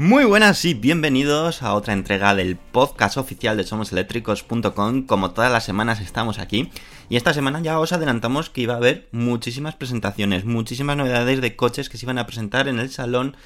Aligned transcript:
Muy 0.00 0.24
buenas 0.24 0.64
y 0.64 0.72
bienvenidos 0.72 1.62
a 1.62 1.74
otra 1.74 1.92
entrega 1.92 2.34
del 2.34 2.56
podcast 2.56 3.18
oficial 3.18 3.58
de 3.58 3.64
SomosEléctricos.com. 3.64 5.02
Como 5.04 5.32
todas 5.32 5.52
las 5.52 5.64
semanas 5.64 6.00
estamos 6.00 6.38
aquí 6.38 6.70
y 7.10 7.16
esta 7.16 7.34
semana 7.34 7.60
ya 7.60 7.78
os 7.78 7.92
adelantamos 7.92 8.48
que 8.48 8.62
iba 8.62 8.72
a 8.72 8.78
haber 8.78 9.10
muchísimas 9.12 9.74
presentaciones, 9.74 10.46
muchísimas 10.46 10.96
novedades 10.96 11.42
de 11.42 11.54
coches 11.54 11.90
que 11.90 11.98
se 11.98 12.06
iban 12.06 12.16
a 12.16 12.24
presentar 12.24 12.66
en 12.66 12.78
el 12.78 12.88
salón 12.88 13.36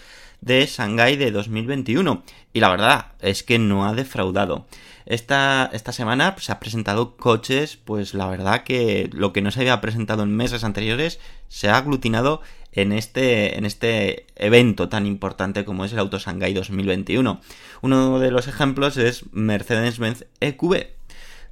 de 0.42 0.64
Shanghai 0.64 1.16
de 1.16 1.32
2021 1.32 2.22
y 2.52 2.60
la 2.60 2.68
verdad 2.68 3.06
es 3.20 3.42
que 3.42 3.58
no 3.58 3.84
ha 3.84 3.92
defraudado. 3.92 4.66
Esta, 5.06 5.68
esta 5.72 5.92
semana 5.92 6.36
se 6.38 6.52
ha 6.52 6.60
presentado 6.60 7.16
coches, 7.16 7.78
pues 7.84 8.14
la 8.14 8.28
verdad 8.28 8.62
que 8.62 9.10
lo 9.12 9.32
que 9.32 9.42
no 9.42 9.50
se 9.50 9.60
había 9.60 9.80
presentado 9.80 10.22
en 10.22 10.36
meses 10.36 10.62
anteriores 10.62 11.18
se 11.48 11.68
ha 11.68 11.76
aglutinado 11.76 12.42
en 12.74 12.92
este, 12.92 13.56
en 13.56 13.64
este 13.64 14.26
evento 14.36 14.88
tan 14.88 15.06
importante 15.06 15.64
como 15.64 15.84
es 15.84 15.92
el 15.92 16.00
Auto 16.00 16.18
Shanghai 16.18 16.52
2021. 16.52 17.40
Uno 17.80 18.18
de 18.18 18.30
los 18.30 18.48
ejemplos 18.48 18.96
es 18.96 19.24
Mercedes-Benz 19.32 20.26
EQB, 20.40 20.88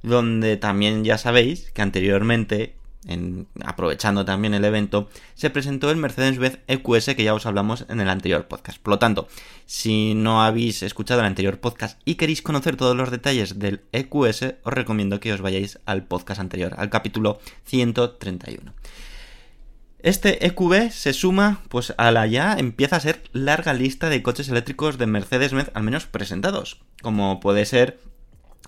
donde 0.03 0.57
también 0.57 1.03
ya 1.03 1.17
sabéis 1.17 1.71
que 1.71 1.81
anteriormente 1.81 2.75
en, 3.07 3.47
aprovechando 3.63 4.25
también 4.25 4.53
el 4.53 4.65
evento, 4.65 5.09
se 5.33 5.49
presentó 5.49 5.91
el 5.91 5.97
Mercedes-Benz 5.97 6.59
EQS 6.67 7.15
que 7.15 7.23
ya 7.23 7.33
os 7.33 7.45
hablamos 7.45 7.85
en 7.89 7.99
el 7.99 8.09
anterior 8.09 8.47
podcast. 8.47 8.79
Por 8.79 8.91
lo 8.91 8.99
tanto, 8.99 9.27
si 9.65 10.13
no 10.13 10.43
habéis 10.43 10.83
escuchado 10.83 11.21
el 11.21 11.25
anterior 11.25 11.59
podcast 11.59 11.99
y 12.05 12.15
queréis 12.15 12.41
conocer 12.41 12.75
todos 12.75 12.95
los 12.95 13.11
detalles 13.11 13.59
del 13.59 13.81
EQS, 13.91 14.55
os 14.63 14.73
recomiendo 14.73 15.19
que 15.19 15.33
os 15.33 15.41
vayáis 15.41 15.79
al 15.85 16.05
podcast 16.05 16.39
anterior, 16.39 16.73
al 16.77 16.89
capítulo 16.89 17.39
131. 17.65 18.73
Este 20.03 20.45
EQB 20.45 20.91
se 20.91 21.13
suma 21.13 21.61
pues 21.69 21.93
a 21.97 22.11
la 22.11 22.27
ya 22.27 22.55
empieza 22.55 22.97
a 22.97 22.99
ser 22.99 23.23
larga 23.31 23.73
lista 23.73 24.09
de 24.09 24.21
coches 24.21 24.49
eléctricos 24.49 24.97
de 24.97 25.07
Mercedes-Benz 25.07 25.71
al 25.73 25.83
menos 25.83 26.07
presentados, 26.07 26.81
como 27.01 27.39
puede 27.39 27.65
ser 27.65 28.01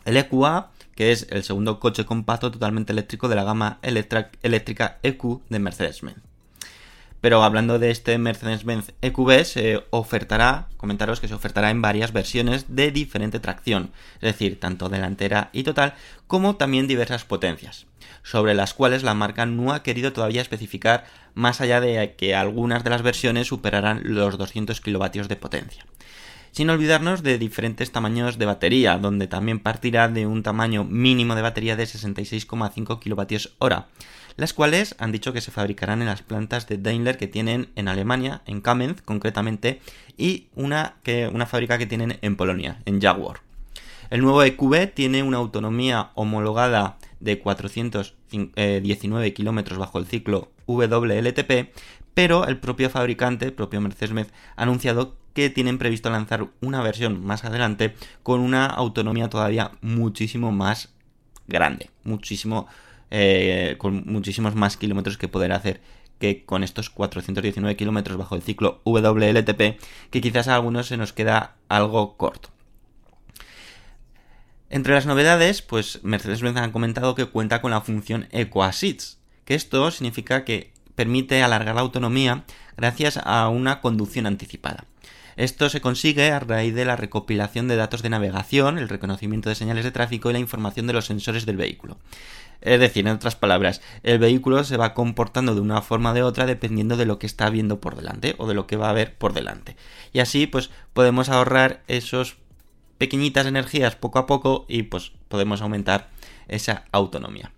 el 0.05 0.15
EQA, 0.15 0.71
que 0.95 1.11
es 1.11 1.27
el 1.31 1.43
segundo 1.43 1.81
coche 1.81 2.05
compacto 2.05 2.51
totalmente 2.51 2.93
eléctrico 2.93 3.27
de 3.27 3.35
la 3.35 3.43
gama 3.43 3.79
eléctrica 3.81 4.97
EQ 5.03 5.41
de 5.49 5.59
Mercedes-Benz. 5.59 6.21
Pero 7.19 7.43
hablando 7.43 7.79
de 7.79 7.91
este 7.91 8.17
Mercedes-Benz 8.17 8.93
EQB, 9.01 9.43
se 9.43 9.83
ofertará, 9.89 10.69
comentaros 10.77 11.19
que 11.19 11.27
se 11.27 11.33
ofertará 11.33 11.69
en 11.69 11.81
varias 11.81 12.13
versiones 12.13 12.65
de 12.69 12.91
diferente 12.91 13.41
tracción, 13.41 13.91
es 14.15 14.21
decir, 14.21 14.57
tanto 14.57 14.87
delantera 14.87 15.49
y 15.51 15.63
total, 15.63 15.95
como 16.27 16.55
también 16.55 16.87
diversas 16.87 17.25
potencias, 17.25 17.87
sobre 18.25 18.55
las 18.55 18.73
cuales 18.73 19.03
la 19.03 19.13
marca 19.13 19.45
no 19.45 19.71
ha 19.71 19.83
querido 19.83 20.11
todavía 20.11 20.41
especificar 20.41 21.05
más 21.35 21.61
allá 21.61 21.79
de 21.79 22.15
que 22.17 22.35
algunas 22.35 22.83
de 22.83 22.89
las 22.89 23.03
versiones 23.03 23.47
superarán 23.47 24.01
los 24.03 24.37
200 24.37 24.81
kilovatios 24.81 25.29
de 25.29 25.35
potencia 25.35 25.85
sin 26.55 26.69
olvidarnos 26.69 27.21
de 27.21 27.37
diferentes 27.37 27.91
tamaños 27.91 28.37
de 28.37 28.45
batería, 28.45 28.97
donde 28.97 29.27
también 29.27 29.59
partirá 29.59 30.07
de 30.07 30.25
un 30.25 30.41
tamaño 30.41 30.85
mínimo 30.85 31.35
de 31.35 31.41
batería 31.41 31.75
de 31.75 31.83
66,5 31.83 32.99
kWh, 33.01 33.83
las 34.37 34.53
cuales 34.53 34.95
han 34.97 35.11
dicho 35.11 35.33
que 35.33 35.41
se 35.41 35.51
fabricarán 35.51 36.01
en 36.01 36.07
las 36.07 36.21
plantas 36.21 36.65
de 36.67 36.77
Daimler 36.77 37.17
que 37.17 37.27
tienen 37.27 37.67
en 37.75 37.89
Alemania, 37.89 38.41
en 38.45 38.61
Kamenz 38.61 39.01
concretamente, 39.01 39.81
y 40.17 40.47
una, 40.55 40.93
que, 41.03 41.27
una 41.27 41.45
fábrica 41.45 41.77
que 41.77 41.87
tienen 41.87 42.19
en 42.21 42.37
Polonia, 42.37 42.79
en 42.85 43.01
Jaguar. 43.01 43.41
El 44.09 44.21
nuevo 44.21 44.41
EQB 44.41 44.93
tiene 44.93 45.23
una 45.23 45.39
autonomía 45.39 46.11
homologada 46.15 46.95
de 47.25 47.39
419 47.39 49.33
km 49.33 49.77
bajo 49.77 49.99
el 49.99 50.05
ciclo 50.05 50.51
WLTP, 50.67 51.73
pero 52.13 52.47
el 52.47 52.57
propio 52.57 52.89
fabricante, 52.89 53.45
el 53.45 53.53
propio 53.53 53.81
Mercedes-Benz, 53.81 54.31
ha 54.55 54.63
anunciado 54.63 55.17
que 55.33 55.49
tienen 55.49 55.77
previsto 55.77 56.09
lanzar 56.09 56.47
una 56.61 56.81
versión 56.81 57.25
más 57.25 57.43
adelante 57.43 57.93
con 58.23 58.39
una 58.39 58.67
autonomía 58.67 59.29
todavía 59.29 59.71
muchísimo 59.81 60.53
más 60.53 60.93
grande, 61.47 61.89
muchísimo, 62.03 62.67
eh, 63.11 63.75
con 63.77 64.03
muchísimos 64.05 64.55
más 64.55 64.77
kilómetros 64.77 65.17
que 65.17 65.27
poder 65.27 65.51
hacer 65.51 65.81
que 66.19 66.45
con 66.45 66.63
estos 66.63 66.89
419 66.89 67.75
kilómetros 67.75 68.17
bajo 68.17 68.35
el 68.35 68.41
ciclo 68.41 68.79
WLTP, 68.85 69.77
que 70.09 70.21
quizás 70.21 70.47
a 70.47 70.55
algunos 70.55 70.87
se 70.87 70.95
nos 70.95 71.11
queda 71.11 71.55
algo 71.67 72.15
corto. 72.15 72.54
Entre 74.69 74.93
las 74.93 75.05
novedades, 75.05 75.61
pues 75.61 75.99
Mercedes-Benz 76.03 76.57
ha 76.57 76.71
comentado 76.71 77.13
que 77.15 77.25
cuenta 77.25 77.61
con 77.61 77.71
la 77.71 77.81
función 77.81 78.27
Eco 78.31 78.63
Assist, 78.63 79.19
que 79.45 79.53
esto 79.53 79.91
significa 79.91 80.43
que 80.43 80.73
permite 80.95 81.43
alargar 81.43 81.75
la 81.75 81.81
autonomía 81.81 82.45
gracias 82.75 83.19
a 83.23 83.47
una 83.49 83.81
conducción 83.81 84.25
anticipada. 84.25 84.85
Esto 85.35 85.69
se 85.69 85.81
consigue 85.81 86.31
a 86.31 86.39
raíz 86.39 86.73
de 86.73 86.85
la 86.85 86.95
recopilación 86.95 87.67
de 87.67 87.75
datos 87.75 88.01
de 88.01 88.09
navegación, 88.09 88.77
el 88.77 88.89
reconocimiento 88.89 89.49
de 89.49 89.55
señales 89.55 89.83
de 89.83 89.91
tráfico 89.91 90.29
y 90.29 90.33
la 90.33 90.39
información 90.39 90.87
de 90.87 90.93
los 90.93 91.05
sensores 91.05 91.45
del 91.45 91.57
vehículo. 91.57 91.97
Es 92.61 92.79
decir, 92.79 93.05
en 93.05 93.13
otras 93.13 93.35
palabras, 93.35 93.81
el 94.03 94.17
vehículo 94.17 94.63
se 94.63 94.77
va 94.77 94.93
comportando 94.93 95.53
de 95.53 95.61
una 95.61 95.81
forma 95.81 96.11
o 96.11 96.13
de 96.13 96.23
otra 96.23 96.45
dependiendo 96.45 96.95
de 96.95 97.05
lo 97.05 97.19
que 97.19 97.27
está 97.27 97.49
viendo 97.49 97.81
por 97.81 97.97
delante 97.97 98.35
o 98.37 98.47
de 98.47 98.53
lo 98.53 98.65
que 98.65 98.77
va 98.77 98.89
a 98.89 98.93
ver 98.93 99.13
por 99.15 99.33
delante. 99.33 99.75
Y 100.13 100.19
así, 100.19 100.47
pues, 100.47 100.71
podemos 100.93 101.27
ahorrar 101.27 101.83
esos 101.87 102.37
pequeñitas 102.97 103.45
energías 103.45 103.95
poco 103.95 104.19
a 104.19 104.25
poco 104.25 104.65
y 104.67 104.83
pues 104.83 105.11
podemos 105.27 105.61
aumentar 105.61 106.09
esa 106.47 106.85
autonomía. 106.91 107.51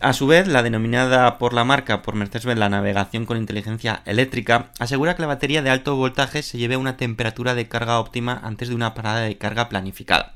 A 0.00 0.12
su 0.12 0.26
vez, 0.26 0.48
la 0.48 0.62
denominada 0.62 1.38
por 1.38 1.54
la 1.54 1.64
marca 1.64 2.02
por 2.02 2.14
Mercedes-Benz 2.14 2.58
la 2.58 2.68
navegación 2.68 3.26
con 3.26 3.38
inteligencia 3.38 4.02
eléctrica 4.04 4.70
asegura 4.78 5.14
que 5.14 5.22
la 5.22 5.28
batería 5.28 5.62
de 5.62 5.70
alto 5.70 5.96
voltaje 5.96 6.42
se 6.42 6.58
lleve 6.58 6.74
a 6.74 6.78
una 6.78 6.96
temperatura 6.96 7.54
de 7.54 7.68
carga 7.68 8.00
óptima 8.00 8.40
antes 8.42 8.68
de 8.68 8.74
una 8.74 8.92
parada 8.92 9.20
de 9.20 9.38
carga 9.38 9.68
planificada. 9.68 10.34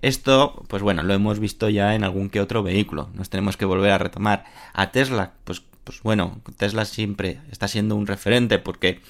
Esto, 0.00 0.64
pues 0.68 0.82
bueno, 0.82 1.02
lo 1.02 1.12
hemos 1.12 1.40
visto 1.40 1.68
ya 1.68 1.94
en 1.94 2.04
algún 2.04 2.30
que 2.30 2.40
otro 2.40 2.62
vehículo. 2.62 3.10
Nos 3.14 3.30
tenemos 3.30 3.56
que 3.56 3.64
volver 3.64 3.90
a 3.90 3.98
retomar 3.98 4.44
a 4.72 4.90
Tesla. 4.90 5.32
Pues, 5.44 5.62
pues 5.82 6.02
bueno, 6.02 6.40
Tesla 6.56 6.84
siempre 6.84 7.40
está 7.50 7.68
siendo 7.68 7.96
un 7.96 8.06
referente 8.06 8.58
porque 8.58 9.00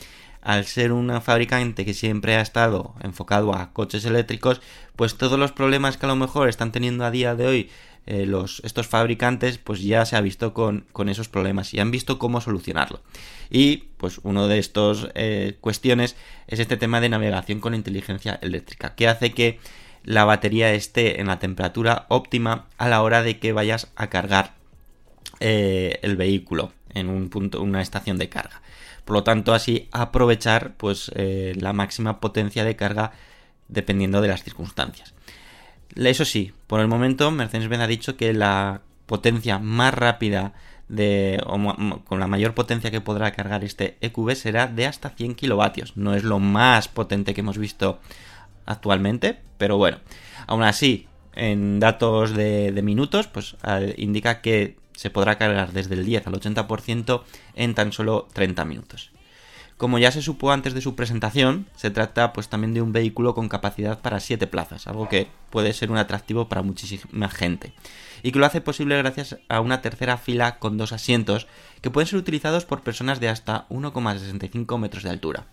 al 0.44 0.66
ser 0.66 0.92
una 0.92 1.20
fabricante 1.20 1.84
que 1.84 1.94
siempre 1.94 2.36
ha 2.36 2.40
estado 2.42 2.94
enfocado 3.02 3.54
a 3.54 3.72
coches 3.72 4.04
eléctricos, 4.04 4.60
pues 4.94 5.16
todos 5.16 5.38
los 5.38 5.52
problemas 5.52 5.96
que 5.96 6.06
a 6.06 6.10
lo 6.10 6.16
mejor 6.16 6.48
están 6.48 6.70
teniendo 6.70 7.04
a 7.04 7.10
día 7.10 7.34
de 7.34 7.46
hoy 7.46 7.70
eh, 8.06 8.26
los, 8.26 8.60
estos 8.64 8.86
fabricantes 8.86 9.56
pues 9.56 9.80
ya 9.82 10.04
se 10.04 10.16
ha 10.16 10.20
visto 10.20 10.52
con, 10.52 10.84
esos 11.08 11.30
problemas 11.30 11.72
y 11.72 11.80
han 11.80 11.90
visto 11.90 12.18
cómo 12.18 12.42
solucionarlo. 12.42 13.00
Y 13.50 13.88
pues 13.96 14.20
uno 14.22 14.46
de 14.46 14.58
estos 14.58 15.08
eh, 15.14 15.56
cuestiones 15.62 16.14
es 16.46 16.60
este 16.60 16.76
tema 16.76 17.00
de 17.00 17.08
navegación 17.08 17.60
con 17.60 17.74
inteligencia 17.74 18.38
eléctrica, 18.42 18.94
que 18.94 19.08
hace 19.08 19.32
que 19.32 19.58
la 20.04 20.26
batería 20.26 20.74
esté 20.74 21.22
en 21.22 21.28
la 21.28 21.38
temperatura 21.38 22.04
óptima 22.10 22.66
a 22.76 22.90
la 22.90 23.00
hora 23.00 23.22
de 23.22 23.38
que 23.38 23.54
vayas 23.54 23.90
a 23.96 24.10
cargar 24.10 24.52
eh, 25.40 25.98
el 26.02 26.16
vehículo. 26.16 26.72
en 26.92 27.08
un 27.08 27.28
punto, 27.28 27.60
una 27.62 27.80
estación 27.82 28.18
de 28.18 28.28
carga. 28.28 28.62
Por 29.04 29.16
lo 29.16 29.24
tanto, 29.24 29.52
así 29.52 29.88
aprovechar 29.92 30.74
pues, 30.76 31.10
eh, 31.14 31.54
la 31.58 31.72
máxima 31.72 32.20
potencia 32.20 32.64
de 32.64 32.76
carga 32.76 33.12
dependiendo 33.68 34.20
de 34.20 34.28
las 34.28 34.42
circunstancias. 34.42 35.14
Eso 35.94 36.24
sí, 36.24 36.52
por 36.66 36.80
el 36.80 36.88
momento 36.88 37.30
Mercedes-Benz 37.30 37.82
ha 37.82 37.86
dicho 37.86 38.16
que 38.16 38.32
la 38.32 38.80
potencia 39.06 39.58
más 39.58 39.94
rápida 39.94 40.54
de, 40.88 41.42
con 42.04 42.20
la 42.20 42.26
mayor 42.26 42.54
potencia 42.54 42.90
que 42.90 43.00
podrá 43.00 43.32
cargar 43.32 43.64
este 43.64 43.96
EQB 44.00 44.34
será 44.34 44.66
de 44.66 44.86
hasta 44.86 45.10
100 45.10 45.34
kilovatios. 45.34 45.96
No 45.96 46.14
es 46.14 46.24
lo 46.24 46.38
más 46.38 46.88
potente 46.88 47.34
que 47.34 47.40
hemos 47.40 47.58
visto 47.58 48.00
actualmente, 48.66 49.38
pero 49.58 49.76
bueno, 49.76 49.98
aún 50.46 50.62
así, 50.62 51.06
en 51.34 51.80
datos 51.80 52.34
de, 52.34 52.72
minutos, 52.82 53.28
pues 53.28 53.56
indica 53.96 54.40
que 54.40 54.76
se 54.94 55.10
podrá 55.10 55.36
cargar 55.36 55.72
desde 55.72 55.94
el 55.94 56.04
10 56.04 56.26
al 56.26 56.34
80% 56.34 57.22
en 57.54 57.74
tan 57.74 57.92
solo 57.92 58.28
30 58.32 58.64
minutos. 58.64 59.10
Como 59.76 59.98
ya 59.98 60.12
se 60.12 60.22
supo 60.22 60.52
antes 60.52 60.72
de 60.72 60.80
su 60.80 60.94
presentación, 60.94 61.66
se 61.74 61.90
trata 61.90 62.32
pues 62.32 62.48
también 62.48 62.74
de 62.74 62.80
un 62.80 62.92
vehículo 62.92 63.34
con 63.34 63.48
capacidad 63.48 63.98
para 63.98 64.20
7 64.20 64.46
plazas, 64.46 64.86
algo 64.86 65.08
que 65.08 65.26
puede 65.50 65.72
ser 65.72 65.90
un 65.90 65.98
atractivo 65.98 66.48
para 66.48 66.62
muchísima 66.62 67.28
gente, 67.28 67.72
y 68.22 68.30
que 68.30 68.38
lo 68.38 68.46
hace 68.46 68.60
posible 68.60 68.96
gracias 68.96 69.36
a 69.48 69.60
una 69.60 69.82
tercera 69.82 70.16
fila 70.16 70.60
con 70.60 70.78
dos 70.78 70.92
asientos 70.92 71.48
que 71.80 71.90
pueden 71.90 72.06
ser 72.06 72.20
utilizados 72.20 72.64
por 72.64 72.82
personas 72.82 73.18
de 73.18 73.28
hasta 73.28 73.66
1,65 73.68 74.78
metros 74.78 75.02
de 75.02 75.10
altura, 75.10 75.46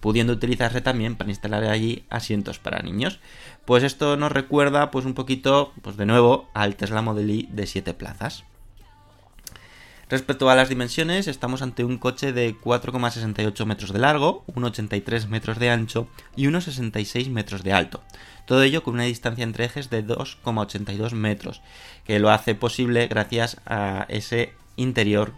pudiendo 0.00 0.34
utilizarse 0.34 0.82
también 0.82 1.16
para 1.16 1.30
instalar 1.30 1.64
allí 1.64 2.04
asientos 2.10 2.58
para 2.58 2.82
niños. 2.82 3.20
Pues 3.64 3.84
esto 3.84 4.18
nos 4.18 4.32
recuerda 4.32 4.90
pues 4.90 5.06
un 5.06 5.14
poquito, 5.14 5.72
pues 5.80 5.96
de 5.96 6.04
nuevo, 6.04 6.50
al 6.52 6.76
Tesla 6.76 7.00
Model 7.00 7.30
Y 7.30 7.48
de 7.50 7.66
7 7.66 7.94
plazas. 7.94 8.44
Respecto 10.12 10.50
a 10.50 10.54
las 10.54 10.68
dimensiones, 10.68 11.26
estamos 11.26 11.62
ante 11.62 11.84
un 11.84 11.96
coche 11.96 12.34
de 12.34 12.54
4,68 12.54 13.64
metros 13.64 13.94
de 13.94 13.98
largo, 13.98 14.44
1,83 14.48 15.26
metros 15.28 15.58
de 15.58 15.70
ancho 15.70 16.06
y 16.36 16.48
1,66 16.48 17.30
metros 17.30 17.62
de 17.62 17.72
alto. 17.72 18.02
Todo 18.46 18.62
ello 18.62 18.82
con 18.82 18.92
una 18.92 19.04
distancia 19.04 19.42
entre 19.42 19.64
ejes 19.64 19.88
de 19.88 20.06
2,82 20.06 21.12
metros, 21.12 21.62
que 22.04 22.18
lo 22.18 22.28
hace 22.28 22.54
posible 22.54 23.06
gracias 23.06 23.56
a 23.64 24.04
ese 24.10 24.52
interior 24.76 25.32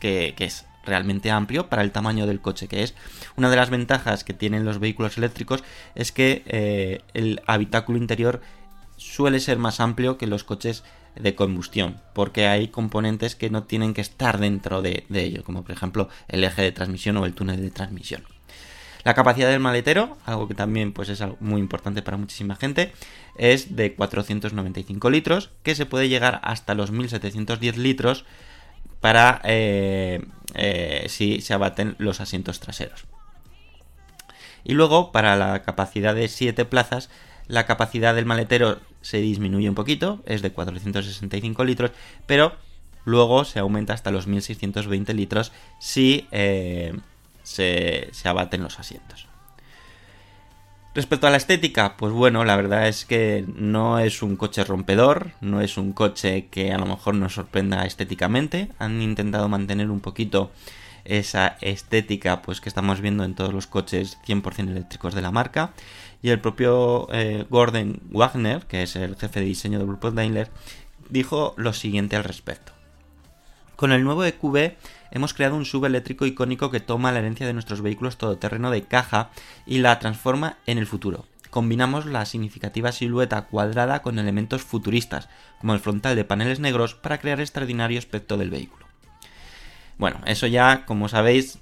que, 0.00 0.34
es 0.38 0.64
realmente 0.86 1.30
amplio 1.30 1.68
para 1.68 1.82
el 1.82 1.92
tamaño 1.92 2.26
del 2.26 2.40
coche 2.40 2.66
que 2.66 2.82
es. 2.82 2.94
Una 3.36 3.50
de 3.50 3.56
las 3.56 3.68
ventajas 3.68 4.24
que 4.24 4.32
tienen 4.32 4.64
los 4.64 4.78
vehículos 4.78 5.18
eléctricos 5.18 5.64
es 5.94 6.12
que 6.12 6.42
eh, 6.46 7.02
el 7.12 7.42
habitáculo 7.46 7.98
interior 7.98 8.40
suele 8.96 9.38
ser 9.38 9.58
más 9.58 9.80
amplio 9.80 10.16
que 10.16 10.26
los 10.26 10.44
coches 10.44 10.82
de 11.16 11.34
combustión, 11.34 12.00
porque 12.12 12.46
hay 12.46 12.68
componentes 12.68 13.36
que 13.36 13.50
no 13.50 13.64
tienen 13.64 13.94
que 13.94 14.00
estar 14.00 14.38
dentro 14.38 14.82
de, 14.82 15.04
ello, 15.10 15.44
como 15.44 15.62
por 15.62 15.72
ejemplo 15.72 16.08
el 16.28 16.44
eje 16.44 16.62
de 16.62 16.72
transmisión 16.72 17.16
o 17.16 17.26
el 17.26 17.34
túnel 17.34 17.60
de 17.60 17.70
transmisión. 17.70 18.24
La 19.04 19.14
capacidad 19.14 19.50
del 19.50 19.60
maletero, 19.60 20.16
algo 20.24 20.48
que 20.48 20.54
también 20.54 20.92
pues, 20.92 21.10
es 21.10 21.22
muy 21.40 21.60
importante 21.60 22.02
para 22.02 22.16
muchísima 22.16 22.56
gente, 22.56 22.92
es 23.36 23.76
de 23.76 23.94
495 23.94 25.10
litros, 25.10 25.50
que 25.62 25.74
se 25.74 25.86
puede 25.86 26.08
llegar 26.08 26.40
hasta 26.42 26.74
los 26.74 26.90
1710 26.90 27.76
litros 27.76 28.24
para 29.00 29.42
eh, 29.44 30.24
eh, 30.54 31.04
si 31.08 31.42
se 31.42 31.52
abaten 31.52 31.96
los 31.98 32.20
asientos 32.20 32.60
traseros. 32.60 33.04
Y 34.64 34.72
luego, 34.72 35.12
para 35.12 35.36
la 35.36 35.62
capacidad 35.62 36.14
de 36.14 36.28
7 36.28 36.64
plazas, 36.64 37.10
la 37.46 37.66
capacidad 37.66 38.14
del 38.14 38.24
maletero 38.24 38.80
se 39.04 39.18
disminuye 39.18 39.68
un 39.68 39.74
poquito, 39.74 40.22
es 40.24 40.40
de 40.40 40.50
465 40.50 41.62
litros, 41.64 41.90
pero 42.26 42.56
luego 43.04 43.44
se 43.44 43.58
aumenta 43.58 43.92
hasta 43.92 44.10
los 44.10 44.26
1620 44.26 45.12
litros 45.12 45.52
si 45.78 46.26
eh, 46.32 46.94
se, 47.42 48.08
se 48.12 48.28
abaten 48.28 48.62
los 48.62 48.78
asientos. 48.80 49.28
Respecto 50.94 51.26
a 51.26 51.30
la 51.30 51.36
estética, 51.36 51.96
pues 51.98 52.12
bueno, 52.12 52.44
la 52.44 52.56
verdad 52.56 52.88
es 52.88 53.04
que 53.04 53.44
no 53.54 53.98
es 53.98 54.22
un 54.22 54.36
coche 54.36 54.64
rompedor, 54.64 55.32
no 55.42 55.60
es 55.60 55.76
un 55.76 55.92
coche 55.92 56.46
que 56.46 56.72
a 56.72 56.78
lo 56.78 56.86
mejor 56.86 57.14
nos 57.16 57.34
sorprenda 57.34 57.84
estéticamente. 57.84 58.70
Han 58.78 59.02
intentado 59.02 59.48
mantener 59.48 59.90
un 59.90 60.00
poquito 60.00 60.50
esa 61.04 61.58
estética 61.60 62.42
pues 62.42 62.60
que 62.60 62.68
estamos 62.68 63.00
viendo 63.00 63.24
en 63.24 63.34
todos 63.34 63.52
los 63.52 63.66
coches 63.66 64.18
100% 64.26 64.70
eléctricos 64.70 65.14
de 65.14 65.20
la 65.20 65.30
marca 65.30 65.72
y 66.24 66.30
el 66.30 66.40
propio 66.40 67.06
eh, 67.12 67.44
Gordon 67.50 68.00
Wagner, 68.08 68.64
que 68.64 68.82
es 68.82 68.96
el 68.96 69.14
jefe 69.14 69.40
de 69.40 69.46
diseño 69.46 69.76
del 69.76 69.86
grupo 69.86 70.10
Daimler, 70.10 70.50
dijo 71.10 71.52
lo 71.58 71.74
siguiente 71.74 72.16
al 72.16 72.24
respecto. 72.24 72.72
Con 73.76 73.92
el 73.92 74.04
nuevo 74.04 74.24
EQB 74.24 74.72
hemos 75.10 75.34
creado 75.34 75.54
un 75.54 75.66
subeléctrico 75.66 76.24
icónico 76.24 76.70
que 76.70 76.80
toma 76.80 77.12
la 77.12 77.18
herencia 77.18 77.46
de 77.46 77.52
nuestros 77.52 77.82
vehículos 77.82 78.16
todoterreno 78.16 78.70
de 78.70 78.84
caja 78.84 79.32
y 79.66 79.80
la 79.80 79.98
transforma 79.98 80.56
en 80.64 80.78
el 80.78 80.86
futuro. 80.86 81.26
Combinamos 81.50 82.06
la 82.06 82.24
significativa 82.24 82.90
silueta 82.90 83.42
cuadrada 83.42 84.00
con 84.00 84.18
elementos 84.18 84.62
futuristas, 84.62 85.28
como 85.60 85.74
el 85.74 85.80
frontal 85.80 86.16
de 86.16 86.24
paneles 86.24 86.58
negros, 86.58 86.94
para 86.94 87.18
crear 87.18 87.38
extraordinario 87.38 87.98
aspecto 87.98 88.38
del 88.38 88.48
vehículo. 88.48 88.86
Bueno, 89.96 90.18
eso 90.26 90.48
ya, 90.48 90.84
como 90.86 91.08
sabéis, 91.08 91.60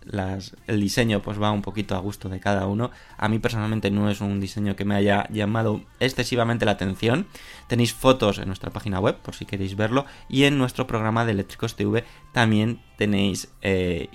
el 0.66 0.80
diseño 0.80 1.20
pues 1.20 1.40
va 1.40 1.50
un 1.50 1.60
poquito 1.60 1.94
a 1.94 1.98
gusto 1.98 2.30
de 2.30 2.40
cada 2.40 2.66
uno. 2.66 2.90
A 3.18 3.28
mí 3.28 3.38
personalmente 3.38 3.90
no 3.90 4.08
es 4.08 4.22
un 4.22 4.40
diseño 4.40 4.74
que 4.74 4.86
me 4.86 4.94
haya 4.94 5.28
llamado 5.28 5.82
excesivamente 6.00 6.64
la 6.64 6.72
atención. 6.72 7.26
Tenéis 7.68 7.92
fotos 7.92 8.38
en 8.38 8.46
nuestra 8.46 8.70
página 8.70 9.00
web 9.00 9.16
por 9.16 9.34
si 9.34 9.44
queréis 9.44 9.76
verlo 9.76 10.06
y 10.30 10.44
en 10.44 10.56
nuestro 10.56 10.86
programa 10.86 11.26
de 11.26 11.32
Eléctricos 11.32 11.76
TV 11.76 12.04
también 12.32 12.80
tenéis 12.96 13.52
eh, 13.60 14.08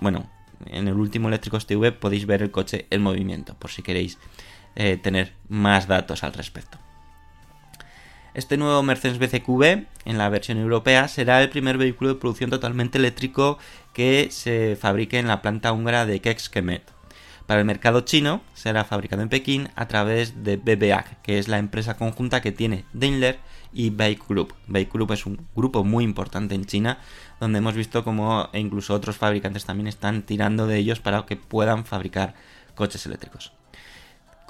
Bueno, 0.00 0.28
en 0.66 0.88
el 0.88 0.94
último 0.94 1.28
Eléctricos 1.28 1.66
TV 1.66 1.92
podéis 1.92 2.26
ver 2.26 2.42
el 2.42 2.50
coche 2.50 2.86
en 2.90 3.02
movimiento 3.02 3.54
por 3.54 3.70
si 3.70 3.82
queréis 3.82 4.18
eh, 4.74 4.96
tener 4.96 5.34
más 5.48 5.86
datos 5.86 6.24
al 6.24 6.32
respecto. 6.32 6.78
Este 8.32 8.56
nuevo 8.56 8.80
Mercedes 8.84 9.18
BCQB 9.18 9.86
en 10.04 10.18
la 10.18 10.28
versión 10.28 10.58
europea 10.58 11.08
será 11.08 11.42
el 11.42 11.50
primer 11.50 11.78
vehículo 11.78 12.10
de 12.10 12.20
producción 12.20 12.48
totalmente 12.48 12.96
eléctrico 12.96 13.58
que 13.92 14.28
se 14.30 14.76
fabrique 14.80 15.18
en 15.18 15.26
la 15.26 15.42
planta 15.42 15.72
húngara 15.72 16.06
de 16.06 16.20
Kexkemet. 16.20 16.82
Para 17.48 17.58
el 17.58 17.66
mercado 17.66 18.02
chino 18.02 18.42
será 18.54 18.84
fabricado 18.84 19.22
en 19.22 19.30
Pekín 19.30 19.70
a 19.74 19.88
través 19.88 20.44
de 20.44 20.56
BBAC, 20.56 21.20
que 21.22 21.40
es 21.40 21.48
la 21.48 21.58
empresa 21.58 21.96
conjunta 21.96 22.40
que 22.40 22.52
tiene 22.52 22.84
Daimler 22.92 23.40
y 23.72 23.90
Bike 23.90 24.22
Group. 24.28 24.54
Bike 24.68 24.92
Group 24.92 25.10
es 25.10 25.26
un 25.26 25.48
grupo 25.56 25.82
muy 25.82 26.04
importante 26.04 26.54
en 26.54 26.66
China, 26.66 26.98
donde 27.40 27.58
hemos 27.58 27.74
visto 27.74 28.04
como 28.04 28.48
incluso 28.52 28.94
otros 28.94 29.16
fabricantes 29.16 29.64
también 29.64 29.88
están 29.88 30.22
tirando 30.22 30.68
de 30.68 30.76
ellos 30.76 31.00
para 31.00 31.26
que 31.26 31.34
puedan 31.34 31.84
fabricar 31.84 32.34
coches 32.76 33.04
eléctricos. 33.06 33.52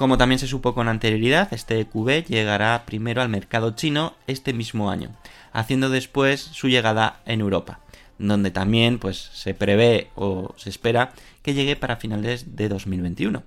Como 0.01 0.17
también 0.17 0.39
se 0.39 0.47
supo 0.47 0.75
con 0.75 0.89
anterioridad, 0.89 1.53
este 1.53 1.85
QB 1.85 2.25
llegará 2.25 2.87
primero 2.87 3.21
al 3.21 3.29
mercado 3.29 3.73
chino 3.73 4.15
este 4.27 4.55
mismo 4.55 4.91
año, 4.91 5.15
haciendo 5.53 5.91
después 5.91 6.41
su 6.41 6.71
llegada 6.71 7.21
en 7.27 7.43
Europa, 7.43 7.81
donde 8.19 8.51
también 8.51 8.99
pues, 8.99 9.19
se 9.19 9.53
prevé 9.53 10.09
o 10.15 10.55
se 10.57 10.71
espera 10.71 11.13
que 11.43 11.53
llegue 11.53 11.77
para 11.77 11.97
finales 11.97 12.57
de 12.57 12.71
2021. 12.71 13.43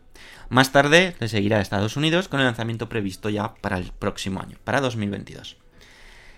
Más 0.50 0.72
tarde 0.72 1.16
le 1.20 1.28
seguirá 1.28 1.58
a 1.58 1.62
Estados 1.62 1.98
Unidos 1.98 2.28
con 2.28 2.40
el 2.40 2.46
lanzamiento 2.46 2.88
previsto 2.88 3.30
ya 3.30 3.56
para 3.56 3.80
el 3.80 3.92
próximo 3.92 4.40
año, 4.40 4.60
para 4.64 4.80
2022. 4.80 5.58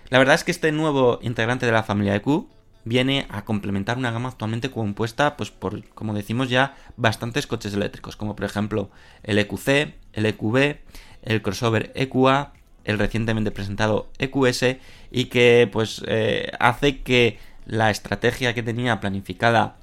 La 0.08 0.18
verdad 0.18 0.36
es 0.36 0.44
que 0.44 0.50
este 0.50 0.72
nuevo 0.72 1.18
integrante 1.20 1.66
de 1.66 1.72
la 1.72 1.82
familia 1.82 2.14
de 2.14 2.22
Q 2.22 2.48
viene 2.86 3.26
a 3.30 3.44
complementar 3.44 3.98
una 3.98 4.12
gama 4.12 4.28
actualmente 4.28 4.70
compuesta, 4.70 5.36
pues 5.36 5.50
por, 5.50 5.86
como 5.90 6.14
decimos 6.14 6.48
ya, 6.48 6.76
bastantes 6.96 7.48
coches 7.48 7.74
eléctricos, 7.74 8.16
como 8.16 8.36
por 8.36 8.46
ejemplo 8.46 8.90
el 9.24 9.38
EQC, 9.40 10.05
el 10.16 10.26
EQB, 10.26 10.78
el 11.22 11.42
crossover 11.42 11.92
EQA, 11.94 12.52
el 12.84 12.98
recientemente 12.98 13.52
presentado 13.52 14.08
EQS 14.18 14.76
y 15.12 15.26
que 15.26 15.68
pues 15.70 16.02
eh, 16.06 16.50
hace 16.58 17.02
que 17.02 17.38
la 17.66 17.90
estrategia 17.90 18.54
que 18.54 18.62
tenía 18.62 19.00
planificada 19.00 19.76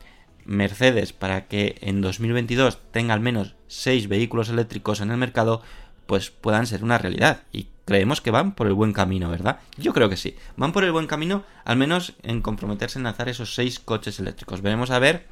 Mercedes 0.46 1.14
para 1.14 1.48
que 1.48 1.78
en 1.82 2.02
2022 2.02 2.80
tenga 2.92 3.14
al 3.14 3.20
menos 3.22 3.56
6 3.68 4.10
vehículos 4.10 4.50
eléctricos 4.50 5.00
en 5.00 5.12
el 5.12 5.18
mercado 5.18 5.62
pues 6.06 6.32
puedan 6.32 6.68
ser 6.68 6.84
una 6.84 6.98
realidad 6.98 7.44
y 7.52 7.68
creemos 7.86 8.22
que 8.22 8.32
van 8.32 8.56
por 8.56 8.68
el 8.68 8.74
buen 8.74 8.94
camino, 8.94 9.30
¿verdad? 9.30 9.60
Yo 9.78 9.94
creo 9.94 10.10
que 10.10 10.18
sí. 10.18 10.36
Van 10.58 10.72
por 10.72 10.84
el 10.84 10.92
buen 10.92 11.08
camino, 11.08 11.44
al 11.66 11.78
menos 11.78 12.14
en 12.24 12.42
comprometerse 12.42 13.00
en 13.00 13.04
lanzar 13.04 13.30
esos 13.30 13.56
seis 13.56 13.80
coches 13.80 14.20
eléctricos. 14.20 14.62
Veremos 14.62 14.92
a 14.92 15.00
ver 15.00 15.26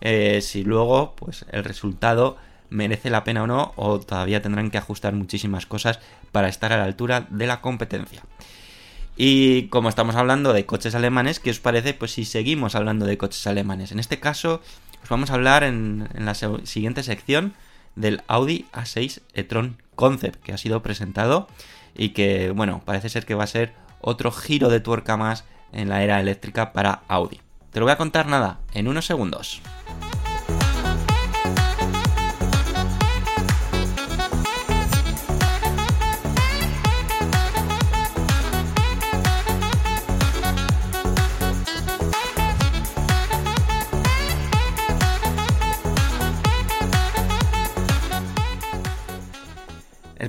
eh, 0.00 0.40
si 0.42 0.62
luego, 0.62 1.16
pues, 1.16 1.46
el 1.50 1.64
resultado 1.64 2.36
merece 2.70 3.10
la 3.10 3.24
pena 3.24 3.42
o 3.42 3.46
no, 3.46 3.72
o 3.76 4.00
todavía 4.00 4.42
tendrán 4.42 4.70
que 4.70 4.78
ajustar 4.78 5.12
muchísimas 5.14 5.66
cosas 5.66 6.00
para 6.32 6.48
estar 6.48 6.72
a 6.72 6.76
la 6.76 6.84
altura 6.84 7.26
de 7.30 7.46
la 7.46 7.60
competencia. 7.60 8.22
Y 9.16 9.68
como 9.68 9.88
estamos 9.88 10.14
hablando 10.14 10.52
de 10.52 10.66
coches 10.66 10.94
alemanes, 10.94 11.40
¿qué 11.40 11.50
os 11.50 11.60
parece? 11.60 11.94
Pues 11.94 12.12
si 12.12 12.24
seguimos 12.24 12.74
hablando 12.74 13.06
de 13.06 13.16
coches 13.16 13.46
alemanes. 13.46 13.90
En 13.90 13.98
este 13.98 14.20
caso, 14.20 14.60
os 15.02 15.08
vamos 15.08 15.30
a 15.30 15.34
hablar 15.34 15.64
en, 15.64 16.08
la 16.14 16.34
siguiente 16.34 17.02
sección 17.02 17.54
del 17.94 18.22
Audi 18.26 18.66
A6 18.72 19.22
e-tron 19.32 19.82
Concept 19.94 20.42
que 20.42 20.52
ha 20.52 20.58
sido 20.58 20.82
presentado 20.82 21.48
y 21.96 22.10
que, 22.10 22.50
bueno, 22.50 22.82
parece 22.84 23.08
ser 23.08 23.24
que 23.24 23.34
va 23.34 23.44
a 23.44 23.48
ser 23.48 23.72
otro 24.02 24.30
giro 24.30 24.68
de 24.68 24.80
tuerca 24.80 25.16
más 25.16 25.44
en 25.72 25.88
la 25.88 26.02
era 26.02 26.20
eléctrica 26.20 26.74
para 26.74 27.02
Audi. 27.08 27.40
Te 27.70 27.80
lo 27.80 27.86
voy 27.86 27.92
a 27.92 27.98
contar 27.98 28.26
nada, 28.26 28.60
en 28.74 28.88
unos 28.88 29.06
segundos. 29.06 29.62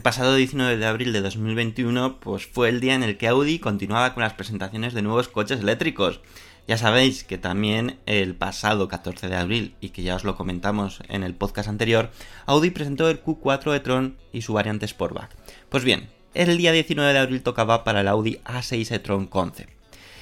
Pasado 0.07 0.35
19 0.35 0.77
de 0.77 0.85
abril 0.85 1.11
de 1.11 1.19
2021 1.19 2.21
pues 2.21 2.45
fue 2.45 2.69
el 2.69 2.79
día 2.79 2.95
en 2.95 3.03
el 3.03 3.17
que 3.17 3.27
Audi 3.27 3.59
continuaba 3.59 4.13
con 4.13 4.23
las 4.23 4.35
presentaciones 4.35 4.93
de 4.93 5.01
nuevos 5.01 5.27
coches 5.27 5.59
eléctricos. 5.59 6.21
Ya 6.65 6.77
sabéis 6.77 7.25
que 7.25 7.37
también 7.37 7.99
el 8.05 8.33
pasado 8.33 8.87
14 8.87 9.27
de 9.27 9.35
abril, 9.35 9.75
y 9.81 9.89
que 9.89 10.03
ya 10.03 10.15
os 10.15 10.23
lo 10.23 10.37
comentamos 10.37 11.01
en 11.09 11.23
el 11.23 11.35
podcast 11.35 11.67
anterior, 11.67 12.09
Audi 12.45 12.69
presentó 12.69 13.09
el 13.09 13.21
Q4 13.21 13.75
e-tron 13.75 14.15
y 14.31 14.43
su 14.43 14.53
variante 14.53 14.87
Sportback. 14.87 15.35
Pues 15.67 15.83
bien, 15.83 16.07
el 16.33 16.57
día 16.57 16.71
19 16.71 17.11
de 17.11 17.19
abril 17.19 17.43
tocaba 17.43 17.83
para 17.83 17.99
el 17.99 18.07
Audi 18.07 18.39
A6 18.45 18.89
e-tron 18.89 19.27
Concept. 19.27 19.73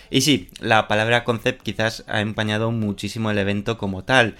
Y 0.09 0.21
sí, 0.21 0.49
la 0.59 0.87
palabra 0.87 1.23
concept 1.23 1.61
quizás 1.61 2.03
ha 2.07 2.21
empañado 2.21 2.71
muchísimo 2.71 3.29
el 3.29 3.37
evento 3.37 3.77
como 3.77 4.03
tal. 4.03 4.35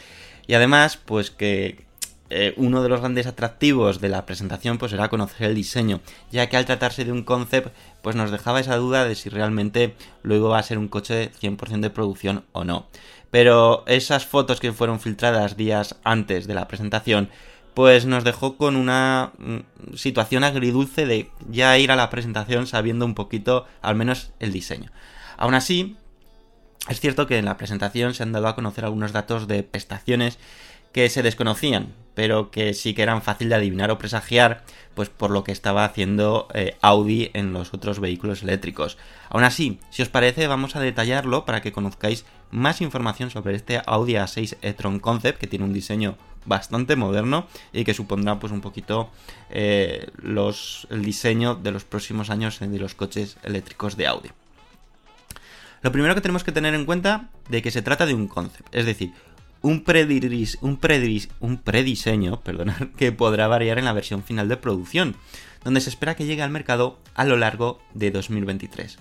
Y 0.47 0.55
además, 0.55 0.97
pues 0.97 1.29
que 1.29 1.84
eh, 2.29 2.53
uno 2.57 2.81
de 2.81 2.89
los 2.89 3.01
grandes 3.01 3.27
atractivos 3.27 4.01
de 4.01 4.09
la 4.09 4.25
presentación 4.25 4.77
pues 4.77 4.93
era 4.93 5.09
conocer 5.09 5.47
el 5.47 5.55
diseño, 5.55 6.01
ya 6.31 6.49
que 6.49 6.57
al 6.57 6.65
tratarse 6.65 7.05
de 7.05 7.11
un 7.11 7.23
concept 7.23 7.75
pues 8.01 8.15
nos 8.15 8.31
dejaba 8.31 8.59
esa 8.59 8.77
duda 8.77 9.05
de 9.05 9.15
si 9.15 9.29
realmente 9.29 9.95
luego 10.23 10.49
va 10.49 10.59
a 10.59 10.63
ser 10.63 10.77
un 10.77 10.87
coche 10.87 11.31
100% 11.39 11.81
de 11.81 11.89
producción 11.89 12.45
o 12.51 12.63
no. 12.63 12.87
Pero 13.29 13.83
esas 13.87 14.25
fotos 14.25 14.59
que 14.59 14.71
fueron 14.71 14.99
filtradas 14.99 15.57
días 15.57 15.97
antes 16.03 16.47
de 16.47 16.55
la 16.55 16.67
presentación 16.67 17.29
pues 17.75 18.05
nos 18.05 18.23
dejó 18.23 18.57
con 18.57 18.77
una 18.77 19.33
mm, 19.37 19.95
situación 19.95 20.43
agridulce 20.43 21.05
de 21.05 21.29
ya 21.49 21.77
ir 21.77 21.91
a 21.91 21.95
la 21.95 22.09
presentación 22.09 22.65
sabiendo 22.65 23.05
un 23.05 23.13
poquito 23.13 23.67
al 23.81 23.95
menos 23.95 24.31
el 24.39 24.51
diseño. 24.51 24.91
Aún 25.37 25.53
así, 25.53 25.97
es 26.87 26.99
cierto 26.99 27.27
que 27.27 27.37
en 27.37 27.45
la 27.45 27.57
presentación 27.57 28.13
se 28.13 28.23
han 28.23 28.31
dado 28.31 28.47
a 28.47 28.55
conocer 28.55 28.85
algunos 28.85 29.11
datos 29.11 29.47
de 29.47 29.63
prestaciones 29.63 30.39
que 30.95 31.09
se 31.09 31.23
desconocían, 31.23 31.93
pero 32.13 32.51
que 32.51 32.73
sí 32.73 32.93
que 32.93 33.01
eran 33.01 33.21
fácil 33.21 33.49
de 33.49 33.55
adivinar 33.55 33.91
o 33.91 33.97
presagiar, 33.97 34.63
pues 34.93 35.09
por 35.09 35.29
lo 35.29 35.43
que 35.43 35.51
estaba 35.51 35.83
haciendo 35.83 36.47
eh, 36.53 36.77
Audi 36.81 37.31
en 37.33 37.51
los 37.51 37.73
otros 37.73 37.99
vehículos 37.99 38.43
eléctricos. 38.43 38.97
Aún 39.27 39.43
así, 39.43 39.77
si 39.89 40.03
os 40.03 40.07
parece, 40.07 40.47
vamos 40.47 40.77
a 40.77 40.79
detallarlo 40.79 41.43
para 41.43 41.61
que 41.61 41.73
conozcáis 41.73 42.23
más 42.49 42.79
información 42.79 43.29
sobre 43.29 43.55
este 43.55 43.81
Audi 43.85 44.13
A6 44.13 44.55
e-tron 44.61 45.01
Concept, 45.01 45.37
que 45.37 45.47
tiene 45.47 45.65
un 45.65 45.73
diseño 45.73 46.15
bastante 46.45 46.95
moderno 46.95 47.45
y 47.73 47.83
que 47.83 47.93
supondrá 47.93 48.39
pues 48.39 48.53
un 48.53 48.61
poquito 48.61 49.09
eh, 49.49 50.07
el 50.23 51.01
diseño 51.01 51.55
de 51.55 51.71
los 51.71 51.83
próximos 51.83 52.29
años 52.29 52.57
de 52.61 52.79
los 52.79 52.95
coches 52.95 53.35
eléctricos 53.43 53.97
de 53.97 54.07
Audi. 54.07 54.29
Lo 55.81 55.91
primero 55.91 56.15
que 56.15 56.21
tenemos 56.21 56.45
que 56.45 56.53
tener 56.53 56.73
en 56.73 56.85
cuenta 56.85 57.27
de 57.49 57.61
que 57.61 57.69
se 57.69 57.81
trata 57.81 58.05
de 58.05 58.13
un 58.13 58.29
concept, 58.29 58.73
es 58.73 58.85
decir, 58.85 59.11
un, 59.65 59.83
un, 60.61 60.79
un 61.39 61.57
prediseño 61.57 62.41
que 62.97 63.11
podrá 63.11 63.47
variar 63.47 63.79
en 63.79 63.85
la 63.85 63.93
versión 63.93 64.23
final 64.23 64.47
de 64.47 64.57
producción, 64.57 65.15
donde 65.63 65.81
se 65.81 65.89
espera 65.89 66.15
que 66.15 66.25
llegue 66.25 66.43
al 66.43 66.51
mercado 66.51 66.99
a 67.15 67.25
lo 67.25 67.35
largo 67.35 67.81
de 67.93 68.11
2023. 68.11 68.99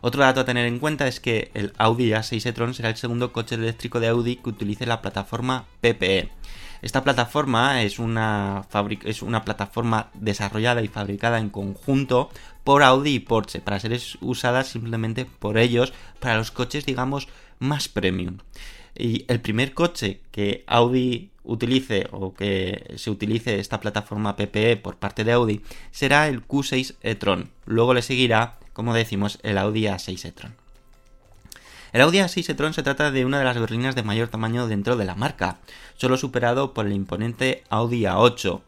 Otro 0.00 0.22
dato 0.22 0.40
a 0.40 0.44
tener 0.44 0.66
en 0.66 0.80
cuenta 0.80 1.06
es 1.06 1.20
que 1.20 1.52
el 1.54 1.72
Audi 1.78 2.10
A6 2.10 2.44
e-tron 2.44 2.74
será 2.74 2.88
el 2.88 2.96
segundo 2.96 3.32
coche 3.32 3.54
eléctrico 3.54 4.00
de 4.00 4.08
Audi 4.08 4.36
que 4.36 4.48
utilice 4.48 4.84
la 4.84 5.00
plataforma 5.00 5.66
PPE. 5.80 6.30
Esta 6.82 7.04
plataforma 7.04 7.82
es 7.82 8.00
una, 8.00 8.66
es 9.04 9.22
una 9.22 9.44
plataforma 9.44 10.10
desarrollada 10.14 10.82
y 10.82 10.88
fabricada 10.88 11.38
en 11.38 11.50
conjunto 11.50 12.30
por 12.64 12.82
Audi 12.82 13.14
y 13.14 13.20
Porsche 13.20 13.60
para 13.60 13.78
ser 13.78 13.96
usada 14.20 14.64
simplemente 14.64 15.24
por 15.24 15.58
ellos 15.58 15.92
para 16.18 16.36
los 16.36 16.50
coches 16.50 16.84
digamos 16.84 17.28
más 17.60 17.88
premium. 17.88 18.38
Y 18.96 19.24
el 19.28 19.40
primer 19.40 19.74
coche 19.74 20.20
que 20.30 20.64
Audi 20.66 21.30
utilice 21.44 22.06
o 22.12 22.34
que 22.34 22.94
se 22.96 23.10
utilice 23.10 23.58
esta 23.58 23.80
plataforma 23.80 24.36
PPE 24.36 24.76
por 24.76 24.96
parte 24.96 25.24
de 25.24 25.32
Audi 25.32 25.60
será 25.90 26.28
el 26.28 26.46
Q6 26.46 26.94
e-tron. 27.02 27.50
Luego 27.66 27.94
le 27.94 28.02
seguirá, 28.02 28.58
como 28.72 28.94
decimos, 28.94 29.38
el 29.42 29.58
Audi 29.58 29.84
A6 29.84 30.24
e-tron. 30.24 30.54
El 31.92 32.00
Audi 32.00 32.18
A6 32.18 32.48
e-tron 32.48 32.74
se 32.74 32.82
trata 32.82 33.10
de 33.10 33.24
una 33.24 33.38
de 33.38 33.44
las 33.44 33.58
berlinas 33.58 33.94
de 33.94 34.02
mayor 34.02 34.28
tamaño 34.28 34.66
dentro 34.66 34.96
de 34.96 35.04
la 35.04 35.14
marca, 35.14 35.58
solo 35.96 36.16
superado 36.16 36.72
por 36.72 36.86
el 36.86 36.92
imponente 36.92 37.64
Audi 37.68 38.02
A8. 38.02 38.60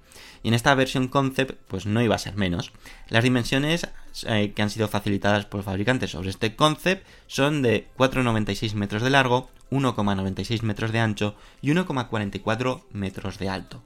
Y 0.44 0.48
en 0.48 0.54
esta 0.54 0.74
versión 0.74 1.08
concept, 1.08 1.58
pues 1.68 1.86
no 1.86 2.02
iba 2.02 2.14
a 2.14 2.18
ser 2.18 2.36
menos. 2.36 2.70
Las 3.08 3.24
dimensiones 3.24 3.88
eh, 4.26 4.52
que 4.54 4.60
han 4.60 4.68
sido 4.68 4.88
facilitadas 4.88 5.46
por 5.46 5.62
fabricantes 5.62 6.10
sobre 6.10 6.28
este 6.28 6.54
concept 6.54 7.06
son 7.26 7.62
de 7.62 7.88
4,96 7.96 8.74
metros 8.74 9.00
de 9.00 9.08
largo, 9.08 9.48
1,96 9.70 10.60
metros 10.60 10.92
de 10.92 11.00
ancho 11.00 11.34
y 11.62 11.70
1,44 11.70 12.82
metros 12.92 13.38
de 13.38 13.48
alto. 13.48 13.82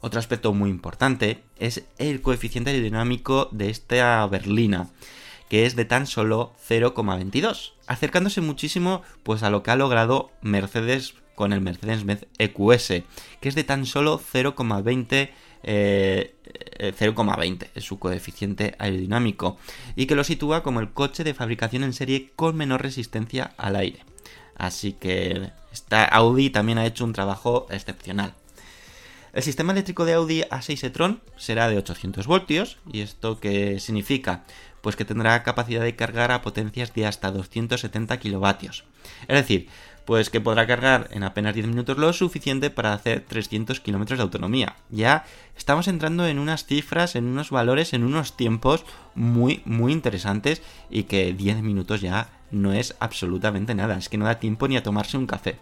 Otro 0.00 0.18
aspecto 0.18 0.52
muy 0.52 0.68
importante 0.68 1.44
es 1.60 1.84
el 1.98 2.20
coeficiente 2.20 2.70
aerodinámico 2.70 3.48
de 3.52 3.70
esta 3.70 4.26
berlina, 4.26 4.88
que 5.48 5.64
es 5.64 5.76
de 5.76 5.84
tan 5.84 6.08
solo 6.08 6.54
0,22, 6.68 7.74
acercándose 7.86 8.40
muchísimo 8.40 9.02
pues 9.22 9.44
a 9.44 9.50
lo 9.50 9.62
que 9.62 9.70
ha 9.70 9.76
logrado 9.76 10.32
Mercedes 10.42 11.14
con 11.36 11.52
el 11.52 11.60
Mercedes-Benz 11.60 12.26
EQS, 12.38 13.04
que 13.40 13.48
es 13.48 13.54
de 13.54 13.64
tan 13.64 13.86
solo 13.86 14.20
0,20 14.20 15.30
0,20 15.64 17.62
eh, 17.62 17.70
es 17.74 17.84
su 17.84 17.98
coeficiente 17.98 18.74
aerodinámico 18.78 19.58
y 19.96 20.06
que 20.06 20.14
lo 20.14 20.24
sitúa 20.24 20.62
como 20.62 20.80
el 20.80 20.92
coche 20.92 21.24
de 21.24 21.34
fabricación 21.34 21.84
en 21.84 21.92
serie 21.92 22.30
con 22.36 22.56
menor 22.56 22.82
resistencia 22.82 23.54
al 23.56 23.76
aire. 23.76 24.04
Así 24.56 24.92
que 24.92 25.50
esta 25.72 26.04
Audi 26.04 26.50
también 26.50 26.78
ha 26.78 26.86
hecho 26.86 27.04
un 27.04 27.12
trabajo 27.12 27.66
excepcional. 27.70 28.34
El 29.32 29.42
sistema 29.42 29.72
eléctrico 29.72 30.04
de 30.04 30.12
Audi 30.12 30.42
A6 30.42 30.84
e-tron 30.84 31.20
será 31.36 31.68
de 31.68 31.76
800 31.76 32.28
voltios. 32.28 32.78
¿Y 32.92 33.00
esto 33.00 33.40
qué 33.40 33.80
significa? 33.80 34.44
Pues 34.80 34.94
que 34.94 35.04
tendrá 35.04 35.42
capacidad 35.42 35.82
de 35.82 35.96
cargar 35.96 36.30
a 36.30 36.40
potencias 36.40 36.94
de 36.94 37.06
hasta 37.06 37.32
270 37.32 38.16
kilovatios. 38.20 38.84
Es 39.26 39.36
decir, 39.36 39.68
pues 40.04 40.30
que 40.30 40.40
podrá 40.40 40.66
cargar 40.66 41.08
en 41.12 41.22
apenas 41.22 41.54
10 41.54 41.66
minutos 41.66 41.98
lo 41.98 42.12
suficiente 42.12 42.70
para 42.70 42.92
hacer 42.92 43.24
300 43.26 43.80
kilómetros 43.80 44.18
de 44.18 44.22
autonomía. 44.22 44.76
Ya 44.90 45.24
estamos 45.56 45.88
entrando 45.88 46.26
en 46.26 46.38
unas 46.38 46.66
cifras, 46.66 47.16
en 47.16 47.24
unos 47.26 47.50
valores, 47.50 47.92
en 47.94 48.04
unos 48.04 48.36
tiempos 48.36 48.84
muy, 49.14 49.62
muy 49.64 49.92
interesantes 49.92 50.62
y 50.90 51.04
que 51.04 51.32
10 51.32 51.62
minutos 51.62 52.00
ya 52.00 52.28
no 52.50 52.72
es 52.72 52.94
absolutamente 53.00 53.74
nada, 53.74 53.96
es 53.96 54.08
que 54.08 54.18
no 54.18 54.26
da 54.26 54.38
tiempo 54.38 54.68
ni 54.68 54.76
a 54.76 54.82
tomarse 54.82 55.16
un 55.16 55.26
café. 55.26 55.58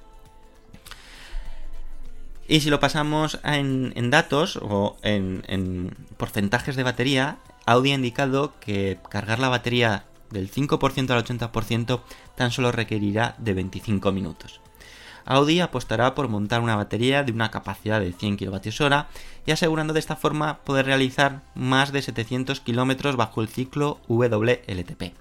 Y 2.48 2.60
si 2.60 2.70
lo 2.70 2.80
pasamos 2.80 3.38
en, 3.44 4.10
datos 4.10 4.58
o 4.60 4.96
en, 5.02 5.42
en, 5.46 5.96
porcentajes 6.16 6.76
de 6.76 6.82
batería, 6.82 7.38
Audi 7.64 7.92
ha 7.92 7.94
indicado 7.94 8.52
que 8.60 8.98
cargar 9.08 9.38
la 9.38 9.48
batería 9.48 10.04
del 10.32 10.50
5% 10.50 11.10
al 11.10 11.24
80% 11.24 12.00
tan 12.34 12.50
solo 12.50 12.72
requerirá 12.72 13.36
de 13.38 13.54
25 13.54 14.12
minutos. 14.12 14.60
Audi 15.24 15.60
apostará 15.60 16.14
por 16.14 16.28
montar 16.28 16.60
una 16.60 16.76
batería 16.76 17.22
de 17.22 17.32
una 17.32 17.50
capacidad 17.50 18.00
de 18.00 18.12
100 18.12 18.38
kWh 18.38 19.06
y 19.46 19.50
asegurando 19.52 19.92
de 19.92 20.00
esta 20.00 20.16
forma 20.16 20.58
poder 20.64 20.86
realizar 20.86 21.42
más 21.54 21.92
de 21.92 22.02
700 22.02 22.60
km 22.60 23.16
bajo 23.16 23.40
el 23.40 23.48
ciclo 23.48 24.00
WLTP. 24.08 25.14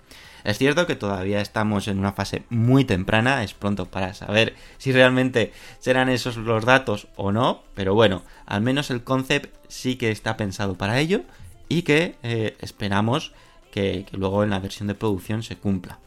Es 0.44 0.58
cierto 0.58 0.88
que 0.88 0.96
todavía 0.96 1.40
estamos 1.40 1.88
en 1.88 2.00
una 2.00 2.14
fase 2.14 2.44
muy 2.50 2.84
temprana, 2.84 3.44
es 3.44 3.54
pronto 3.54 3.86
para 3.86 4.16
saber 4.16 4.56
si 4.80 4.92
realmente 4.92 5.54
serán 5.80 6.10
esos 6.10 6.36
los 6.38 6.66
datos 6.66 7.08
o 7.16 7.32
no, 7.32 7.64
pero 7.76 7.94
bueno, 7.94 8.24
al 8.48 8.62
menos 8.62 8.90
el 8.90 9.04
concept 9.04 9.56
sí 9.68 9.98
que 9.98 10.10
está 10.10 10.38
pensado 10.38 10.76
para 10.76 11.00
ello 11.00 11.22
y 11.70 11.84
que 11.84 12.16
eh, 12.24 12.58
esperamos 12.60 13.34
que, 13.72 14.06
luego 14.12 14.44
en 14.44 14.52
la 14.52 14.60
versión 14.60 14.88
de 14.88 14.96
producción 14.96 15.42
se 15.44 15.58
cumpla. 15.58 16.00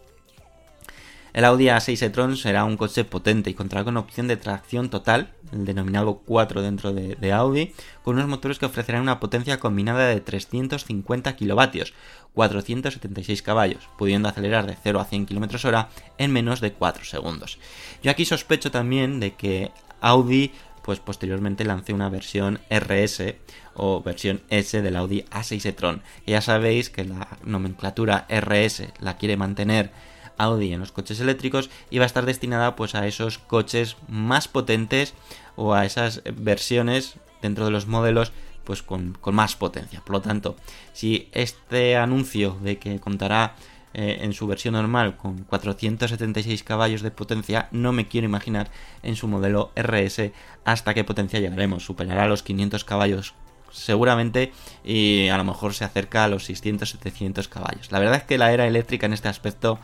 El 1.32 1.44
Audi 1.44 1.64
A6 1.64 2.00
e-tron 2.00 2.36
será 2.36 2.64
un 2.64 2.76
coche 2.76 3.02
potente 3.02 3.50
y 3.50 3.54
contará 3.54 3.82
con 3.82 3.96
opción 3.96 4.28
de 4.28 4.36
tracción 4.36 4.88
total, 4.88 5.32
el 5.50 5.64
denominado 5.64 6.22
4 6.24 6.62
dentro 6.62 6.92
de, 6.92 7.32
Audi, 7.32 7.72
con 8.04 8.14
unos 8.14 8.28
motores 8.28 8.60
que 8.60 8.66
ofrecerán 8.66 9.02
una 9.02 9.18
potencia 9.18 9.58
combinada 9.58 10.06
de 10.06 10.20
350 10.20 11.34
kilovatios, 11.34 11.92
476 12.34 13.42
caballos, 13.42 13.88
pudiendo 13.98 14.28
acelerar 14.28 14.66
de 14.66 14.76
0 14.80 15.00
a 15.00 15.04
100 15.06 15.26
km 15.26 15.64
hora 15.64 15.88
en 16.18 16.32
menos 16.32 16.60
de 16.60 16.72
4 16.72 17.04
segundos. 17.04 17.58
Yo 18.00 18.12
aquí 18.12 18.24
sospecho 18.24 18.70
también 18.70 19.18
de 19.18 19.34
que 19.34 19.72
Audi 20.00 20.52
pues 20.84 21.00
posteriormente 21.00 21.64
lancé 21.64 21.94
una 21.94 22.10
versión 22.10 22.60
RS 22.70 23.34
o 23.74 24.02
versión 24.02 24.42
S 24.50 24.80
del 24.82 24.96
Audi 24.96 25.24
A6 25.30 25.66
e-tron. 25.66 26.02
Ya 26.26 26.40
sabéis 26.40 26.90
que 26.90 27.04
la 27.04 27.38
nomenclatura 27.44 28.26
RS 28.28 28.88
la 29.00 29.16
quiere 29.16 29.36
mantener 29.36 29.90
Audi 30.36 30.72
en 30.72 30.80
los 30.80 30.92
coches 30.92 31.20
eléctricos 31.20 31.70
y 31.90 31.98
va 31.98 32.04
a 32.04 32.06
estar 32.06 32.26
destinada 32.26 32.76
pues 32.76 32.94
a 32.94 33.06
esos 33.06 33.38
coches 33.38 33.96
más 34.08 34.48
potentes 34.48 35.14
o 35.56 35.74
a 35.74 35.84
esas 35.84 36.22
versiones 36.36 37.16
dentro 37.42 37.64
de 37.64 37.70
los 37.70 37.86
modelos 37.86 38.32
pues 38.64 38.82
con, 38.82 39.16
más 39.32 39.56
potencia. 39.56 40.00
Por 40.00 40.14
lo 40.14 40.22
tanto, 40.22 40.56
si 40.92 41.28
este 41.32 41.96
anuncio 41.96 42.58
de 42.62 42.78
que 42.78 42.98
contará 42.98 43.54
eh, 43.92 44.18
en 44.22 44.32
su 44.32 44.46
versión 44.46 44.74
normal 44.74 45.16
con 45.16 45.44
476 45.44 46.62
caballos 46.64 47.02
de 47.02 47.10
potencia, 47.10 47.68
no 47.70 47.92
me 47.92 48.08
quiero 48.08 48.24
imaginar 48.24 48.70
en 49.02 49.16
su 49.16 49.28
modelo 49.28 49.70
RS 49.76 50.32
hasta 50.64 50.94
qué 50.94 51.04
potencia 51.04 51.40
llegaremos. 51.40 51.84
Superará 51.84 52.26
los 52.26 52.42
500 52.42 52.84
caballos 52.84 53.34
seguramente 53.74 54.52
y 54.84 55.28
a 55.28 55.36
lo 55.36 55.44
mejor 55.44 55.74
se 55.74 55.84
acerca 55.84 56.24
a 56.24 56.28
los 56.28 56.48
600-700 56.48 57.48
caballos. 57.48 57.92
La 57.92 57.98
verdad 57.98 58.16
es 58.16 58.22
que 58.22 58.38
la 58.38 58.52
era 58.52 58.66
eléctrica 58.66 59.06
en 59.06 59.12
este 59.12 59.28
aspecto 59.28 59.78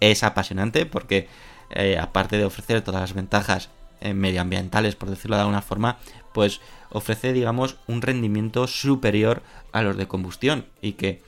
es 0.00 0.22
apasionante 0.24 0.84
porque 0.84 1.28
eh, 1.70 1.98
aparte 1.98 2.36
de 2.36 2.44
ofrecer 2.44 2.82
todas 2.82 3.00
las 3.00 3.14
ventajas 3.14 3.70
eh, 4.00 4.14
medioambientales, 4.14 4.96
por 4.96 5.08
decirlo 5.08 5.36
de 5.36 5.42
alguna 5.42 5.62
forma, 5.62 5.98
pues 6.34 6.60
ofrece, 6.90 7.32
digamos, 7.32 7.76
un 7.86 8.02
rendimiento 8.02 8.66
superior 8.66 9.42
a 9.72 9.82
los 9.82 9.96
de 9.96 10.06
combustión 10.06 10.66
y 10.82 10.92
que 10.92 11.22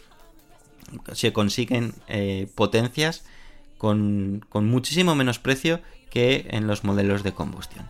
se 1.13 1.33
consiguen 1.33 1.95
eh, 2.09 2.49
potencias 2.55 3.25
con, 3.79 4.45
con 4.49 4.69
muchísimo 4.69 5.15
menos 5.15 5.39
precio 5.39 5.81
que 6.11 6.47
en 6.51 6.67
los 6.67 6.85
modelos 6.85 7.23
de 7.23 7.33
combustión. 7.33 7.89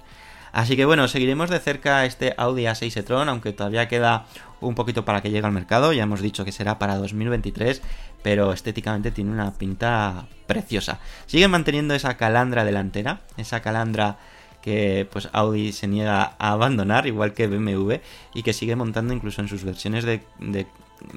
Así 0.52 0.76
que 0.76 0.84
bueno, 0.84 1.08
seguiremos 1.08 1.50
de 1.50 1.58
cerca 1.60 2.04
este 2.04 2.34
Audi 2.36 2.64
A6 2.64 2.96
e-tron, 2.96 3.28
aunque 3.28 3.52
todavía 3.52 3.88
queda 3.88 4.26
un 4.60 4.74
poquito 4.74 5.04
para 5.04 5.22
que 5.22 5.30
llegue 5.30 5.46
al 5.46 5.52
mercado. 5.52 5.92
Ya 5.92 6.02
hemos 6.02 6.20
dicho 6.20 6.44
que 6.44 6.52
será 6.52 6.78
para 6.78 6.96
2023, 6.96 7.82
pero 8.22 8.52
estéticamente 8.52 9.10
tiene 9.10 9.30
una 9.30 9.52
pinta 9.54 10.26
preciosa. 10.46 11.00
Sigue 11.26 11.48
manteniendo 11.48 11.94
esa 11.94 12.16
calandra 12.16 12.64
delantera, 12.64 13.20
esa 13.36 13.60
calandra 13.60 14.18
que 14.62 15.08
pues 15.10 15.28
Audi 15.32 15.72
se 15.72 15.86
niega 15.86 16.34
a 16.38 16.52
abandonar, 16.52 17.06
igual 17.06 17.32
que 17.32 17.46
BMW, 17.46 17.94
y 18.34 18.42
que 18.42 18.52
sigue 18.52 18.76
montando 18.76 19.14
incluso 19.14 19.40
en 19.40 19.48
sus 19.48 19.64
versiones 19.64 20.04
de, 20.04 20.20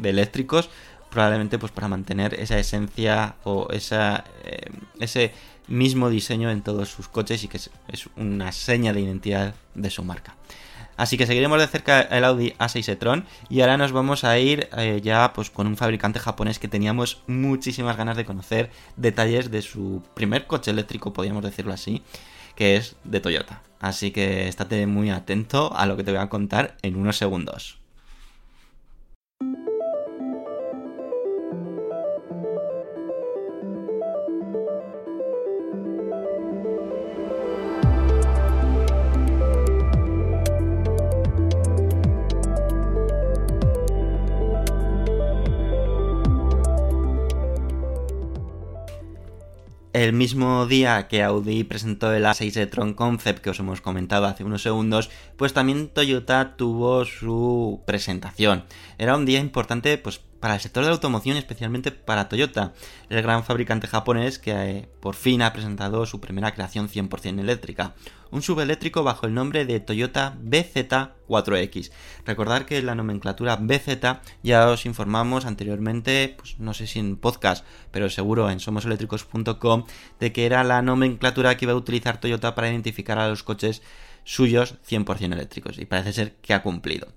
eléctricos, 0.03 0.69
probablemente 1.09 1.57
pues 1.57 1.71
para 1.71 1.87
mantener 1.87 2.35
esa 2.35 2.57
esencia 2.59 3.35
o 3.43 3.67
esa, 3.71 4.23
eh, 4.45 4.69
ese 4.99 5.33
mismo 5.67 6.09
diseño 6.09 6.49
en 6.49 6.61
todos 6.61 6.89
sus 6.89 7.07
coches 7.07 7.43
y 7.43 7.47
que 7.47 7.57
es, 7.57 7.69
una 8.15 8.51
seña 8.51 8.93
de 8.93 9.01
identidad 9.01 9.55
de 9.75 9.89
su 9.89 10.03
marca. 10.03 10.35
Así 10.97 11.17
que 11.17 11.25
seguiremos 11.25 11.59
de 11.59 11.67
cerca 11.67 12.01
el 12.01 12.23
Audi 12.23 12.53
A6 12.59 12.89
e-tron 12.89 13.25
y 13.49 13.61
ahora 13.61 13.77
nos 13.77 13.91
vamos 13.91 14.23
a 14.23 14.37
ir 14.37 14.69
eh, 14.77 15.01
ya 15.03 15.33
pues 15.33 15.49
con 15.49 15.65
un 15.65 15.77
fabricante 15.77 16.19
japonés 16.19 16.59
que 16.59 16.67
teníamos 16.67 17.23
muchísimas 17.27 17.97
ganas 17.97 18.17
de 18.17 18.25
conocer 18.25 18.69
detalles 18.97 19.49
de 19.49 19.61
su 19.61 20.03
primer 20.13 20.45
coche 20.45 20.69
eléctrico, 20.69 21.13
podríamos 21.13 21.43
decirlo 21.43 21.73
así, 21.73 22.03
que 22.55 22.75
es 22.75 22.95
de 23.03 23.19
Toyota. 23.19 23.63
Así 23.79 24.11
que 24.11 24.47
estate 24.47 24.85
muy 24.85 25.09
atento 25.09 25.75
a 25.75 25.87
lo 25.87 25.97
que 25.97 26.03
te 26.03 26.11
voy 26.11 26.21
a 26.21 26.29
contar 26.29 26.77
en 26.83 26.97
unos 26.97 27.17
segundos. 27.17 27.80
El 49.93 50.13
mismo 50.13 50.67
día 50.67 51.09
que 51.09 51.21
Audi 51.21 51.65
presentó 51.65 52.13
el 52.13 52.23
A6 52.23 52.55
e-tron 52.55 52.93
Concept 52.93 53.43
que 53.43 53.49
os 53.49 53.59
hemos 53.59 53.81
comentado 53.81 54.25
hace 54.25 54.45
unos 54.45 54.61
segundos, 54.61 55.09
pues 55.35 55.51
también 55.51 55.89
Toyota 55.89 56.55
tuvo 56.55 57.03
su 57.03 57.81
presentación. 57.85 58.63
Era 58.97 59.17
un 59.17 59.25
día 59.25 59.39
importante 59.39 59.97
pues 59.97 60.21
para 60.41 60.55
el 60.55 60.59
sector 60.59 60.83
de 60.83 60.89
la 60.89 60.95
automoción, 60.95 61.37
especialmente 61.37 61.91
para 61.91 62.27
Toyota, 62.27 62.73
el 63.09 63.21
gran 63.21 63.45
fabricante 63.45 63.87
japonés 63.87 64.39
que 64.39 64.51
eh, 64.51 64.89
por 64.99 65.15
fin 65.15 65.43
ha 65.43 65.53
presentado 65.53 66.05
su 66.05 66.19
primera 66.19 66.53
creación 66.53 66.89
100% 66.89 67.39
eléctrica, 67.39 67.93
un 68.31 68.41
subeléctrico 68.41 69.03
bajo 69.03 69.27
el 69.27 69.35
nombre 69.35 69.65
de 69.65 69.79
Toyota 69.79 70.35
BZ4X. 70.43 71.91
Recordar 72.25 72.65
que 72.65 72.81
la 72.81 72.95
nomenclatura 72.95 73.55
BZ 73.55 74.19
ya 74.41 74.67
os 74.67 74.85
informamos 74.85 75.45
anteriormente, 75.45 76.33
pues 76.35 76.59
no 76.59 76.73
sé 76.73 76.87
si 76.87 76.99
en 76.99 77.17
podcast, 77.17 77.63
pero 77.91 78.09
seguro 78.09 78.49
en 78.49 78.59
somoseléctricos.com, 78.59 79.85
de 80.19 80.33
que 80.33 80.45
era 80.47 80.63
la 80.63 80.81
nomenclatura 80.81 81.55
que 81.55 81.65
iba 81.65 81.73
a 81.73 81.77
utilizar 81.77 82.19
Toyota 82.19 82.55
para 82.55 82.69
identificar 82.69 83.19
a 83.19 83.29
los 83.29 83.43
coches 83.43 83.83
suyos 84.23 84.75
100% 84.89 85.33
eléctricos 85.33 85.77
y 85.77 85.85
parece 85.85 86.13
ser 86.13 86.35
que 86.37 86.53
ha 86.55 86.63
cumplido. 86.63 87.07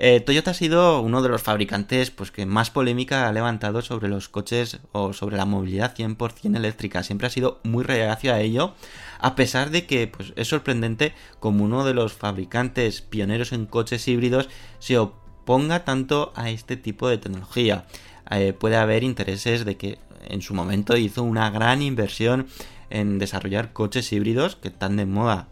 Eh, 0.00 0.20
Toyota 0.20 0.52
ha 0.52 0.54
sido 0.54 1.00
uno 1.00 1.22
de 1.22 1.28
los 1.28 1.42
fabricantes 1.42 2.12
pues, 2.12 2.30
que 2.30 2.46
más 2.46 2.70
polémica 2.70 3.26
ha 3.26 3.32
levantado 3.32 3.82
sobre 3.82 4.08
los 4.08 4.28
coches 4.28 4.78
o 4.92 5.12
sobre 5.12 5.36
la 5.36 5.44
movilidad 5.44 5.96
100% 5.96 6.56
eléctrica. 6.56 7.02
Siempre 7.02 7.26
ha 7.26 7.30
sido 7.30 7.58
muy 7.64 7.82
reacio 7.82 8.32
a 8.32 8.38
ello, 8.38 8.74
a 9.18 9.34
pesar 9.34 9.70
de 9.70 9.86
que 9.86 10.06
pues, 10.06 10.32
es 10.36 10.46
sorprendente 10.46 11.14
como 11.40 11.64
uno 11.64 11.84
de 11.84 11.94
los 11.94 12.12
fabricantes 12.12 13.02
pioneros 13.02 13.52
en 13.52 13.66
coches 13.66 14.06
híbridos 14.06 14.48
se 14.78 14.98
oponga 14.98 15.84
tanto 15.84 16.32
a 16.36 16.48
este 16.48 16.76
tipo 16.76 17.08
de 17.08 17.18
tecnología. 17.18 17.84
Eh, 18.30 18.52
puede 18.52 18.76
haber 18.76 19.02
intereses 19.02 19.64
de 19.64 19.76
que 19.76 19.98
en 20.28 20.42
su 20.42 20.54
momento 20.54 20.96
hizo 20.96 21.24
una 21.24 21.50
gran 21.50 21.82
inversión 21.82 22.46
en 22.88 23.18
desarrollar 23.18 23.72
coches 23.72 24.12
híbridos 24.12 24.54
que 24.54 24.70
tan 24.70 24.96
de 24.96 25.06
moda 25.06 25.48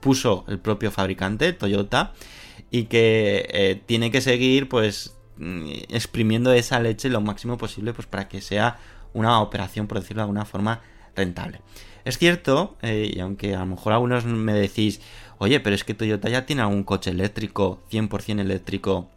puso 0.00 0.44
el 0.46 0.58
propio 0.58 0.90
fabricante, 0.90 1.54
Toyota, 1.54 2.12
y 2.70 2.84
que 2.84 3.46
eh, 3.50 3.82
tiene 3.86 4.10
que 4.10 4.20
seguir 4.20 4.68
pues 4.68 5.16
mm, 5.36 5.68
exprimiendo 5.88 6.52
esa 6.52 6.80
leche 6.80 7.08
lo 7.08 7.20
máximo 7.20 7.58
posible 7.58 7.92
pues 7.92 8.06
para 8.06 8.28
que 8.28 8.40
sea 8.40 8.78
una 9.12 9.40
operación, 9.40 9.86
por 9.86 10.00
decirlo 10.00 10.20
de 10.20 10.24
alguna 10.24 10.44
forma, 10.44 10.82
rentable. 11.16 11.60
Es 12.04 12.18
cierto, 12.18 12.76
eh, 12.82 13.12
y 13.14 13.20
aunque 13.20 13.54
a 13.54 13.60
lo 13.60 13.66
mejor 13.66 13.92
algunos 13.92 14.24
me 14.24 14.54
decís, 14.54 15.00
oye, 15.38 15.60
pero 15.60 15.74
es 15.74 15.84
que 15.84 15.94
Toyota 15.94 16.28
ya 16.28 16.46
tiene 16.46 16.62
algún 16.62 16.84
coche 16.84 17.10
eléctrico, 17.10 17.82
100% 17.90 18.40
eléctrico, 18.40 19.10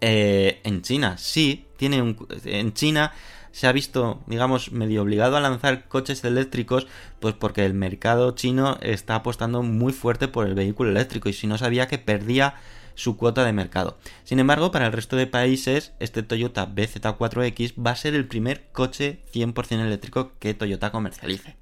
eh, 0.00 0.60
en 0.64 0.82
China. 0.82 1.16
Sí, 1.18 1.66
tiene 1.76 2.02
un... 2.02 2.16
En 2.44 2.72
China 2.74 3.12
se 3.56 3.66
ha 3.66 3.72
visto, 3.72 4.22
digamos, 4.26 4.70
medio 4.70 5.00
obligado 5.00 5.38
a 5.38 5.40
lanzar 5.40 5.88
coches 5.88 6.22
eléctricos, 6.24 6.86
pues 7.20 7.32
porque 7.32 7.64
el 7.64 7.72
mercado 7.72 8.32
chino 8.32 8.76
está 8.82 9.14
apostando 9.14 9.62
muy 9.62 9.94
fuerte 9.94 10.28
por 10.28 10.46
el 10.46 10.54
vehículo 10.54 10.90
eléctrico 10.90 11.30
y 11.30 11.32
si 11.32 11.46
no 11.46 11.56
sabía 11.56 11.88
que 11.88 11.96
perdía 11.96 12.56
su 12.96 13.16
cuota 13.16 13.46
de 13.46 13.54
mercado. 13.54 13.96
Sin 14.24 14.40
embargo, 14.40 14.72
para 14.72 14.84
el 14.88 14.92
resto 14.92 15.16
de 15.16 15.26
países, 15.26 15.94
este 16.00 16.22
Toyota 16.22 16.68
BZ4X 16.68 17.82
va 17.82 17.92
a 17.92 17.96
ser 17.96 18.14
el 18.14 18.28
primer 18.28 18.68
coche 18.72 19.20
100% 19.32 19.80
eléctrico 19.80 20.32
que 20.38 20.52
Toyota 20.52 20.92
comercialice. 20.92 21.56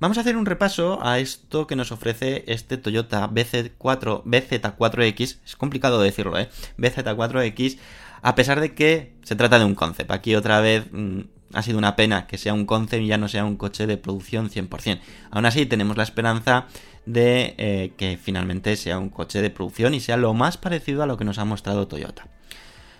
Vamos 0.00 0.18
a 0.18 0.22
hacer 0.22 0.36
un 0.36 0.46
repaso 0.46 0.98
a 1.06 1.20
esto 1.20 1.68
que 1.68 1.76
nos 1.76 1.92
ofrece 1.92 2.42
este 2.48 2.76
Toyota 2.76 3.30
BZ4, 3.30 4.24
BZ4X, 4.24 5.38
es 5.44 5.54
complicado 5.54 6.02
decirlo, 6.02 6.36
¿eh? 6.36 6.48
BZ4X 6.76 7.78
a 8.24 8.34
pesar 8.34 8.58
de 8.58 8.74
que 8.74 9.12
se 9.22 9.36
trata 9.36 9.58
de 9.58 9.66
un 9.66 9.74
concept. 9.74 10.10
Aquí 10.10 10.34
otra 10.34 10.58
vez 10.60 10.86
mm, 10.90 11.20
ha 11.52 11.62
sido 11.62 11.76
una 11.76 11.94
pena 11.94 12.26
que 12.26 12.38
sea 12.38 12.54
un 12.54 12.64
concept 12.64 13.02
y 13.02 13.06
ya 13.06 13.18
no 13.18 13.28
sea 13.28 13.44
un 13.44 13.56
coche 13.56 13.86
de 13.86 13.98
producción 13.98 14.48
100%. 14.48 14.98
Aún 15.30 15.44
así 15.44 15.66
tenemos 15.66 15.98
la 15.98 16.04
esperanza 16.04 16.66
de 17.04 17.54
eh, 17.58 17.92
que 17.98 18.16
finalmente 18.16 18.76
sea 18.76 18.98
un 18.98 19.10
coche 19.10 19.42
de 19.42 19.50
producción 19.50 19.92
y 19.92 20.00
sea 20.00 20.16
lo 20.16 20.32
más 20.32 20.56
parecido 20.56 21.02
a 21.02 21.06
lo 21.06 21.18
que 21.18 21.26
nos 21.26 21.38
ha 21.38 21.44
mostrado 21.44 21.86
Toyota. 21.86 22.26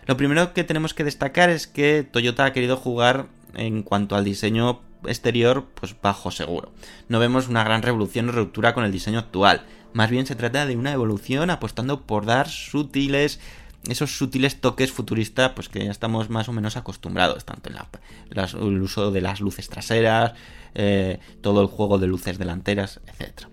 Lo 0.04 0.18
primero 0.18 0.52
que 0.52 0.62
tenemos 0.62 0.92
que 0.92 1.04
destacar 1.04 1.48
es 1.48 1.66
que 1.66 2.02
Toyota 2.02 2.44
ha 2.44 2.52
querido 2.52 2.76
jugar 2.76 3.28
en 3.54 3.82
cuanto 3.82 4.16
al 4.16 4.24
diseño 4.24 4.82
exterior 5.06 5.68
pues 5.74 5.96
bajo 6.02 6.30
seguro. 6.32 6.70
No 7.08 7.18
vemos 7.18 7.48
una 7.48 7.64
gran 7.64 7.80
revolución 7.80 8.28
o 8.28 8.32
ruptura 8.32 8.74
con 8.74 8.84
el 8.84 8.92
diseño 8.92 9.20
actual. 9.20 9.64
Más 9.94 10.10
bien 10.10 10.26
se 10.26 10.34
trata 10.34 10.66
de 10.66 10.76
una 10.76 10.92
evolución 10.92 11.48
apostando 11.48 12.02
por 12.02 12.26
dar 12.26 12.48
sutiles 12.48 13.40
esos 13.88 14.16
sutiles 14.16 14.60
toques 14.60 14.92
futuristas 14.92 15.52
pues 15.54 15.68
que 15.68 15.84
ya 15.84 15.90
estamos 15.90 16.30
más 16.30 16.48
o 16.48 16.52
menos 16.52 16.76
acostumbrados, 16.76 17.44
tanto 17.44 17.70
en 17.70 17.76
el 18.38 18.82
uso 18.82 19.10
de 19.10 19.20
las 19.20 19.40
luces 19.40 19.68
traseras, 19.68 20.32
eh, 20.74 21.18
todo 21.40 21.60
el 21.60 21.66
juego 21.66 21.98
de 21.98 22.06
luces 22.06 22.38
delanteras, 22.38 23.00
etc. 23.06 23.46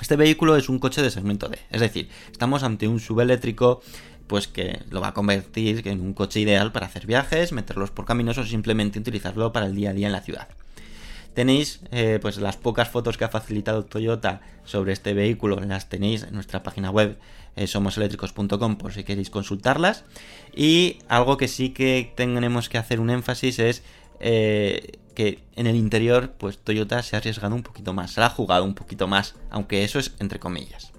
Este 0.00 0.16
vehículo 0.16 0.56
es 0.56 0.68
un 0.68 0.78
coche 0.78 1.02
de 1.02 1.10
segmento 1.10 1.48
D, 1.48 1.58
es 1.70 1.80
decir, 1.80 2.08
estamos 2.30 2.62
ante 2.62 2.88
un 2.88 3.00
subeléctrico 3.00 3.82
pues 4.26 4.48
que 4.48 4.80
lo 4.90 5.00
va 5.00 5.08
a 5.08 5.14
convertir 5.14 5.86
en 5.88 6.00
un 6.00 6.14
coche 6.14 6.40
ideal 6.40 6.72
para 6.72 6.86
hacer 6.86 7.06
viajes, 7.06 7.52
meterlos 7.52 7.90
por 7.90 8.06
caminos 8.06 8.38
o 8.38 8.46
simplemente 8.46 8.98
utilizarlo 8.98 9.52
para 9.52 9.66
el 9.66 9.74
día 9.74 9.90
a 9.90 9.92
día 9.92 10.06
en 10.06 10.12
la 10.12 10.22
ciudad. 10.22 10.48
Tenéis 11.34 11.80
eh, 11.90 12.18
pues 12.20 12.36
las 12.38 12.56
pocas 12.56 12.88
fotos 12.88 13.16
que 13.16 13.24
ha 13.24 13.28
facilitado 13.28 13.84
Toyota 13.84 14.40
sobre 14.64 14.92
este 14.92 15.14
vehículo, 15.14 15.60
las 15.60 15.88
tenéis 15.88 16.22
en 16.24 16.34
nuestra 16.34 16.62
página 16.62 16.90
web 16.90 17.18
eh, 17.56 17.66
somoseléctricos.com 17.66 18.76
por 18.76 18.92
si 18.92 19.04
queréis 19.04 19.30
consultarlas. 19.30 20.04
Y 20.54 20.98
algo 21.08 21.36
que 21.36 21.48
sí 21.48 21.70
que 21.70 22.12
tenemos 22.14 22.68
que 22.68 22.78
hacer 22.78 23.00
un 23.00 23.10
énfasis 23.10 23.58
es 23.58 23.82
eh, 24.20 24.98
que 25.14 25.42
en 25.56 25.66
el 25.66 25.76
interior, 25.76 26.32
pues 26.38 26.58
Toyota 26.58 27.02
se 27.02 27.16
ha 27.16 27.18
arriesgado 27.18 27.54
un 27.54 27.62
poquito 27.62 27.92
más, 27.92 28.12
se 28.12 28.20
la 28.20 28.26
ha 28.26 28.30
jugado 28.30 28.64
un 28.64 28.74
poquito 28.74 29.06
más, 29.06 29.34
aunque 29.50 29.84
eso 29.84 29.98
es 29.98 30.14
entre 30.18 30.38
comillas. 30.38 30.92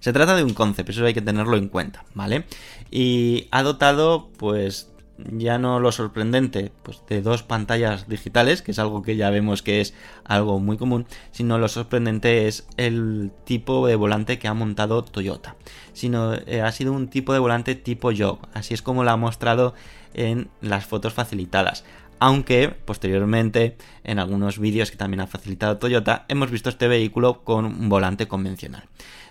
Se 0.00 0.12
trata 0.12 0.36
de 0.36 0.44
un 0.44 0.54
concept, 0.54 0.90
eso 0.90 1.04
hay 1.04 1.14
que 1.14 1.22
tenerlo 1.22 1.56
en 1.56 1.68
cuenta, 1.68 2.04
¿vale? 2.14 2.44
Y 2.90 3.48
ha 3.50 3.62
dotado, 3.62 4.28
pues, 4.36 4.90
ya 5.18 5.58
no 5.58 5.80
lo 5.80 5.92
sorprendente, 5.92 6.72
pues 6.82 7.02
de 7.08 7.22
dos 7.22 7.42
pantallas 7.42 8.08
digitales, 8.08 8.62
que 8.62 8.72
es 8.72 8.78
algo 8.78 9.02
que 9.02 9.16
ya 9.16 9.30
vemos 9.30 9.62
que 9.62 9.80
es 9.80 9.94
algo 10.24 10.60
muy 10.60 10.76
común, 10.76 11.06
sino 11.30 11.58
lo 11.58 11.68
sorprendente 11.68 12.46
es 12.46 12.66
el 12.76 13.32
tipo 13.44 13.86
de 13.86 13.96
volante 13.96 14.38
que 14.38 14.48
ha 14.48 14.54
montado 14.54 15.02
Toyota. 15.04 15.56
Sino 15.92 16.34
eh, 16.34 16.62
ha 16.62 16.72
sido 16.72 16.92
un 16.92 17.08
tipo 17.08 17.32
de 17.32 17.38
volante 17.38 17.74
tipo 17.74 18.10
jog, 18.16 18.40
así 18.52 18.74
es 18.74 18.82
como 18.82 19.04
lo 19.04 19.10
ha 19.10 19.16
mostrado 19.16 19.74
en 20.14 20.48
las 20.60 20.86
fotos 20.86 21.12
facilitadas. 21.12 21.84
Aunque 22.18 22.70
posteriormente 22.70 23.76
en 24.02 24.18
algunos 24.18 24.58
vídeos 24.58 24.90
que 24.90 24.96
también 24.96 25.20
ha 25.20 25.26
facilitado 25.26 25.76
Toyota 25.76 26.24
hemos 26.28 26.50
visto 26.50 26.70
este 26.70 26.88
vehículo 26.88 27.44
con 27.44 27.66
un 27.66 27.88
volante 27.88 28.26
convencional. 28.26 28.84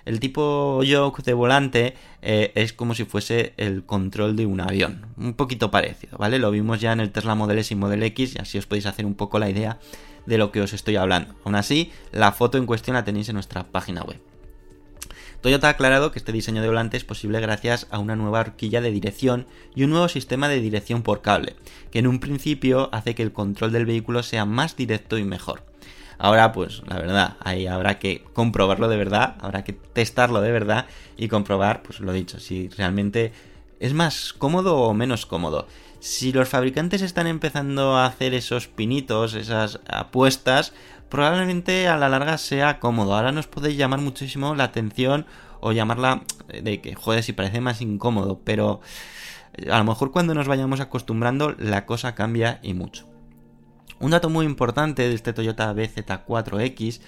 El 0.05 0.19
tipo 0.19 0.83
yoke 0.83 1.23
de 1.23 1.33
volante 1.33 1.95
eh, 2.21 2.51
es 2.53 2.73
como 2.73 2.93
si 2.93 3.05
fuese 3.05 3.53
el 3.57 3.83
control 3.83 4.35
de 4.35 4.45
un 4.45 4.61
avión, 4.61 5.07
un 5.17 5.33
poquito 5.33 5.71
parecido, 5.71 6.17
¿vale? 6.19 6.37
Lo 6.37 6.51
vimos 6.51 6.79
ya 6.79 6.93
en 6.93 6.99
el 6.99 7.11
Tesla 7.11 7.33
Model 7.33 7.57
S 7.57 7.73
y 7.73 7.77
Model 7.77 8.03
X 8.03 8.35
y 8.35 8.39
así 8.39 8.59
os 8.59 8.67
podéis 8.67 8.85
hacer 8.85 9.07
un 9.07 9.15
poco 9.15 9.39
la 9.39 9.49
idea 9.49 9.79
de 10.27 10.37
lo 10.37 10.51
que 10.51 10.61
os 10.61 10.73
estoy 10.73 10.95
hablando. 10.95 11.33
Aún 11.43 11.55
así, 11.55 11.91
la 12.11 12.31
foto 12.31 12.59
en 12.59 12.67
cuestión 12.67 12.93
la 12.93 13.03
tenéis 13.03 13.29
en 13.29 13.35
nuestra 13.35 13.63
página 13.63 14.03
web. 14.03 14.21
Toyota 15.41 15.67
ha 15.67 15.71
aclarado 15.71 16.11
que 16.11 16.19
este 16.19 16.31
diseño 16.31 16.61
de 16.61 16.67
volante 16.67 16.97
es 16.97 17.03
posible 17.03 17.39
gracias 17.39 17.87
a 17.91 17.99
una 17.99 18.15
nueva 18.15 18.39
horquilla 18.39 18.81
de 18.81 18.91
dirección 18.91 19.45
y 19.75 19.83
un 19.83 19.91
nuevo 19.91 20.07
sistema 20.07 20.49
de 20.49 20.59
dirección 20.59 21.03
por 21.03 21.21
cable, 21.21 21.55
que 21.91 21.99
en 21.99 22.07
un 22.07 22.19
principio 22.19 22.89
hace 22.91 23.13
que 23.13 23.21
el 23.21 23.31
control 23.31 23.71
del 23.71 23.85
vehículo 23.85 24.23
sea 24.23 24.45
más 24.45 24.75
directo 24.75 25.17
y 25.17 25.23
mejor. 25.23 25.63
Ahora, 26.17 26.51
pues 26.51 26.81
la 26.87 26.97
verdad, 26.97 27.37
ahí 27.41 27.67
habrá 27.67 27.99
que 27.99 28.23
comprobarlo 28.33 28.87
de 28.87 28.97
verdad, 28.97 29.35
habrá 29.41 29.63
que 29.63 29.73
testarlo 29.73 30.41
de 30.41 30.51
verdad 30.51 30.85
y 31.17 31.27
comprobar, 31.27 31.83
pues 31.83 31.99
lo 31.99 32.13
dicho, 32.13 32.39
si 32.39 32.69
realmente 32.69 33.33
es 33.79 33.93
más 33.93 34.33
cómodo 34.33 34.77
o 34.77 34.93
menos 34.93 35.25
cómodo. 35.25 35.67
Si 35.99 36.31
los 36.31 36.49
fabricantes 36.49 37.01
están 37.01 37.27
empezando 37.27 37.97
a 37.97 38.05
hacer 38.05 38.33
esos 38.33 38.67
pinitos, 38.67 39.33
esas 39.33 39.79
apuestas, 39.87 40.73
probablemente 41.09 41.87
a 41.87 41.97
la 41.97 42.09
larga 42.09 42.37
sea 42.37 42.79
cómodo. 42.79 43.15
Ahora 43.15 43.31
nos 43.31 43.47
puede 43.47 43.75
llamar 43.75 43.99
muchísimo 43.99 44.55
la 44.55 44.65
atención 44.65 45.25
o 45.59 45.71
llamarla 45.71 46.21
de 46.61 46.81
que, 46.81 46.95
joder, 46.95 47.23
si 47.23 47.33
parece 47.33 47.61
más 47.61 47.81
incómodo, 47.81 48.39
pero 48.43 48.81
a 49.71 49.77
lo 49.77 49.83
mejor 49.83 50.11
cuando 50.11 50.35
nos 50.35 50.47
vayamos 50.47 50.79
acostumbrando 50.79 51.55
la 51.57 51.85
cosa 51.85 52.15
cambia 52.15 52.59
y 52.61 52.73
mucho. 52.73 53.14
Un 53.99 54.11
dato 54.11 54.29
muy 54.29 54.45
importante 54.45 55.07
de 55.07 55.15
este 55.15 55.31
Toyota 55.31 55.73
BZ4X 55.73 56.99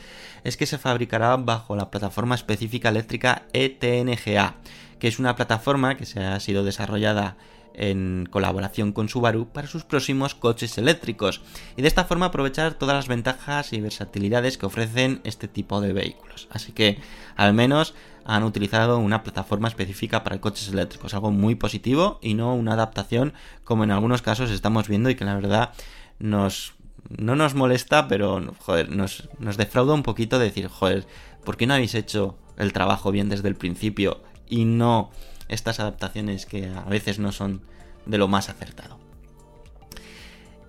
es 0.43 0.57
que 0.57 0.65
se 0.65 0.77
fabricará 0.77 1.35
bajo 1.35 1.75
la 1.75 1.91
plataforma 1.91 2.35
específica 2.35 2.89
eléctrica 2.89 3.43
ETNGA, 3.51 4.55
que 4.97 5.07
es 5.07 5.19
una 5.19 5.35
plataforma 5.35 5.97
que 5.97 6.05
se 6.05 6.23
ha 6.23 6.39
sido 6.39 6.63
desarrollada 6.63 7.35
en 7.77 8.27
colaboración 8.31 8.91
con 8.91 9.07
Subaru 9.07 9.49
para 9.49 9.67
sus 9.67 9.83
próximos 9.83 10.33
coches 10.33 10.77
eléctricos 10.77 11.41
y 11.75 11.83
de 11.83 11.87
esta 11.87 12.05
forma 12.05 12.27
aprovechar 12.27 12.73
todas 12.73 12.95
las 12.95 13.07
ventajas 13.07 13.71
y 13.71 13.79
versatilidades 13.79 14.57
que 14.57 14.65
ofrecen 14.65 15.21
este 15.23 15.47
tipo 15.47 15.79
de 15.79 15.93
vehículos. 15.93 16.47
Así 16.51 16.71
que 16.71 16.99
al 17.35 17.53
menos 17.53 17.93
han 18.25 18.43
utilizado 18.43 18.97
una 18.97 19.23
plataforma 19.23 19.67
específica 19.67 20.23
para 20.23 20.41
coches 20.41 20.69
eléctricos, 20.69 21.13
algo 21.13 21.31
muy 21.31 21.55
positivo 21.55 22.17
y 22.21 22.33
no 22.33 22.55
una 22.55 22.73
adaptación 22.73 23.33
como 23.63 23.83
en 23.83 23.91
algunos 23.91 24.21
casos 24.23 24.49
estamos 24.49 24.87
viendo 24.87 25.09
y 25.09 25.15
que 25.15 25.25
la 25.25 25.35
verdad 25.35 25.71
nos 26.19 26.73
no 27.09 27.35
nos 27.35 27.55
molesta, 27.55 28.07
pero 28.07 28.53
joder, 28.59 28.89
nos, 28.89 29.29
nos 29.39 29.57
defrauda 29.57 29.93
un 29.93 30.03
poquito 30.03 30.39
decir, 30.39 30.67
joder, 30.67 31.05
¿por 31.43 31.57
qué 31.57 31.67
no 31.67 31.73
habéis 31.73 31.95
hecho 31.95 32.37
el 32.57 32.73
trabajo 32.73 33.11
bien 33.11 33.29
desde 33.29 33.47
el 33.47 33.55
principio 33.55 34.21
y 34.47 34.65
no 34.65 35.11
estas 35.47 35.79
adaptaciones 35.79 36.45
que 36.45 36.67
a 36.67 36.83
veces 36.83 37.19
no 37.19 37.31
son 37.31 37.61
de 38.05 38.17
lo 38.17 38.27
más 38.27 38.49
acertado? 38.49 38.97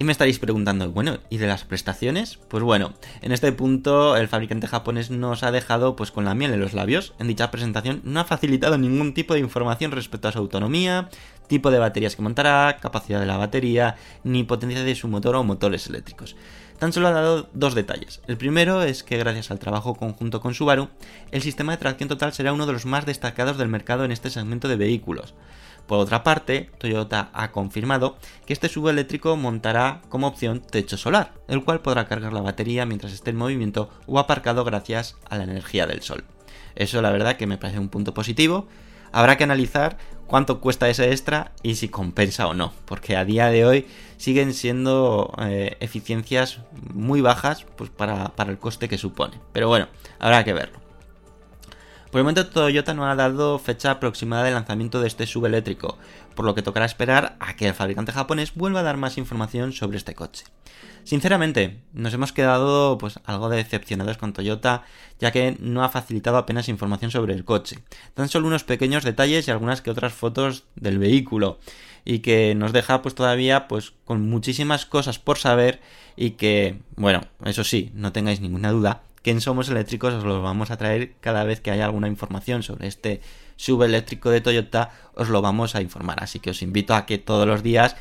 Y 0.00 0.04
me 0.04 0.12
estaréis 0.12 0.38
preguntando, 0.38 0.92
bueno, 0.92 1.18
¿y 1.28 1.38
de 1.38 1.48
las 1.48 1.64
prestaciones? 1.64 2.38
Pues 2.48 2.62
bueno, 2.62 2.94
en 3.20 3.32
este 3.32 3.50
punto 3.50 4.16
el 4.16 4.28
fabricante 4.28 4.68
japonés 4.68 5.10
nos 5.10 5.42
ha 5.42 5.50
dejado 5.50 5.96
pues 5.96 6.12
con 6.12 6.24
la 6.24 6.36
miel 6.36 6.52
en 6.52 6.60
los 6.60 6.72
labios. 6.72 7.14
En 7.18 7.26
dicha 7.26 7.50
presentación 7.50 8.00
no 8.04 8.20
ha 8.20 8.24
facilitado 8.24 8.78
ningún 8.78 9.12
tipo 9.12 9.34
de 9.34 9.40
información 9.40 9.90
respecto 9.90 10.28
a 10.28 10.32
su 10.32 10.38
autonomía, 10.38 11.10
tipo 11.48 11.70
de 11.70 11.78
baterías 11.78 12.14
que 12.14 12.22
montará, 12.22 12.76
capacidad 12.80 13.18
de 13.18 13.26
la 13.26 13.36
batería, 13.36 13.96
ni 14.22 14.44
potencia 14.44 14.84
de 14.84 14.94
su 14.94 15.08
motor 15.08 15.34
o 15.34 15.44
motores 15.44 15.88
eléctricos. 15.88 16.36
Tan 16.78 16.92
solo 16.92 17.08
ha 17.08 17.12
dado 17.12 17.48
dos 17.54 17.74
detalles. 17.74 18.20
El 18.28 18.36
primero 18.36 18.82
es 18.82 19.02
que 19.02 19.18
gracias 19.18 19.50
al 19.50 19.58
trabajo 19.58 19.96
conjunto 19.96 20.40
con 20.40 20.54
Subaru, 20.54 20.88
el 21.32 21.42
sistema 21.42 21.72
de 21.72 21.78
tracción 21.78 22.08
total 22.08 22.32
será 22.32 22.52
uno 22.52 22.66
de 22.66 22.72
los 22.72 22.86
más 22.86 23.04
destacados 23.04 23.58
del 23.58 23.68
mercado 23.68 24.04
en 24.04 24.12
este 24.12 24.30
segmento 24.30 24.68
de 24.68 24.76
vehículos. 24.76 25.34
Por 25.88 25.98
otra 25.98 26.22
parte, 26.22 26.70
Toyota 26.78 27.30
ha 27.32 27.50
confirmado 27.50 28.18
que 28.46 28.52
este 28.52 28.68
subeléctrico 28.68 29.36
montará 29.36 30.02
como 30.10 30.28
opción 30.28 30.60
techo 30.60 30.98
solar, 30.98 31.32
el 31.48 31.64
cual 31.64 31.80
podrá 31.80 32.06
cargar 32.06 32.34
la 32.34 32.42
batería 32.42 32.84
mientras 32.84 33.12
esté 33.12 33.30
en 33.30 33.36
movimiento 33.36 33.90
o 34.06 34.18
aparcado 34.18 34.64
gracias 34.64 35.16
a 35.30 35.38
la 35.38 35.44
energía 35.44 35.86
del 35.86 36.02
sol. 36.02 36.24
Eso 36.76 37.00
la 37.02 37.10
verdad 37.10 37.36
que 37.36 37.46
me 37.46 37.56
parece 37.56 37.80
un 37.80 37.88
punto 37.88 38.12
positivo. 38.14 38.68
Habrá 39.10 39.36
que 39.36 39.44
analizar 39.44 39.96
cuánto 40.28 40.60
cuesta 40.60 40.88
ese 40.88 41.10
extra 41.10 41.50
y 41.64 41.74
si 41.74 41.88
compensa 41.88 42.46
o 42.46 42.54
no, 42.54 42.72
porque 42.84 43.16
a 43.16 43.24
día 43.24 43.48
de 43.48 43.64
hoy 43.64 43.86
siguen 44.18 44.54
siendo 44.54 45.34
eh, 45.40 45.76
eficiencias 45.80 46.60
muy 46.94 47.20
bajas 47.20 47.66
pues 47.76 47.90
para, 47.90 48.28
para 48.36 48.52
el 48.52 48.58
coste 48.58 48.88
que 48.88 48.98
supone. 48.98 49.40
Pero 49.52 49.66
bueno, 49.66 49.88
habrá 50.20 50.44
que 50.44 50.52
verlo. 50.52 50.87
Por 52.10 52.20
el 52.20 52.24
momento 52.24 52.46
Toyota 52.46 52.94
no 52.94 53.06
ha 53.06 53.14
dado 53.14 53.58
fecha 53.58 53.90
aproximada 53.90 54.44
de 54.44 54.52
lanzamiento 54.52 55.00
de 55.00 55.08
este 55.08 55.26
subeléctrico, 55.26 55.98
por 56.34 56.46
lo 56.46 56.54
que 56.54 56.62
tocará 56.62 56.86
esperar 56.86 57.36
a 57.38 57.54
que 57.54 57.68
el 57.68 57.74
fabricante 57.74 58.12
japonés 58.12 58.54
vuelva 58.54 58.80
a 58.80 58.82
dar 58.82 58.96
más 58.96 59.18
información 59.18 59.72
sobre 59.72 59.98
este 59.98 60.14
coche. 60.14 60.44
Sinceramente, 61.04 61.80
nos 61.92 62.14
hemos 62.14 62.32
quedado 62.32 62.96
pues 62.96 63.20
algo 63.24 63.50
decepcionados 63.50 64.16
con 64.16 64.32
Toyota, 64.32 64.84
ya 65.18 65.32
que 65.32 65.56
no 65.60 65.84
ha 65.84 65.90
facilitado 65.90 66.38
apenas 66.38 66.68
información 66.70 67.10
sobre 67.10 67.34
el 67.34 67.44
coche. 67.44 67.78
Tan 68.14 68.28
solo 68.28 68.46
unos 68.46 68.64
pequeños 68.64 69.04
detalles 69.04 69.46
y 69.46 69.50
algunas 69.50 69.82
que 69.82 69.90
otras 69.90 70.14
fotos 70.14 70.64
del 70.76 70.98
vehículo 70.98 71.58
y 72.06 72.20
que 72.20 72.54
nos 72.54 72.72
deja 72.72 73.02
pues 73.02 73.14
todavía 73.14 73.68
pues 73.68 73.92
con 74.06 74.28
muchísimas 74.28 74.86
cosas 74.86 75.18
por 75.18 75.38
saber 75.38 75.80
y 76.16 76.30
que, 76.30 76.78
bueno, 76.96 77.22
eso 77.44 77.64
sí, 77.64 77.90
no 77.94 78.12
tengáis 78.12 78.40
ninguna 78.40 78.70
duda, 78.70 79.02
que 79.34 79.40
Somos 79.42 79.68
Eléctricos 79.68 80.14
os 80.14 80.24
lo 80.24 80.40
vamos 80.40 80.70
a 80.70 80.78
traer 80.78 81.12
cada 81.20 81.44
vez 81.44 81.60
que 81.60 81.70
haya 81.70 81.84
alguna 81.84 82.08
información 82.08 82.62
sobre 82.62 82.88
este 82.88 83.20
subeléctrico 83.56 84.30
de 84.30 84.40
Toyota, 84.40 84.90
os 85.14 85.28
lo 85.28 85.42
vamos 85.42 85.74
a 85.74 85.82
informar. 85.82 86.22
Así 86.22 86.40
que 86.40 86.48
os 86.48 86.62
invito 86.62 86.94
a 86.94 87.04
que 87.04 87.18
todos 87.18 87.46
los 87.46 87.62
días 87.62 87.94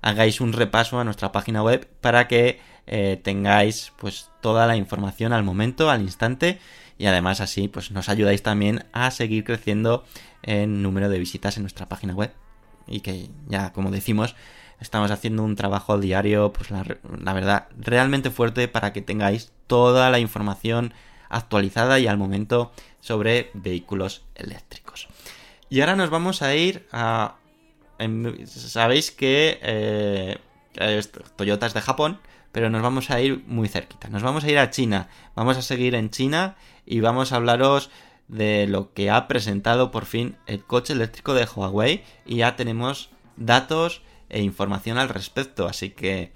hagáis 0.00 0.40
un 0.40 0.52
repaso 0.52 0.98
a 0.98 1.04
nuestra 1.04 1.30
página 1.30 1.62
web 1.62 1.88
para 2.00 2.26
que 2.26 2.58
eh, 2.88 3.20
tengáis 3.22 3.92
pues 3.96 4.30
toda 4.40 4.66
la 4.66 4.76
información 4.76 5.32
al 5.32 5.44
momento, 5.44 5.88
al 5.88 6.02
instante 6.02 6.58
y 6.98 7.06
además 7.06 7.40
así 7.40 7.68
pues 7.68 7.92
nos 7.92 8.08
ayudáis 8.08 8.42
también 8.42 8.84
a 8.92 9.12
seguir 9.12 9.44
creciendo 9.44 10.04
en 10.42 10.82
número 10.82 11.08
de 11.08 11.20
visitas 11.20 11.56
en 11.58 11.62
nuestra 11.62 11.88
página 11.88 12.14
web 12.14 12.32
y 12.88 13.00
que 13.00 13.30
ya 13.46 13.72
como 13.72 13.92
decimos 13.92 14.34
Estamos 14.82 15.12
haciendo 15.12 15.44
un 15.44 15.54
trabajo 15.54 15.96
diario, 15.96 16.52
pues 16.52 16.72
la, 16.72 16.82
verdad, 17.32 17.68
realmente 17.78 18.32
fuerte 18.32 18.66
para 18.66 18.92
que 18.92 19.00
tengáis 19.00 19.52
toda 19.72 20.10
la 20.10 20.18
información 20.18 20.92
actualizada 21.30 21.98
y 21.98 22.06
al 22.06 22.18
momento 22.18 22.72
sobre 23.00 23.50
vehículos 23.54 24.22
eléctricos. 24.34 25.08
Y 25.70 25.80
ahora 25.80 25.96
nos 25.96 26.10
vamos 26.10 26.42
a 26.42 26.54
ir 26.54 26.86
a... 26.92 27.36
Sabéis 28.44 29.12
que 29.12 29.58
eh, 29.62 30.36
Toyota 31.36 31.64
es 31.64 31.72
de 31.72 31.80
Japón, 31.80 32.20
pero 32.52 32.68
nos 32.68 32.82
vamos 32.82 33.10
a 33.10 33.18
ir 33.22 33.42
muy 33.46 33.66
cerquita. 33.66 34.10
Nos 34.10 34.22
vamos 34.22 34.44
a 34.44 34.50
ir 34.50 34.58
a 34.58 34.68
China. 34.68 35.08
Vamos 35.34 35.56
a 35.56 35.62
seguir 35.62 35.94
en 35.94 36.10
China 36.10 36.56
y 36.84 37.00
vamos 37.00 37.32
a 37.32 37.36
hablaros 37.36 37.88
de 38.28 38.66
lo 38.66 38.92
que 38.92 39.08
ha 39.08 39.26
presentado 39.26 39.90
por 39.90 40.04
fin 40.04 40.36
el 40.44 40.62
coche 40.62 40.92
eléctrico 40.92 41.32
de 41.32 41.46
Huawei 41.46 42.04
y 42.26 42.36
ya 42.36 42.56
tenemos 42.56 43.08
datos 43.38 44.02
e 44.28 44.42
información 44.42 44.98
al 44.98 45.08
respecto. 45.08 45.66
Así 45.66 45.88
que 45.88 46.34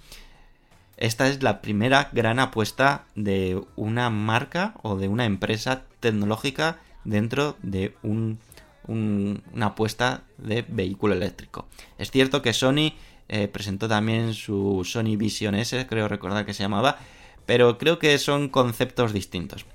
esta 0.96 1.28
es 1.28 1.42
la 1.42 1.61
primera 1.61 2.09
gran 2.12 2.38
apuesta 2.38 3.04
de 3.14 3.62
una 3.76 4.11
marca 4.11 4.74
o 4.82 4.96
de 4.96 5.09
una 5.09 5.24
empresa 5.24 5.85
tecnológica 6.00 6.78
dentro 7.04 7.56
de 7.62 7.94
una 8.02 9.66
apuesta 9.66 10.22
de 10.38 10.64
vehículo 10.66 11.14
eléctrico. 11.14 11.66
Es 11.98 12.11
cierto 12.11 12.40
que 12.42 12.52
Sony 12.52 12.94
eh, 13.28 13.48
presentó 13.48 13.88
también 13.88 14.35
su 14.35 14.82
Sony 14.85 15.16
Vision 15.16 15.54
S, 15.54 15.87
creo 15.87 16.09
recordar 16.09 16.46
que 16.46 16.54
se 16.54 16.62
llamaba, 16.62 16.98
pero 17.44 17.78
creo 17.78 17.98
que 17.98 18.18
son 18.18 18.48
conceptos 18.48 19.12
distintos. 19.12 19.66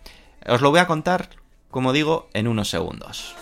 Os 0.47 0.62
lo 0.62 0.71
voy 0.71 0.79
a 0.79 0.88
contar, 0.88 1.29
como 1.69 1.93
digo, 1.93 2.29
en 2.34 2.47
unos 2.47 2.69
segundos. 2.69 3.36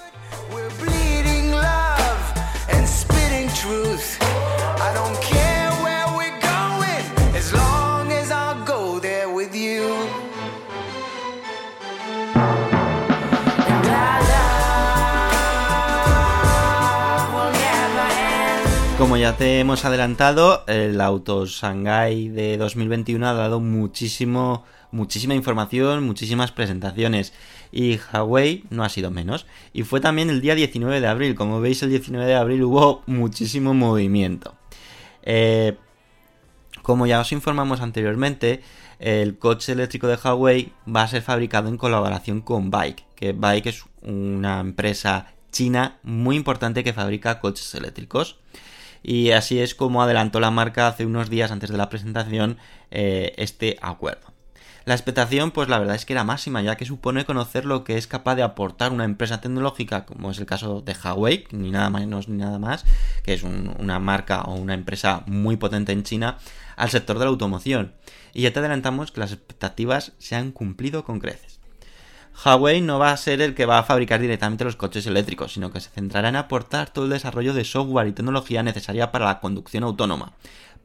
Como 18.99 19.15
ya 19.15 19.37
te 19.37 19.61
hemos 19.61 19.85
adelantado, 19.85 20.65
el 20.67 20.99
Auto 20.99 21.45
Shanghai 21.45 22.27
de 22.27 22.57
2021 22.57 23.25
ha 23.25 23.33
dado 23.33 23.61
muchísimo, 23.61 24.65
muchísima 24.91 25.33
información, 25.35 26.03
muchísimas 26.03 26.51
presentaciones. 26.51 27.31
Y 27.71 27.97
Huawei 28.11 28.65
no 28.69 28.83
ha 28.83 28.89
sido 28.89 29.09
menos. 29.09 29.45
Y 29.71 29.83
fue 29.83 30.01
también 30.01 30.29
el 30.29 30.41
día 30.41 30.53
19 30.53 30.99
de 30.99 31.07
abril. 31.07 31.35
Como 31.35 31.61
veis, 31.61 31.81
el 31.81 31.91
19 31.91 32.25
de 32.25 32.35
abril 32.35 32.61
hubo 32.63 33.01
muchísimo 33.05 33.73
movimiento. 33.73 34.55
Eh, 35.23 35.77
como 36.81 37.07
ya 37.07 37.21
os 37.21 37.31
informamos 37.31 37.79
anteriormente, 37.79 38.61
el 38.99 39.37
coche 39.37 39.71
eléctrico 39.71 40.07
de 40.07 40.19
Huawei 40.21 40.73
va 40.93 41.03
a 41.03 41.07
ser 41.07 41.21
fabricado 41.21 41.69
en 41.69 41.77
colaboración 41.77 42.41
con 42.41 42.69
Bike, 42.69 43.05
que 43.15 43.31
Bike 43.31 43.67
es 43.67 43.85
una 44.01 44.59
empresa 44.59 45.27
china 45.53 45.99
muy 46.03 46.35
importante 46.35 46.83
que 46.83 46.91
fabrica 46.91 47.39
coches 47.39 47.73
eléctricos 47.75 48.39
y 49.03 49.31
así 49.31 49.59
es 49.59 49.75
como 49.75 50.01
adelantó 50.03 50.39
la 50.39 50.51
marca 50.51 50.87
hace 50.87 51.05
unos 51.05 51.29
días 51.29 51.51
antes 51.51 51.69
de 51.69 51.77
la 51.77 51.89
presentación 51.89 52.57
eh, 52.91 53.33
este 53.37 53.77
acuerdo. 53.81 54.33
La 54.85 54.95
expectación, 54.95 55.51
pues 55.51 55.69
la 55.69 55.77
verdad 55.77 55.95
es 55.95 56.05
que 56.05 56.13
era 56.13 56.23
máxima, 56.23 56.63
ya 56.63 56.75
que 56.75 56.85
supone 56.85 57.23
conocer 57.23 57.63
lo 57.63 57.83
que 57.83 57.97
es 57.97 58.07
capaz 58.07 58.35
de 58.35 58.41
aportar 58.41 58.91
una 58.91 59.03
empresa 59.03 59.39
tecnológica, 59.39 60.05
como 60.05 60.31
es 60.31 60.39
el 60.39 60.47
caso 60.47 60.81
de 60.81 60.95
Huawei, 60.95 61.45
ni 61.51 61.69
nada 61.69 61.91
menos 61.91 62.27
ni 62.27 62.37
nada 62.37 62.57
más, 62.57 62.85
que 63.21 63.33
es 63.33 63.43
una 63.43 63.99
marca 63.99 64.41
o 64.41 64.55
una 64.55 64.73
empresa 64.73 65.21
muy 65.27 65.57
potente 65.57 65.91
en 65.91 66.01
China, 66.01 66.37
al 66.75 66.89
sector 66.89 67.19
de 67.19 67.25
la 67.25 67.29
automoción. 67.29 67.93
Y 68.33 68.41
ya 68.41 68.53
te 68.53 68.59
adelantamos 68.59 69.11
que 69.11 69.19
las 69.19 69.31
expectativas 69.31 70.13
se 70.17 70.35
han 70.35 70.51
cumplido 70.51 71.03
con 71.03 71.19
creces. 71.19 71.58
Huawei 72.43 72.79
no 72.79 72.99
va 72.99 73.11
a 73.11 73.17
ser 73.17 73.41
el 73.41 73.53
que 73.53 73.65
va 73.65 73.79
a 73.79 73.83
fabricar 73.83 74.21
directamente 74.21 74.63
los 74.63 74.77
coches 74.77 75.05
eléctricos, 75.05 75.53
sino 75.53 75.71
que 75.71 75.81
se 75.81 75.89
centrará 75.89 76.29
en 76.29 76.37
aportar 76.37 76.89
todo 76.89 77.05
el 77.05 77.11
desarrollo 77.11 77.53
de 77.53 77.65
software 77.65 78.07
y 78.07 78.13
tecnología 78.13 78.63
necesaria 78.63 79.11
para 79.11 79.25
la 79.25 79.39
conducción 79.41 79.83
autónoma. 79.83 80.31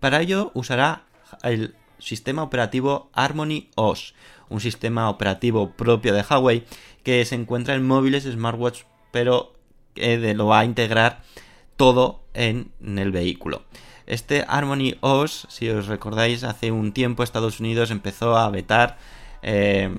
Para 0.01 0.21
ello 0.21 0.51
usará 0.55 1.05
el 1.43 1.77
sistema 1.99 2.43
operativo 2.43 3.09
Harmony 3.13 3.69
OS, 3.77 4.15
un 4.49 4.61
sistema 4.61 5.09
operativo 5.09 5.71
propio 5.71 6.13
de 6.13 6.25
Huawei 6.29 6.65
que 7.05 7.25
se 7.25 7.37
encuentra 7.37 7.75
en 7.75 7.87
móviles 7.87 8.25
smartwatch, 8.25 8.83
pero 9.13 9.53
lo 9.95 10.47
va 10.47 10.61
a 10.61 10.65
integrar 10.65 11.23
todo 11.77 12.25
en, 12.35 12.73
el 12.81 13.13
vehículo. 13.13 13.63
Este 14.07 14.45
Harmony 14.49 14.97
OS, 15.01 15.47
si 15.49 15.69
os 15.71 15.87
recordáis, 15.87 16.43
hace 16.43 16.73
un 16.73 16.93
tiempo 16.93 17.23
Estados 17.23 17.61
Unidos 17.61 17.91
empezó 17.91 18.37
a 18.37 18.51
vetar 18.51 18.99
eh, 19.43 19.95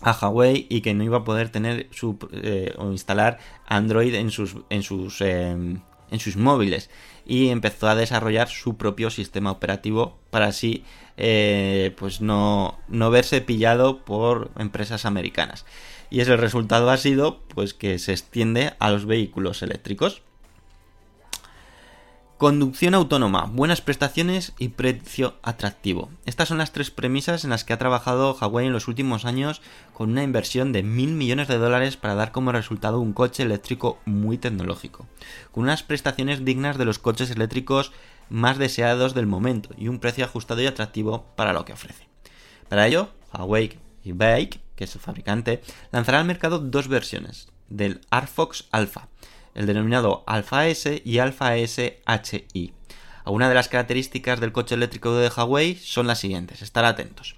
a 0.00 0.12
Huawei 0.12 0.66
y 0.68 0.80
que 0.80 0.94
no 0.94 1.04
iba 1.04 1.18
a 1.18 1.24
poder 1.24 1.48
tener 1.50 1.88
eh, 2.32 2.74
o 2.76 2.90
instalar 2.90 3.38
Android 3.66 4.14
en 4.14 4.30
sus, 4.30 4.56
en 4.70 4.82
sus, 4.82 5.20
em, 5.20 5.80
en 6.10 6.20
sus 6.20 6.36
móviles. 6.36 6.90
Y 7.26 7.48
empezó 7.48 7.88
a 7.88 7.94
desarrollar 7.94 8.48
su 8.48 8.76
propio 8.76 9.10
sistema 9.10 9.50
operativo 9.50 10.18
para 10.30 10.46
así 10.46 10.84
eh, 11.16 11.94
pues 11.96 12.20
no, 12.20 12.78
no 12.88 13.10
verse 13.10 13.40
pillado 13.40 14.04
por 14.04 14.50
empresas 14.58 15.04
americanas. 15.04 15.64
Y 16.10 16.20
ese 16.20 16.36
resultado 16.36 16.90
ha 16.90 16.96
sido 16.96 17.40
pues 17.48 17.74
que 17.74 17.98
se 17.98 18.12
extiende 18.12 18.74
a 18.78 18.90
los 18.90 19.06
vehículos 19.06 19.62
eléctricos 19.62 20.22
Conducción 22.44 22.92
autónoma, 22.92 23.46
buenas 23.50 23.80
prestaciones 23.80 24.52
y 24.58 24.68
precio 24.68 25.36
atractivo. 25.42 26.10
Estas 26.26 26.48
son 26.48 26.58
las 26.58 26.72
tres 26.72 26.90
premisas 26.90 27.42
en 27.42 27.48
las 27.48 27.64
que 27.64 27.72
ha 27.72 27.78
trabajado 27.78 28.36
Huawei 28.38 28.66
en 28.66 28.74
los 28.74 28.86
últimos 28.86 29.24
años 29.24 29.62
con 29.94 30.10
una 30.10 30.22
inversión 30.22 30.70
de 30.70 30.82
mil 30.82 31.12
millones 31.12 31.48
de 31.48 31.56
dólares 31.56 31.96
para 31.96 32.14
dar 32.14 32.32
como 32.32 32.52
resultado 32.52 33.00
un 33.00 33.14
coche 33.14 33.44
eléctrico 33.44 33.98
muy 34.04 34.36
tecnológico, 34.36 35.06
con 35.52 35.64
unas 35.64 35.82
prestaciones 35.82 36.44
dignas 36.44 36.76
de 36.76 36.84
los 36.84 36.98
coches 36.98 37.30
eléctricos 37.30 37.92
más 38.28 38.58
deseados 38.58 39.14
del 39.14 39.26
momento 39.26 39.70
y 39.78 39.88
un 39.88 39.98
precio 39.98 40.26
ajustado 40.26 40.60
y 40.60 40.66
atractivo 40.66 41.24
para 41.36 41.54
lo 41.54 41.64
que 41.64 41.72
ofrece. 41.72 42.06
Para 42.68 42.86
ello, 42.86 43.08
Huawei 43.32 43.78
y 44.02 44.12
Bike, 44.12 44.60
que 44.76 44.84
es 44.84 44.90
su 44.90 44.98
fabricante, 44.98 45.62
lanzará 45.92 46.20
al 46.20 46.26
mercado 46.26 46.58
dos 46.58 46.88
versiones 46.88 47.48
del 47.70 48.02
AirFox 48.10 48.66
Alpha 48.70 49.08
el 49.54 49.66
denominado 49.66 50.24
Alpha 50.26 50.66
S 50.66 51.02
y 51.04 51.18
Alpha 51.18 51.56
S 51.56 52.02
HI. 52.06 52.72
Algunas 53.24 53.48
de 53.48 53.54
las 53.54 53.68
características 53.68 54.40
del 54.40 54.52
coche 54.52 54.74
eléctrico 54.74 55.14
de 55.14 55.30
Huawei 55.34 55.76
son 55.76 56.06
las 56.06 56.18
siguientes, 56.18 56.60
estar 56.60 56.84
atentos. 56.84 57.36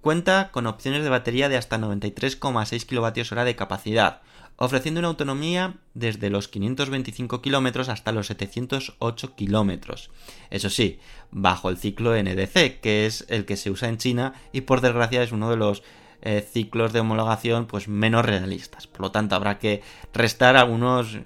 Cuenta 0.00 0.50
con 0.52 0.68
opciones 0.68 1.02
de 1.02 1.10
batería 1.10 1.48
de 1.48 1.56
hasta 1.56 1.78
93,6 1.78 2.86
kWh 2.86 3.44
de 3.44 3.56
capacidad, 3.56 4.22
ofreciendo 4.56 5.00
una 5.00 5.08
autonomía 5.08 5.74
desde 5.94 6.30
los 6.30 6.48
525 6.48 7.42
km 7.42 7.88
hasta 7.88 8.12
los 8.12 8.28
708 8.28 9.34
km. 9.34 10.10
Eso 10.50 10.70
sí, 10.70 11.00
bajo 11.30 11.70
el 11.70 11.76
ciclo 11.76 12.14
NDC, 12.14 12.80
que 12.80 13.06
es 13.06 13.26
el 13.28 13.44
que 13.44 13.56
se 13.56 13.70
usa 13.70 13.88
en 13.88 13.98
China 13.98 14.34
y 14.52 14.60
por 14.62 14.80
desgracia 14.80 15.22
es 15.22 15.32
uno 15.32 15.50
de 15.50 15.56
los 15.56 15.82
eh, 16.26 16.40
ciclos 16.40 16.92
de 16.92 16.98
homologación 16.98 17.66
pues 17.66 17.86
menos 17.86 18.24
realistas. 18.24 18.88
Por 18.88 19.02
lo 19.02 19.10
tanto, 19.12 19.36
habrá 19.36 19.60
que 19.60 19.80
restar 20.12 20.56
algunos, 20.56 21.20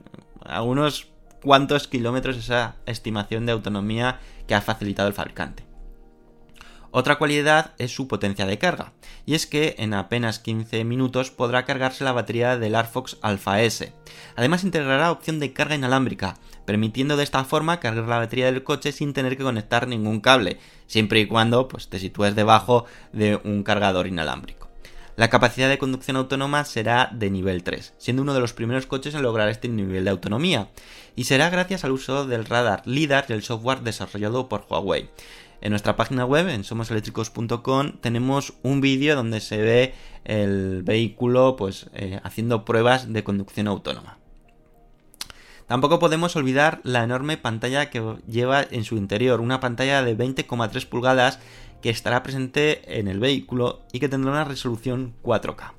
algunos 0.44 1.08
cuantos 1.42 1.88
kilómetros 1.88 2.36
esa 2.36 2.76
estimación 2.84 3.46
de 3.46 3.52
autonomía 3.52 4.20
que 4.46 4.54
ha 4.54 4.60
facilitado 4.60 5.08
el 5.08 5.14
fabricante. 5.14 5.64
Otra 6.90 7.16
cualidad 7.16 7.72
es 7.78 7.94
su 7.94 8.08
potencia 8.08 8.44
de 8.44 8.58
carga, 8.58 8.92
y 9.24 9.34
es 9.34 9.46
que 9.46 9.76
en 9.78 9.94
apenas 9.94 10.38
15 10.38 10.84
minutos 10.84 11.30
podrá 11.30 11.64
cargarse 11.64 12.04
la 12.04 12.12
batería 12.12 12.58
del 12.58 12.74
AirFox 12.74 13.16
Alpha 13.22 13.62
S. 13.62 13.94
Además 14.36 14.64
integrará 14.64 15.12
opción 15.12 15.40
de 15.40 15.54
carga 15.54 15.76
inalámbrica, 15.76 16.36
permitiendo 16.66 17.16
de 17.16 17.24
esta 17.24 17.44
forma 17.44 17.80
cargar 17.80 18.06
la 18.06 18.18
batería 18.18 18.52
del 18.52 18.64
coche 18.64 18.92
sin 18.92 19.14
tener 19.14 19.38
que 19.38 19.44
conectar 19.44 19.88
ningún 19.88 20.20
cable, 20.20 20.58
siempre 20.86 21.20
y 21.20 21.26
cuando 21.26 21.68
pues, 21.68 21.88
te 21.88 21.98
sitúes 21.98 22.34
debajo 22.34 22.84
de 23.14 23.40
un 23.44 23.62
cargador 23.62 24.06
inalámbrico. 24.06 24.69
La 25.20 25.28
capacidad 25.28 25.68
de 25.68 25.76
conducción 25.76 26.16
autónoma 26.16 26.64
será 26.64 27.10
de 27.12 27.28
nivel 27.28 27.62
3, 27.62 27.92
siendo 27.98 28.22
uno 28.22 28.32
de 28.32 28.40
los 28.40 28.54
primeros 28.54 28.86
coches 28.86 29.14
en 29.14 29.20
lograr 29.20 29.50
este 29.50 29.68
nivel 29.68 30.04
de 30.04 30.10
autonomía, 30.10 30.70
y 31.14 31.24
será 31.24 31.50
gracias 31.50 31.84
al 31.84 31.92
uso 31.92 32.24
del 32.24 32.46
radar 32.46 32.80
LIDAR 32.86 33.26
y 33.28 33.34
el 33.34 33.42
software 33.42 33.82
desarrollado 33.82 34.48
por 34.48 34.64
Huawei. 34.66 35.10
En 35.60 35.72
nuestra 35.72 35.94
página 35.94 36.24
web, 36.24 36.48
en 36.48 36.64
somoseléctricos.com, 36.64 37.98
tenemos 38.00 38.54
un 38.62 38.80
vídeo 38.80 39.14
donde 39.14 39.40
se 39.40 39.58
ve 39.58 39.94
el 40.24 40.82
vehículo 40.84 41.54
pues, 41.54 41.90
eh, 41.92 42.18
haciendo 42.22 42.64
pruebas 42.64 43.12
de 43.12 43.22
conducción 43.22 43.68
autónoma. 43.68 44.19
Tampoco 45.70 46.00
podemos 46.00 46.34
olvidar 46.34 46.80
la 46.82 47.04
enorme 47.04 47.36
pantalla 47.36 47.90
que 47.90 48.16
lleva 48.26 48.60
en 48.72 48.82
su 48.82 48.96
interior, 48.96 49.40
una 49.40 49.60
pantalla 49.60 50.02
de 50.02 50.18
20,3 50.18 50.84
pulgadas 50.88 51.38
que 51.80 51.90
estará 51.90 52.24
presente 52.24 52.98
en 52.98 53.06
el 53.06 53.20
vehículo 53.20 53.82
y 53.92 54.00
que 54.00 54.08
tendrá 54.08 54.32
una 54.32 54.42
resolución 54.42 55.14
4K. 55.22 55.74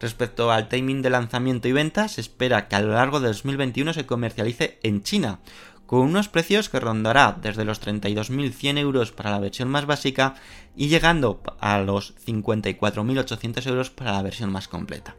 Respecto 0.00 0.50
al 0.50 0.68
timing 0.68 1.02
de 1.02 1.10
lanzamiento 1.10 1.68
y 1.68 1.72
venta, 1.72 2.08
se 2.08 2.20
espera 2.20 2.66
que 2.66 2.74
a 2.74 2.80
lo 2.80 2.94
largo 2.94 3.20
de 3.20 3.28
2021 3.28 3.92
se 3.92 4.06
comercialice 4.06 4.80
en 4.82 5.04
China, 5.04 5.38
con 5.86 6.00
unos 6.00 6.28
precios 6.28 6.68
que 6.68 6.80
rondará 6.80 7.38
desde 7.40 7.64
los 7.64 7.80
32.100 7.80 8.76
euros 8.78 9.12
para 9.12 9.30
la 9.30 9.38
versión 9.38 9.68
más 9.68 9.86
básica 9.86 10.34
y 10.74 10.88
llegando 10.88 11.40
a 11.60 11.78
los 11.78 12.16
54.800 12.26 13.68
euros 13.68 13.90
para 13.90 14.14
la 14.14 14.22
versión 14.22 14.50
más 14.50 14.66
completa. 14.66 15.14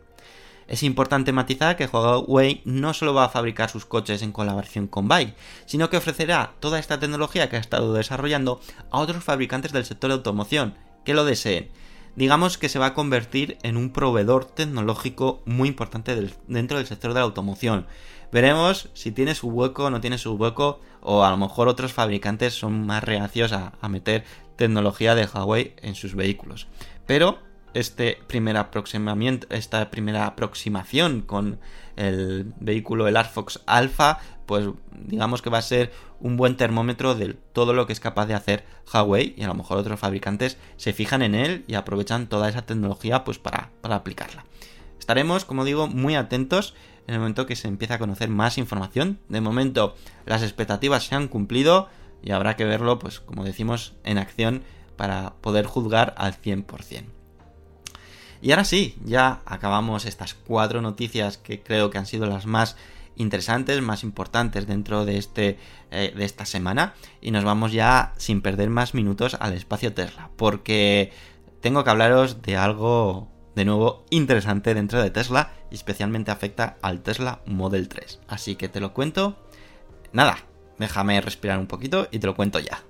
Es 0.68 0.84
importante 0.84 1.32
matizar 1.32 1.76
que 1.76 1.88
Huawei 1.88 2.62
no 2.66 2.94
solo 2.94 3.14
va 3.14 3.26
a 3.26 3.30
fabricar 3.30 3.70
sus 3.70 3.86
coches 3.86 4.22
en 4.22 4.32
colaboración 4.32 4.88
con 4.88 5.08
BAE, 5.08 5.36
sino 5.66 5.90
que 5.90 5.98
ofrecerá 5.98 6.54
toda 6.60 6.80
esta 6.80 7.00
tecnología 7.00 7.50
que 7.50 7.58
ha 7.58 7.60
estado 7.60 7.94
desarrollando 7.94 8.62
a 8.92 9.00
otros 9.00 9.24
fabricantes 9.24 9.72
del 9.72 9.86
sector 9.86 10.10
de 10.10 10.16
automoción 10.16 10.76
que 11.04 11.14
lo 11.14 11.26
deseen. 11.26 11.70
Digamos 12.16 12.58
que 12.58 12.70
se 12.70 12.80
va 12.80 12.88
a 12.88 12.94
convertir 12.94 13.58
en 13.64 13.76
un 13.76 13.92
proveedor 13.92 14.46
tecnológico 14.46 15.42
muy 15.46 15.68
importante 15.68 16.30
dentro 16.48 16.78
del 16.78 16.86
sector 16.86 17.14
de 17.14 17.20
la 17.20 17.26
automoción. 17.26 17.88
Veremos 18.32 18.90
si 18.94 19.12
tiene 19.12 19.36
su 19.36 19.50
hueco 19.50 19.86
o 19.86 19.90
no 19.90 20.00
tiene 20.00 20.18
su 20.20 20.34
hueco, 20.34 20.80
o 21.02 21.24
a 21.24 21.32
lo 21.32 21.38
mejor 21.38 21.68
otros 21.68 21.92
fabricantes 21.92 22.54
son 22.54 22.86
más 22.86 23.04
reacios 23.04 23.52
a, 23.52 23.74
a 23.82 23.90
meter 23.90 24.24
tecnología 24.56 25.16
de 25.16 25.26
Huawei 25.26 25.76
en 25.82 25.96
sus 25.96 26.16
vehículos. 26.16 26.68
Pero 27.08 27.40
este 27.74 28.20
primer 28.28 28.58
aproximamiento, 28.58 29.48
esta 29.50 29.90
primera 29.90 30.26
aproximación 30.26 31.22
con 31.22 31.60
el 31.96 32.54
vehículo, 32.60 33.08
el 33.08 33.18
Arfox 33.18 33.62
Alpha, 33.66 34.20
pues 34.46 34.68
digamos 34.92 35.42
que 35.42 35.50
va 35.50 35.60
a 35.60 35.64
ser 35.64 35.92
un 36.20 36.38
buen 36.38 36.58
termómetro 36.58 37.16
de 37.16 37.34
todo 37.34 37.74
lo 37.74 37.86
que 37.86 37.94
es 37.94 38.00
capaz 38.00 38.26
de 38.26 38.34
hacer 38.34 38.66
Huawei 38.92 39.34
y 39.38 39.44
a 39.44 39.48
lo 39.48 39.54
mejor 39.54 39.78
otros 39.78 40.00
fabricantes 40.00 40.58
se 40.78 40.94
fijan 40.94 41.22
en 41.22 41.36
él 41.36 41.64
y 41.68 41.76
aprovechan 41.76 42.28
toda 42.28 42.50
esa 42.50 42.64
tecnología 42.64 43.24
pues 43.24 43.40
para, 43.40 43.72
para 43.82 43.96
aplicarla. 43.96 44.46
Estaremos, 45.00 45.46
como 45.46 45.66
digo, 45.66 45.88
muy 45.88 46.16
atentos 46.16 46.76
en 47.08 47.16
el 47.16 47.20
momento 47.20 47.46
que 47.46 47.56
se 47.56 47.68
empiece 47.68 47.94
a 47.94 48.00
conocer 48.00 48.30
más 48.30 48.58
información. 48.58 49.20
De 49.28 49.42
momento 49.42 49.96
las 50.26 50.44
expectativas 50.44 51.06
se 51.06 51.16
han 51.16 51.28
cumplido 51.28 51.90
y 52.24 52.32
habrá 52.32 52.56
que 52.56 52.64
verlo, 52.64 53.00
pues 53.00 53.20
como 53.20 53.44
decimos, 53.44 53.94
en 54.04 54.18
acción 54.18 54.64
para 54.96 55.34
poder 55.42 55.66
juzgar 55.66 56.16
al 56.18 56.40
100%. 56.40 57.23
Y 58.44 58.52
ahora 58.52 58.66
sí, 58.66 58.98
ya 59.06 59.40
acabamos 59.46 60.06
estas 60.06 60.34
cuatro 60.34 60.82
noticias 60.82 61.38
que 61.38 61.64
creo 61.64 61.90
que 61.90 61.98
han 61.98 62.06
sido 62.06 62.26
las 62.26 62.46
más 62.46 62.76
interesantes, 63.16 63.82
más 63.82 64.04
importantes 64.04 64.68
dentro 64.68 65.06
de, 65.06 65.18
este, 65.18 65.58
eh, 65.92 66.14
de 66.14 66.26
esta 66.26 66.46
semana. 66.46 66.94
Y 67.22 67.32
nos 67.32 67.46
vamos 67.46 67.72
ya 67.72 68.12
sin 68.18 68.42
perder 68.42 68.70
más 68.70 68.96
minutos 68.96 69.38
al 69.40 69.54
espacio 69.54 69.94
Tesla, 69.94 70.30
porque 70.36 71.14
tengo 71.62 71.86
que 71.86 71.90
hablaros 71.90 72.42
de 72.42 72.58
algo 72.58 73.30
de 73.56 73.64
nuevo 73.64 74.04
interesante 74.10 74.74
dentro 74.74 75.02
de 75.02 75.10
Tesla 75.10 75.54
y 75.72 75.76
especialmente 75.76 76.30
afecta 76.30 76.76
al 76.82 77.00
Tesla 77.00 77.40
Model 77.46 77.88
3. 77.88 78.20
Así 78.28 78.58
que 78.58 78.68
te 78.68 78.82
lo 78.82 78.94
cuento. 78.94 79.38
Nada, 80.12 80.38
déjame 80.80 81.22
respirar 81.22 81.60
un 81.60 81.68
poquito 81.68 82.10
y 82.12 82.20
te 82.20 82.28
lo 82.28 82.36
cuento 82.36 82.60
ya. 82.60 82.84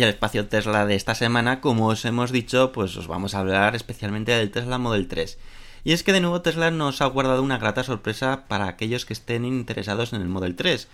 Y 0.00 0.02
el 0.02 0.08
espacio 0.08 0.48
Tesla 0.48 0.86
de 0.86 0.94
esta 0.94 1.14
semana, 1.14 1.60
como 1.60 1.88
os 1.88 2.06
hemos 2.06 2.32
dicho, 2.32 2.72
pues 2.72 2.96
os 2.96 3.06
vamos 3.06 3.34
a 3.34 3.40
hablar 3.40 3.76
especialmente 3.76 4.32
del 4.32 4.50
Tesla 4.50 4.78
Model 4.78 5.08
3. 5.08 5.36
Y 5.84 5.92
es 5.92 6.02
que 6.02 6.14
de 6.14 6.22
nuevo 6.22 6.40
Tesla 6.40 6.70
nos 6.70 7.02
ha 7.02 7.04
guardado 7.04 7.42
una 7.42 7.58
grata 7.58 7.84
sorpresa 7.84 8.44
para 8.48 8.66
aquellos 8.66 9.04
que 9.04 9.12
estén 9.12 9.44
interesados 9.44 10.14
en 10.14 10.22
el 10.22 10.28
Model 10.28 10.56
3. 10.56 10.88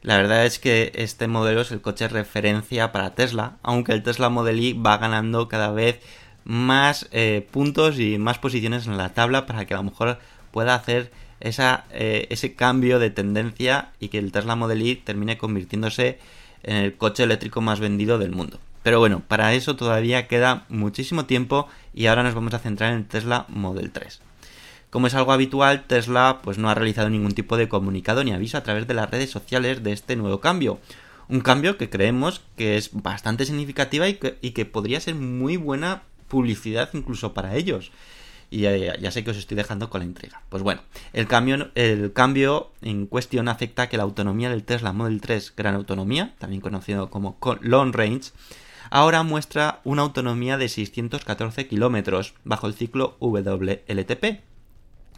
La 0.00 0.16
verdad 0.16 0.46
es 0.46 0.58
que 0.58 0.92
este 0.94 1.28
modelo 1.28 1.60
es 1.60 1.72
el 1.72 1.82
coche 1.82 2.08
referencia 2.08 2.90
para 2.90 3.14
Tesla, 3.14 3.58
aunque 3.62 3.92
el 3.92 4.02
Tesla 4.02 4.30
Model 4.30 4.60
Y 4.60 4.72
va 4.72 4.96
ganando 4.96 5.46
cada 5.48 5.70
vez 5.70 6.00
más 6.44 7.06
eh, 7.12 7.46
puntos 7.50 8.00
y 8.00 8.16
más 8.16 8.38
posiciones 8.38 8.86
en 8.86 8.96
la 8.96 9.12
tabla 9.12 9.44
para 9.44 9.66
que 9.66 9.74
a 9.74 9.76
lo 9.76 9.82
mejor 9.82 10.20
pueda 10.52 10.74
hacer 10.74 11.12
eh, 11.40 12.26
ese 12.30 12.54
cambio 12.54 12.98
de 12.98 13.10
tendencia 13.10 13.90
y 14.00 14.08
que 14.08 14.16
el 14.16 14.32
Tesla 14.32 14.56
Model 14.56 14.80
Y 14.80 14.96
termine 14.96 15.36
convirtiéndose 15.36 16.18
el 16.62 16.96
coche 16.96 17.22
eléctrico 17.22 17.60
más 17.60 17.80
vendido 17.80 18.18
del 18.18 18.32
mundo. 18.32 18.58
Pero 18.82 19.00
bueno, 19.00 19.22
para 19.26 19.54
eso 19.54 19.76
todavía 19.76 20.28
queda 20.28 20.64
muchísimo 20.68 21.26
tiempo 21.26 21.68
y 21.94 22.06
ahora 22.06 22.22
nos 22.22 22.34
vamos 22.34 22.54
a 22.54 22.58
centrar 22.58 22.94
en 22.94 23.04
Tesla 23.04 23.46
Model 23.48 23.90
3. 23.90 24.20
Como 24.90 25.06
es 25.06 25.14
algo 25.14 25.32
habitual, 25.32 25.84
Tesla 25.86 26.40
pues 26.42 26.56
no 26.56 26.70
ha 26.70 26.74
realizado 26.74 27.10
ningún 27.10 27.32
tipo 27.32 27.56
de 27.56 27.68
comunicado 27.68 28.24
ni 28.24 28.32
aviso 28.32 28.56
a 28.56 28.62
través 28.62 28.86
de 28.86 28.94
las 28.94 29.10
redes 29.10 29.30
sociales 29.30 29.82
de 29.82 29.92
este 29.92 30.16
nuevo 30.16 30.40
cambio. 30.40 30.78
Un 31.28 31.40
cambio 31.40 31.76
que 31.76 31.90
creemos 31.90 32.40
que 32.56 32.78
es 32.78 32.90
bastante 32.92 33.44
significativa 33.44 34.08
y 34.08 34.14
que, 34.14 34.38
y 34.40 34.52
que 34.52 34.64
podría 34.64 35.00
ser 35.00 35.14
muy 35.14 35.58
buena 35.58 36.02
publicidad 36.28 36.88
incluso 36.94 37.34
para 37.34 37.56
ellos 37.56 37.90
y 38.50 38.60
ya, 38.60 39.10
sé 39.10 39.24
que 39.24 39.30
os 39.30 39.36
estoy 39.36 39.56
dejando 39.56 39.90
con 39.90 40.00
la 40.00 40.06
intriga. 40.06 40.42
Pues 40.48 40.62
bueno, 40.62 40.80
el 41.12 41.26
cambio, 41.26 41.70
el 41.74 42.12
cambio 42.12 42.70
en 42.80 43.06
cuestión 43.06 43.48
afecta 43.48 43.82
a 43.82 43.88
que 43.88 43.96
la 43.96 44.04
autonomía 44.04 44.50
del 44.50 44.64
Tesla 44.64 44.92
Model 44.92 45.20
3 45.20 45.54
Gran 45.56 45.74
Autonomía, 45.74 46.34
también 46.38 46.62
conocido 46.62 47.10
como 47.10 47.38
Long 47.60 47.94
Range, 47.94 48.30
ahora 48.90 49.22
muestra 49.22 49.80
una 49.84 50.02
autonomía 50.02 50.56
de 50.56 50.68
614 50.68 51.66
kilómetros 51.66 52.34
bajo 52.44 52.66
el 52.66 52.74
ciclo 52.74 53.16
WLTP. 53.20 54.40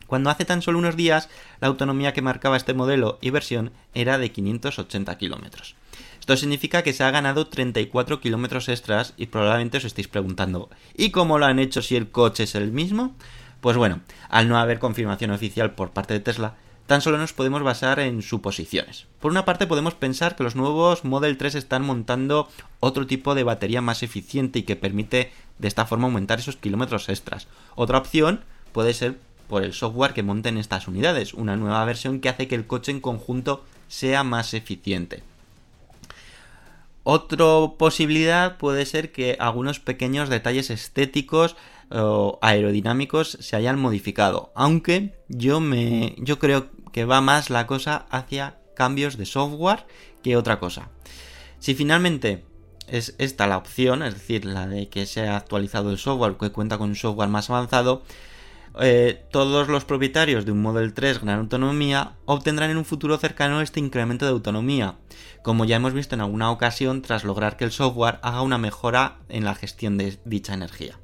Cuando 0.07 0.31
hace 0.31 0.45
tan 0.45 0.61
solo 0.61 0.79
unos 0.79 0.97
días 0.97 1.29
la 1.61 1.69
autonomía 1.69 2.12
que 2.12 2.23
marcaba 2.23 2.57
este 2.57 2.75
modelo 2.75 3.19
y 3.21 3.31
versión 3.31 3.71
era 3.95 4.19
de 4.19 4.33
580 4.33 5.16
kilómetros. 5.19 5.77
Esto 6.20 6.37
significa 6.37 6.83
que 6.83 6.92
se 6.92 7.02
ha 7.02 7.11
ganado 7.11 7.48
34 7.48 8.20
kilómetros 8.20 8.68
extras 8.68 9.14
y 9.16 9.26
probablemente 9.26 9.78
os 9.78 9.85
estéis 9.85 10.06
preguntando, 10.06 10.70
¿y 10.96 11.11
cómo 11.11 11.38
lo 11.38 11.46
han 11.46 11.59
hecho 11.59 11.83
si 11.83 11.96
el 11.96 12.11
coche 12.11 12.44
es 12.44 12.54
el 12.54 12.70
mismo? 12.70 13.16
Pues 13.61 13.76
bueno, 13.76 14.00
al 14.28 14.48
no 14.48 14.59
haber 14.59 14.78
confirmación 14.78 15.33
oficial 15.33 15.72
por 15.72 15.90
parte 15.90 16.14
de 16.14 16.20
Tesla, 16.20 16.54
tan 16.87 17.00
solo 17.00 17.18
nos 17.18 17.33
podemos 17.33 17.62
basar 17.62 18.00
en 18.00 18.20
suposiciones. 18.22 19.06
Por 19.20 19.30
una 19.30 19.44
parte 19.44 19.66
podemos 19.66 19.94
pensar 19.94 20.37
que 20.37 20.44
los 20.44 20.56
nuevos 20.56 21.04
Model 21.04 21.37
3 21.37 21.54
están 21.54 21.85
montando 21.85 22.48
otro 22.80 23.06
tipo 23.06 23.35
de 23.35 23.44
batería 23.44 23.80
más 23.80 24.02
eficiente 24.02 24.59
y 24.59 24.62
que 24.64 24.76
permite 24.76 25.33
de 25.59 25.68
esta 25.68 25.87
forma 25.87 26.06
aumentar 26.06 26.38
esos 26.38 26.56
kilómetros 26.56 27.09
extras. 27.09 27.48
Otra 27.76 27.98
opción 27.98 28.40
puede 28.72 28.92
ser 28.92 29.18
por 29.48 29.62
el 29.62 29.72
software 29.72 30.14
que 30.14 30.22
monten 30.22 30.59
estas 30.59 30.87
unidades, 30.87 31.35
una 31.35 31.56
nueva 31.56 31.85
versión 31.85 32.20
que 32.20 32.28
hace 32.28 32.46
que 32.46 32.54
el 32.54 32.66
coche 32.66 32.92
en 32.92 33.00
conjunto 33.00 33.64
sea 33.88 34.22
más 34.22 34.54
eficiente. 34.54 35.22
Otra 37.03 37.47
posibilidad 37.79 38.59
puede 38.59 38.85
ser 38.85 39.11
que 39.13 39.37
algunos 39.41 39.81
pequeños 39.81 40.29
detalles 40.29 40.71
estéticos 40.71 41.57
o 41.91 42.39
aerodinámicos 42.43 43.39
se 43.41 43.57
hayan 43.57 43.79
modificado, 43.79 44.53
aunque 44.55 45.19
yo 45.29 45.61
me 45.61 46.15
yo 46.19 46.39
creo 46.39 46.69
que 46.93 47.05
va 47.05 47.21
más 47.21 47.51
la 47.51 47.67
cosa 47.67 48.07
hacia 48.11 48.59
cambios 48.77 49.17
de 49.17 49.27
software 49.27 49.87
que 50.23 50.37
otra 50.37 50.61
cosa. 50.61 50.91
Si 51.59 51.75
finalmente 51.75 52.45
es 52.87 53.15
esta 53.19 53.47
la 53.47 53.57
opción, 53.57 54.03
es 54.03 54.15
decir, 54.15 54.45
la 54.45 54.67
de 54.67 54.89
que 54.89 55.07
se 55.07 55.29
ha 55.29 55.37
actualizado 55.37 55.91
el 55.91 55.99
software, 55.99 56.37
que 56.37 56.51
cuenta 56.51 56.79
con 56.79 56.91
un 56.91 56.97
software 56.97 57.29
más 57.29 57.51
avanzado, 57.51 58.03
eh, 58.78 59.24
todos 59.30 59.68
los 59.68 59.85
propietarios 59.85 60.44
de 60.44 60.52
un 60.52 60.62
Model 60.62 60.94
3 60.94 61.20
gran 61.20 61.40
autonomía 61.40 62.16
obtendrán 62.24 62.70
en 62.70 62.76
un 62.76 62.85
futuro 62.85 63.18
cercano 63.18 63.61
este 63.61 63.80
incremento 63.80 64.24
de 64.24 64.30
autonomía, 64.30 64.96
como 65.42 65.64
ya 65.64 65.76
hemos 65.76 65.92
visto 65.92 66.14
en 66.14 66.20
alguna 66.20 66.50
ocasión 66.50 67.02
tras 67.02 67.24
lograr 67.24 67.56
que 67.56 67.64
el 67.64 67.72
software 67.72 68.20
haga 68.22 68.42
una 68.42 68.59
mejora 68.59 69.18
en 69.28 69.44
la 69.44 69.54
gestión 69.54 69.98
de 69.98 70.18
dicha 70.24 70.54
energía. 70.54 70.98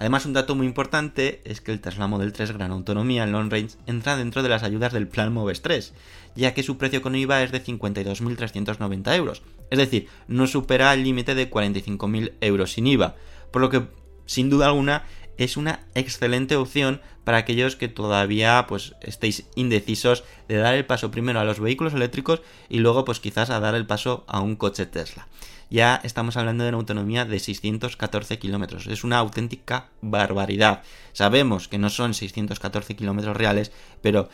Además, 0.00 0.26
un 0.26 0.32
dato 0.32 0.54
muy 0.54 0.66
importante 0.66 1.40
es 1.44 1.60
que 1.60 1.72
el 1.72 1.80
Tesla 1.80 2.06
Model 2.06 2.32
3 2.32 2.52
Gran 2.52 2.70
Autonomía 2.70 3.24
en 3.24 3.32
Long 3.32 3.50
Range 3.50 3.76
entra 3.86 4.16
dentro 4.16 4.42
de 4.42 4.48
las 4.48 4.62
ayudas 4.62 4.92
del 4.92 5.08
Plan 5.08 5.32
Moves 5.32 5.60
3, 5.60 5.92
ya 6.36 6.54
que 6.54 6.62
su 6.62 6.78
precio 6.78 7.02
con 7.02 7.16
IVA 7.16 7.42
es 7.42 7.50
de 7.50 7.62
52.390 7.62 9.16
euros, 9.16 9.42
es 9.70 9.78
decir, 9.78 10.08
no 10.28 10.46
supera 10.46 10.94
el 10.94 11.02
límite 11.02 11.34
de 11.34 11.50
45.000 11.50 12.34
euros 12.40 12.72
sin 12.72 12.86
IVA, 12.86 13.16
por 13.50 13.60
lo 13.60 13.70
que 13.70 13.88
sin 14.24 14.50
duda 14.50 14.66
alguna 14.66 15.04
es 15.38 15.56
una 15.56 15.80
excelente 15.94 16.56
opción 16.56 17.00
para 17.24 17.38
aquellos 17.38 17.76
que 17.76 17.88
todavía 17.88 18.66
pues 18.68 18.94
estéis 19.00 19.46
indecisos 19.54 20.24
de 20.48 20.56
dar 20.56 20.74
el 20.74 20.84
paso 20.84 21.10
primero 21.10 21.40
a 21.40 21.44
los 21.44 21.60
vehículos 21.60 21.94
eléctricos 21.94 22.42
y 22.68 22.80
luego 22.80 23.04
pues 23.04 23.20
quizás 23.20 23.48
a 23.50 23.60
dar 23.60 23.74
el 23.74 23.86
paso 23.86 24.24
a 24.26 24.40
un 24.40 24.56
coche 24.56 24.86
Tesla. 24.86 25.28
Ya 25.70 26.00
estamos 26.02 26.36
hablando 26.36 26.64
de 26.64 26.70
una 26.70 26.78
autonomía 26.78 27.24
de 27.26 27.38
614 27.38 28.38
kilómetros. 28.38 28.86
Es 28.86 29.04
una 29.04 29.18
auténtica 29.18 29.90
barbaridad. 30.00 30.82
Sabemos 31.12 31.68
que 31.68 31.78
no 31.78 31.90
son 31.90 32.14
614 32.14 32.96
kilómetros 32.96 33.36
reales, 33.36 33.70
pero 34.00 34.30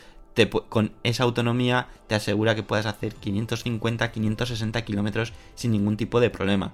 con 0.69 0.93
esa 1.03 1.23
autonomía 1.23 1.87
te 2.07 2.15
asegura 2.15 2.55
que 2.55 2.63
puedas 2.63 2.85
hacer 2.85 3.15
550, 3.15 4.11
560 4.11 4.85
kilómetros 4.85 5.33
sin 5.55 5.71
ningún 5.71 5.97
tipo 5.97 6.19
de 6.19 6.29
problema. 6.29 6.73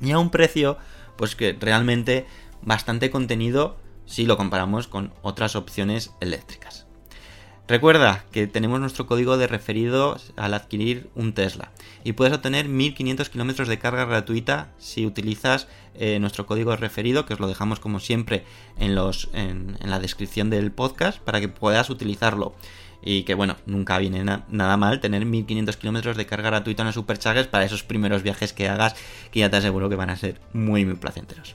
Y 0.00 0.12
a 0.12 0.18
un 0.18 0.30
precio, 0.30 0.78
pues 1.16 1.34
que 1.34 1.56
realmente 1.58 2.26
bastante 2.62 3.10
contenido 3.10 3.76
si 4.06 4.26
lo 4.26 4.36
comparamos 4.36 4.88
con 4.88 5.12
otras 5.22 5.56
opciones 5.56 6.12
eléctricas. 6.20 6.88
Recuerda 7.68 8.24
que 8.32 8.46
tenemos 8.46 8.80
nuestro 8.80 9.06
código 9.06 9.36
de 9.36 9.46
referido 9.46 10.16
al 10.36 10.54
adquirir 10.54 11.10
un 11.14 11.34
Tesla 11.34 11.70
y 12.02 12.14
puedes 12.14 12.32
obtener 12.32 12.66
1500 12.66 13.28
kilómetros 13.28 13.68
de 13.68 13.78
carga 13.78 14.06
gratuita 14.06 14.70
si 14.78 15.04
utilizas 15.04 15.68
eh, 15.94 16.18
nuestro 16.18 16.46
código 16.46 16.70
de 16.70 16.78
referido, 16.78 17.26
que 17.26 17.34
os 17.34 17.40
lo 17.40 17.46
dejamos 17.46 17.78
como 17.78 18.00
siempre 18.00 18.44
en, 18.78 18.94
los, 18.94 19.28
en, 19.34 19.76
la 19.82 19.98
descripción 19.98 20.48
del 20.48 20.72
podcast 20.72 21.18
para 21.20 21.40
que 21.40 21.48
puedas 21.48 21.90
utilizarlo. 21.90 22.54
Y 23.02 23.24
que 23.24 23.34
bueno, 23.34 23.56
nunca 23.66 23.98
viene 23.98 24.24
nada 24.24 24.76
mal 24.78 25.00
tener 25.00 25.26
1500 25.26 25.76
kilómetros 25.76 26.16
de 26.16 26.24
carga 26.24 26.48
gratuita 26.48 26.82
en 26.82 26.86
los 26.86 26.94
Superchargers 26.94 27.48
para 27.48 27.66
esos 27.66 27.82
primeros 27.82 28.22
viajes 28.22 28.54
que 28.54 28.68
hagas, 28.68 28.96
que 29.30 29.40
ya 29.40 29.50
te 29.50 29.58
aseguro 29.58 29.90
que 29.90 29.96
van 29.96 30.10
a 30.10 30.16
ser 30.16 30.40
muy, 30.54 30.86
muy 30.86 30.96
placenteros. 30.96 31.54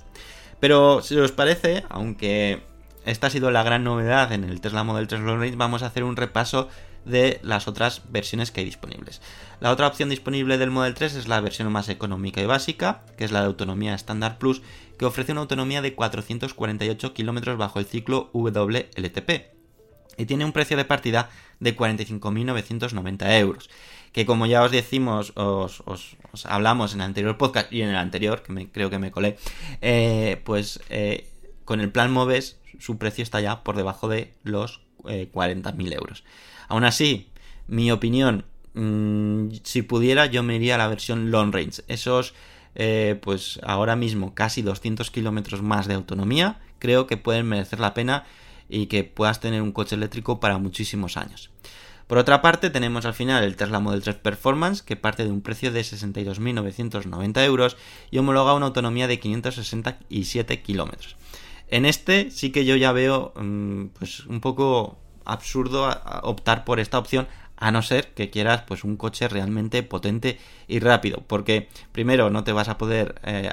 Pero 0.63 1.01
si 1.01 1.17
os 1.17 1.33
parece, 1.33 1.83
aunque 1.89 2.61
esta 3.05 3.27
ha 3.27 3.29
sido 3.29 3.51
la 3.51 3.63
gran 3.63 3.83
novedad 3.83 4.31
en 4.31 4.45
el 4.45 4.61
Tesla 4.61 4.85
Model 4.85 5.09
3 5.09 5.19
Long 5.19 5.41
Range, 5.41 5.57
vamos 5.57 5.83
a 5.83 5.87
hacer 5.87 6.05
un 6.05 6.15
repaso 6.15 6.69
de 7.03 7.41
las 7.43 7.67
otras 7.67 8.03
versiones 8.13 8.49
que 8.49 8.61
hay 8.61 8.65
disponibles. 8.65 9.21
La 9.59 9.71
otra 9.71 9.87
opción 9.87 10.07
disponible 10.07 10.57
del 10.57 10.71
Model 10.71 10.93
3 10.93 11.15
es 11.15 11.27
la 11.27 11.41
versión 11.41 11.69
más 11.69 11.89
económica 11.89 12.39
y 12.39 12.45
básica, 12.45 13.01
que 13.17 13.25
es 13.25 13.33
la 13.33 13.41
de 13.41 13.47
autonomía 13.47 13.93
Standard 13.95 14.37
Plus, 14.37 14.61
que 14.97 15.03
ofrece 15.03 15.33
una 15.33 15.41
autonomía 15.41 15.81
de 15.81 15.95
448 15.95 17.13
km 17.13 17.57
bajo 17.57 17.79
el 17.79 17.85
ciclo 17.85 18.29
WLTP 18.31 19.29
y 20.15 20.25
tiene 20.27 20.45
un 20.45 20.53
precio 20.53 20.77
de 20.77 20.85
partida 20.85 21.29
de 21.59 21.75
45.990 21.75 23.37
euros 23.37 23.69
que 24.13 24.25
como 24.25 24.45
ya 24.45 24.63
os 24.63 24.71
decimos, 24.71 25.33
os, 25.35 25.81
hablamos 26.45 26.93
en 26.93 27.01
el 27.01 27.05
anterior 27.05 27.37
podcast 27.37 27.71
y 27.71 27.81
en 27.81 27.89
el 27.89 27.95
anterior, 27.95 28.41
que 28.41 28.69
creo 28.71 28.89
que 28.89 28.99
me 28.99 29.11
colé, 29.11 29.37
eh, 29.81 30.41
pues 30.43 30.79
eh, 30.89 31.29
con 31.65 31.79
el 31.79 31.91
plan 31.91 32.11
Moves 32.11 32.57
su 32.79 32.97
precio 32.97 33.23
está 33.23 33.39
ya 33.39 33.63
por 33.63 33.75
debajo 33.75 34.07
de 34.07 34.33
los 34.43 34.81
40.000 35.03 35.91
eh, 35.91 35.95
euros. 35.95 36.23
Aún 36.67 36.83
así, 36.83 37.29
Mi 37.65 37.91
opinión, 37.91 38.43
mm, 38.73 39.49
si 39.63 39.83
pudiera 39.83 40.25
yo 40.25 40.43
me 40.43 40.57
iría 40.57 40.75
a 40.75 40.77
la 40.77 40.89
versión 40.89 41.31
long 41.31 41.53
range. 41.53 41.81
Esos, 41.87 42.33
eh, 42.75 43.17
pues 43.21 43.59
ahora 43.63 43.95
mismo 43.95 44.33
casi 44.33 44.61
200 44.61 45.09
kilómetros 45.11 45.61
más 45.61 45.87
de 45.87 45.93
autonomía, 45.93 46.59
creo 46.79 47.07
que 47.07 47.15
pueden 47.15 47.47
merecer 47.47 47.79
la 47.79 47.93
pena 47.93 48.25
y 48.67 48.87
que 48.87 49.05
puedas 49.05 49.39
tener 49.39 49.61
un 49.61 49.71
coche 49.71 49.95
eléctrico 49.95 50.41
para 50.41 50.57
muchísimos 50.57 51.15
años. 51.15 51.51
Por 52.13 52.19
otra 52.19 52.43
parte, 52.43 52.69
tenemos 52.69 53.05
al 53.05 53.15
final 53.15 53.43
el 53.43 53.55
Tesla 53.55 53.79
Model 53.79 54.03
3 54.03 54.17
Performance, 54.17 54.83
que 54.83 54.95
parte 54.95 55.23
de 55.23 55.31
un 55.31 55.41
precio 55.41 55.71
de 55.71 55.81
62.990 55.81 57.43
euros 57.43 57.75
y 58.11 58.19
homologa 58.19 58.53
una 58.53 58.67
autonomía 58.67 59.07
de 59.07 59.19
567 59.19 60.61
kilómetros. 60.61 61.15
En 61.69 61.87
este 61.87 62.29
sí 62.29 62.51
que 62.51 62.65
yo 62.65 62.75
ya 62.75 62.91
veo 62.91 63.33
mm, 63.35 63.85
pues 63.97 64.27
un 64.27 64.41
poco 64.41 64.99
absurdo 65.25 65.89
optar 66.21 66.65
por 66.65 66.79
esta 66.79 66.99
opción 66.99 67.27
a 67.57 67.71
no 67.71 67.81
ser 67.81 68.13
que 68.13 68.29
quieras 68.29 68.61
pues 68.67 68.83
un 68.83 68.95
coche 68.95 69.27
realmente 69.27 69.81
potente 69.81 70.37
y 70.67 70.79
rápido 70.79 71.23
porque 71.25 71.69
primero 71.93 72.29
no 72.29 72.43
te 72.43 72.51
vas 72.51 72.67
a 72.67 72.77
poder 72.77 73.21
eh, 73.23 73.49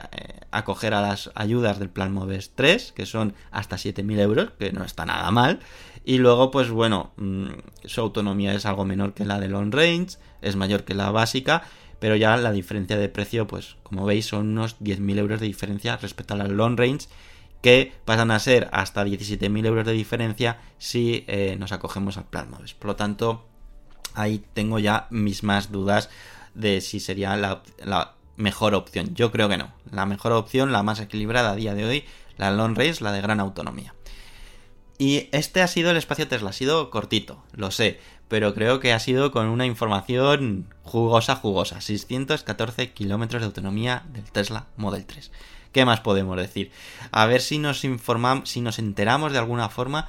acoger 0.51 0.95
a 0.95 1.01
las 1.01 1.31
ayudas 1.35 1.79
del 1.79 1.91
plan 1.91 2.13
Moves 2.13 2.53
3 2.55 2.93
que 2.93 3.07
son 3.07 3.35
hasta 3.53 3.77
7.000 3.77 4.19
euros 4.19 4.51
que 4.59 4.73
no 4.73 4.85
está 4.85 5.07
nada 5.07 5.31
mal 5.31 5.61
y 6.05 6.19
luego, 6.19 6.51
pues 6.51 6.71
bueno, 6.71 7.13
mm, 7.17 7.47
su 7.85 8.01
autonomía 8.01 8.55
es 8.55 8.67
algo 8.67 8.85
menor 8.85 9.15
que 9.15 9.25
la 9.25 9.39
de 9.39 9.49
long 9.49 9.73
range, 9.73 10.19
es 10.43 10.57
mayor 10.57 10.85
que 10.85 10.95
la 10.95 11.11
básica, 11.11 11.63
pero 11.99 12.17
ya 12.17 12.37
la 12.37 12.53
diferencia 12.53 12.97
de 12.97 13.09
precio, 13.09 13.47
pues 13.47 13.77
como 13.83 14.07
veis, 14.07 14.27
son 14.27 14.49
unos 14.49 14.79
10.000 14.81 15.19
euros 15.19 15.41
de 15.41 15.47
diferencia 15.47 15.97
respecto 15.99 16.35
a 16.35 16.39
la 16.39 16.47
long 16.47 16.79
range, 16.79 17.09
que 17.61 17.93
pasan 18.07 18.31
a 18.31 18.39
ser 18.39 18.69
hasta 18.73 19.05
17.000 19.05 19.67
euros 19.67 19.85
de 19.85 19.93
diferencia 19.93 20.59
si 20.79 21.25
eh, 21.29 21.57
nos 21.59 21.73
acogemos 21.73 22.17
al 22.17 22.49
Moves. 22.49 22.73
Por 22.73 22.89
lo 22.89 22.97
tanto, 22.97 23.47
ahí 24.15 24.43
tengo 24.55 24.79
ya 24.79 25.07
mis 25.11 25.43
más 25.43 25.71
dudas 25.71 26.09
de 26.55 26.81
si 26.81 27.01
sería 27.01 27.37
la, 27.37 27.63
la 27.85 28.15
mejor 28.37 28.75
opción. 28.75 29.15
Yo 29.15 29.31
creo 29.31 29.51
que 29.51 29.59
no. 29.59 29.73
La 29.93 30.07
mejor 30.07 30.33
opción, 30.33 30.73
la 30.73 30.83
más 30.83 31.01
equilibrada 31.01 31.51
a 31.51 31.57
día 31.57 31.75
de 31.75 31.85
hoy, 31.85 32.05
la 32.39 32.51
long 32.51 32.75
range, 32.75 33.03
la 33.03 33.13
de 33.13 33.21
gran 33.21 33.41
autonomía. 33.41 33.95
Y 35.01 35.31
este 35.33 35.63
ha 35.63 35.67
sido 35.67 35.91
el 35.91 35.97
espacio 35.97 36.29
Tesla, 36.29 36.51
ha 36.51 36.53
sido 36.53 36.91
cortito, 36.91 37.43
lo 37.55 37.71
sé, 37.71 37.99
pero 38.29 38.53
creo 38.53 38.81
que 38.81 38.93
ha 38.93 38.99
sido 38.99 39.31
con 39.31 39.47
una 39.47 39.65
información 39.65 40.67
jugosa, 40.83 41.37
jugosa. 41.37 41.81
614 41.81 42.93
kilómetros 42.93 43.41
de 43.41 43.47
autonomía 43.47 44.05
del 44.13 44.31
Tesla 44.31 44.67
Model 44.77 45.07
3. 45.07 45.33
¿Qué 45.73 45.87
más 45.87 46.01
podemos 46.01 46.37
decir? 46.37 46.71
A 47.13 47.25
ver 47.25 47.41
si 47.41 47.57
nos 47.57 47.83
informamos, 47.85 48.51
si 48.51 48.61
nos 48.61 48.79
enteramos 48.79 49.33
de 49.33 49.39
alguna 49.39 49.71
forma 49.71 50.07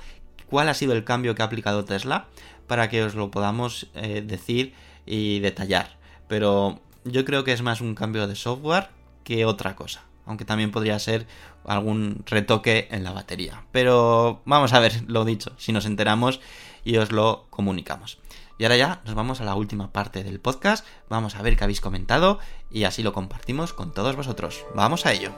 cuál 0.47 0.67
ha 0.67 0.73
sido 0.73 0.91
el 0.91 1.05
cambio 1.05 1.35
que 1.35 1.41
ha 1.41 1.45
aplicado 1.45 1.85
Tesla 1.85 2.27
para 2.67 2.89
que 2.89 3.01
os 3.01 3.15
lo 3.15 3.31
podamos 3.31 3.87
eh, 3.95 4.21
decir 4.21 4.73
y 5.05 5.39
detallar. 5.39 5.99
Pero 6.27 6.81
yo 7.05 7.23
creo 7.23 7.45
que 7.45 7.53
es 7.53 7.61
más 7.61 7.79
un 7.79 7.95
cambio 7.95 8.27
de 8.27 8.35
software 8.35 8.89
que 9.23 9.45
otra 9.45 9.73
cosa 9.77 10.10
aunque 10.25 10.45
también 10.45 10.71
podría 10.71 10.97
ser 10.99 11.27
algún 11.65 12.23
retoque 12.25 12.87
en 12.91 13.03
la 13.03 13.11
batería. 13.11 13.63
Pero 13.71 14.41
vamos 14.45 14.73
a 14.73 14.79
ver, 14.79 15.03
lo 15.07 15.25
dicho, 15.25 15.51
si 15.57 15.71
nos 15.71 15.85
enteramos 15.85 16.39
y 16.83 16.97
os 16.97 17.11
lo 17.11 17.47
comunicamos. 17.49 18.19
Y 18.57 18.63
ahora 18.63 18.77
ya 18.77 19.01
nos 19.05 19.15
vamos 19.15 19.41
a 19.41 19.45
la 19.45 19.55
última 19.55 19.91
parte 19.91 20.23
del 20.23 20.39
podcast, 20.39 20.85
vamos 21.09 21.35
a 21.35 21.41
ver 21.41 21.57
qué 21.57 21.63
habéis 21.63 21.81
comentado 21.81 22.39
y 22.69 22.83
así 22.83 23.01
lo 23.01 23.13
compartimos 23.13 23.73
con 23.73 23.93
todos 23.93 24.15
vosotros. 24.15 24.65
Vamos 24.75 25.05
a 25.05 25.13
ello. 25.13 25.31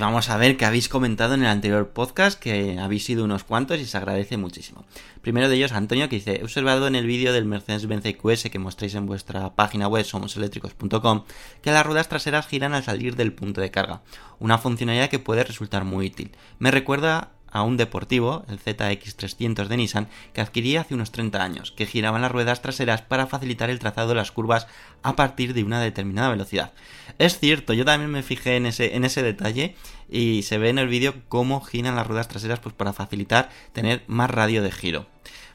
Vamos 0.00 0.30
a 0.30 0.36
ver 0.36 0.56
qué 0.56 0.64
habéis 0.64 0.88
comentado 0.88 1.34
en 1.34 1.42
el 1.42 1.48
anterior 1.48 1.90
podcast, 1.90 2.38
que 2.38 2.78
habéis 2.78 3.04
sido 3.04 3.24
unos 3.24 3.44
cuantos 3.44 3.78
y 3.78 3.84
se 3.84 3.96
agradece 3.96 4.36
muchísimo. 4.36 4.84
Primero 5.22 5.48
de 5.48 5.56
ellos, 5.56 5.72
Antonio, 5.72 6.08
que 6.08 6.16
dice, 6.16 6.40
he 6.40 6.42
observado 6.42 6.86
en 6.86 6.94
el 6.94 7.06
vídeo 7.06 7.32
del 7.32 7.44
Mercedes-Benz 7.44 8.04
EQS 8.06 8.50
que 8.50 8.58
mostráis 8.58 8.94
en 8.94 9.06
vuestra 9.06 9.54
página 9.54 9.88
web 9.88 10.04
somoseléctricos.com 10.04 11.24
que 11.62 11.70
las 11.70 11.84
ruedas 11.84 12.08
traseras 12.08 12.46
giran 12.46 12.74
al 12.74 12.82
salir 12.82 13.16
del 13.16 13.32
punto 13.32 13.60
de 13.60 13.70
carga, 13.70 14.02
una 14.38 14.58
funcionalidad 14.58 15.10
que 15.10 15.18
puede 15.18 15.44
resultar 15.44 15.84
muy 15.84 16.06
útil. 16.06 16.32
Me 16.58 16.70
recuerda 16.70 17.32
a 17.50 17.62
un 17.62 17.76
deportivo, 17.76 18.44
el 18.48 18.58
ZX300 18.58 19.66
de 19.66 19.76
Nissan, 19.76 20.08
que 20.32 20.40
adquirí 20.40 20.76
hace 20.76 20.94
unos 20.94 21.12
30 21.12 21.42
años, 21.42 21.72
que 21.72 21.86
giraban 21.86 22.22
las 22.22 22.32
ruedas 22.32 22.62
traseras 22.62 23.02
para 23.02 23.26
facilitar 23.26 23.70
el 23.70 23.78
trazado 23.78 24.10
de 24.10 24.14
las 24.14 24.32
curvas 24.32 24.66
a 25.02 25.16
partir 25.16 25.54
de 25.54 25.64
una 25.64 25.80
determinada 25.80 26.30
velocidad. 26.30 26.72
Es 27.18 27.38
cierto, 27.38 27.72
yo 27.72 27.84
también 27.84 28.10
me 28.10 28.22
fijé 28.22 28.56
en 28.56 28.66
ese, 28.66 28.96
en 28.96 29.04
ese 29.04 29.22
detalle 29.22 29.74
y 30.08 30.42
se 30.42 30.58
ve 30.58 30.70
en 30.70 30.78
el 30.78 30.88
vídeo 30.88 31.14
cómo 31.28 31.60
giran 31.60 31.96
las 31.96 32.06
ruedas 32.06 32.28
traseras 32.28 32.60
pues 32.60 32.74
para 32.74 32.92
facilitar 32.92 33.50
tener 33.72 34.02
más 34.06 34.30
radio 34.30 34.62
de 34.62 34.72
giro. 34.72 35.06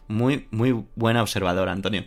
Muy, 0.08 0.48
muy 0.52 0.86
buena 0.96 1.22
observadora, 1.22 1.72
Antonio. 1.72 2.06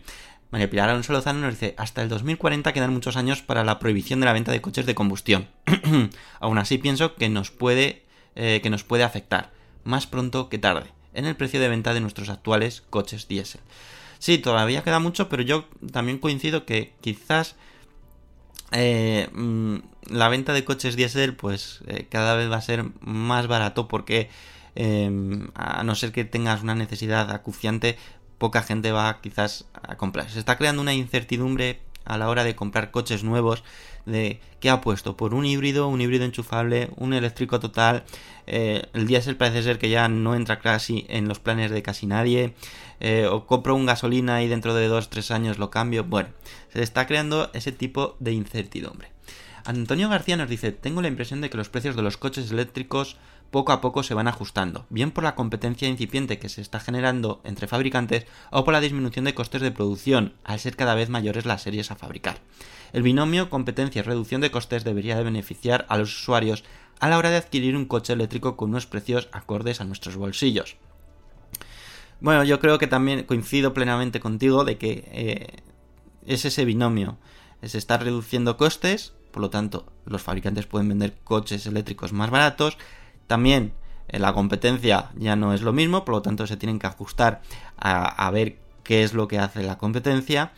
María 0.51 0.71
Pilar 0.71 0.89
Alonso 0.89 1.13
Lozano 1.13 1.41
nos 1.41 1.55
dice, 1.55 1.75
hasta 1.77 2.01
el 2.01 2.09
2040 2.09 2.73
quedan 2.73 2.93
muchos 2.93 3.17
años 3.17 3.43
para 3.43 3.65
la 3.65 3.79
prohibición 3.79 4.21
de 4.21 4.27
la 4.27 4.33
venta 4.33 4.51
de 4.51 4.63
coches 4.63 4.87
de 4.87 4.95
combustión. 4.95 5.49
Aún 6.41 6.59
así 6.59 6.79
pienso 6.79 7.17
que 7.17 7.29
nos 7.29 7.51
puede, 7.51 8.07
eh, 8.35 8.61
que 8.63 8.71
nos 8.71 8.83
puede 8.83 9.05
afectar 9.05 9.58
más 9.89 10.07
pronto 10.07 10.51
que 10.51 10.59
tarde, 10.59 10.93
en 11.15 11.25
el 11.25 11.35
precio 11.35 11.59
de 11.61 11.69
venta 11.69 11.95
de 11.95 12.01
nuestros 12.01 12.29
actuales 12.29 12.83
coches 12.91 13.27
diésel. 13.27 13.63
Sí, 14.19 14.37
todavía 14.37 14.85
queda 14.85 14.99
mucho, 14.99 15.29
pero 15.29 15.43
yo 15.43 15.65
también 15.93 16.19
coincido 16.19 16.67
que 16.67 16.93
quizás 17.01 17.57
eh, 18.73 19.29
mm, 19.33 19.77
la 20.11 20.29
venta 20.29 20.53
de 20.53 20.65
coches 20.65 20.95
diésel 20.95 21.35
pues 21.35 21.81
eh, 21.87 22.07
cada 22.11 22.37
vez 22.37 22.51
va 22.51 22.57
a 22.57 22.61
ser 22.61 22.85
más 23.01 23.47
barato 23.47 23.89
porque 23.89 24.29
em, 24.75 25.49
a 25.55 25.83
no 25.85 25.95
ser 25.95 26.13
que 26.13 26.25
tengas 26.25 26.63
una 26.63 26.75
necesidad 26.75 27.31
acuciante, 27.31 27.97
poca 28.37 28.63
gente 28.63 28.93
va 28.93 29.21
quizás 29.23 29.65
a 29.83 29.97
comprar. 29.97 30.31
Se 30.31 30.39
está 30.39 30.59
creando 30.59 30.83
una 30.83 30.93
incertidumbre 30.93 31.81
a 32.09 32.19
la 32.19 32.29
hora 32.29 32.43
de 32.43 32.57
comprar 32.57 32.91
coches 32.91 33.23
nuevos 33.23 33.63
de 34.07 34.41
qué 34.61 34.71
ha 34.71 34.81
puesto 34.81 35.17
por 35.17 35.35
un 35.35 35.45
híbrido, 35.45 35.89
un 35.89 36.01
híbrido 36.01 36.25
enchufable, 36.25 36.91
un 36.97 37.13
eléctrico 37.13 37.61
total. 37.61 38.05
Eh, 38.47 38.87
el 38.95 39.07
diésel 39.07 39.37
parece 39.37 39.63
ser 39.63 39.79
que 39.79 39.91
ya 39.91 40.09
no 40.09 40.35
entra 40.35 40.59
casi 40.59 41.05
en 41.09 41.29
los 41.29 41.39
planes 41.39 41.71
de 41.71 41.83
casi 41.83 42.07
nadie. 42.07 42.55
Eh, 43.01 43.27
o 43.31 43.47
compro 43.47 43.75
un 43.75 43.87
gasolina 43.87 44.43
y 44.43 44.49
dentro 44.49 44.75
de 44.75 44.91
2-3 44.91 45.31
años 45.31 45.59
lo 45.59 45.71
cambio. 45.71 46.05
Bueno, 46.05 46.31
se 46.73 46.83
está 46.83 47.07
creando 47.07 47.51
ese 47.53 47.71
tipo 47.71 48.17
de 48.19 48.33
incertidumbre. 48.33 49.11
Antonio 49.69 50.09
García 50.09 50.39
nos 50.39 50.49
dice, 50.49 50.73
tengo 50.73 51.03
la 51.03 51.09
impresión 51.09 51.43
de 51.43 51.51
que 51.51 51.59
los 51.59 51.69
precios 51.69 51.95
de 51.95 52.01
los 52.01 52.17
coches 52.17 52.51
eléctricos 52.51 53.19
poco 53.51 53.73
a 53.73 53.83
poco 53.83 54.03
se 54.03 54.15
van 54.15 54.27
ajustando, 54.27 54.87
bien 54.89 55.11
por 55.11 55.25
la 55.25 55.35
competencia 55.35 55.87
incipiente 55.87 56.39
que 56.39 56.49
se 56.49 56.63
está 56.63 56.81
generando 56.81 57.43
entre 57.45 57.67
fabricantes 57.67 58.25
o 58.51 58.65
por 58.65 58.73
la 58.73 58.81
disminución 58.81 59.27
de 59.27 59.35
costes 59.35 59.61
de 59.61 59.71
producción, 59.71 60.33
al 60.43 60.59
ser 60.59 60.75
cada 60.75 60.95
vez 60.95 61.11
mayores 61.11 61.45
las 61.45 61.61
series 61.61 61.91
a 61.91 61.97
fabricar. 61.97 62.39
El 62.95 63.03
binomio 63.03 63.51
competencia 63.51 64.03
reducción 64.03 64.41
de 64.41 64.51
costes 64.51 64.85
debería 64.85 65.19
de 65.19 65.25
beneficiar 65.25 65.85
a 65.91 65.99
los 65.99 66.19
usuarios 66.19 66.65
a 66.99 67.11
la 67.11 67.19
hora 67.19 67.29
de 67.29 67.37
adquirir 67.37 67.77
un 67.77 67.85
coche 67.85 68.15
eléctrico 68.15 68.57
con 68.57 68.71
unos 68.71 68.87
precios 68.87 69.29
acordes 69.33 69.83
a 69.83 69.85
nuestros 69.85 70.17
bolsillos. 70.17 70.79
Bueno, 72.21 72.43
yo 72.43 72.59
creo 72.59 72.79
que 72.79 72.87
también 72.87 73.25
coincido 73.25 73.75
plenamente 73.75 74.19
contigo 74.19 74.65
de 74.65 74.79
que 74.79 75.05
eh, 75.13 75.63
es 76.25 76.47
ese 76.47 76.65
binomio. 76.65 77.19
Se 77.63 77.77
está 77.77 77.99
reduciendo 77.99 78.57
costes, 78.57 79.13
por 79.39 79.45
lo 79.45 79.51
tanto, 79.51 79.87
los 80.05 80.21
fabricantes 80.21 80.67
pueden 80.67 80.89
vender 80.89 81.15
coches 81.23 81.65
eléctricos 81.67 82.13
más 82.13 82.29
baratos. 82.29 82.77
También 83.29 83.73
eh, 84.09 84.19
la 84.19 84.33
competencia 84.33 85.11
ya 85.15 85.37
no 85.37 85.55
es 85.55 85.63
lo 85.63 85.73
mismo, 85.73 86.05
por 86.05 86.17
lo 86.17 86.23
tanto, 86.23 86.45
se 86.49 86.57
tienen 86.57 86.81
que 86.81 86.89
ajustar 86.89 87.41
a 87.77 88.29
ver 88.33 88.59
qué 88.83 89.05
es 89.05 89.15
lo 89.15 89.29
que 89.29 89.39
hace 89.39 89.63
la 89.63 89.79
competencia. 89.79 90.51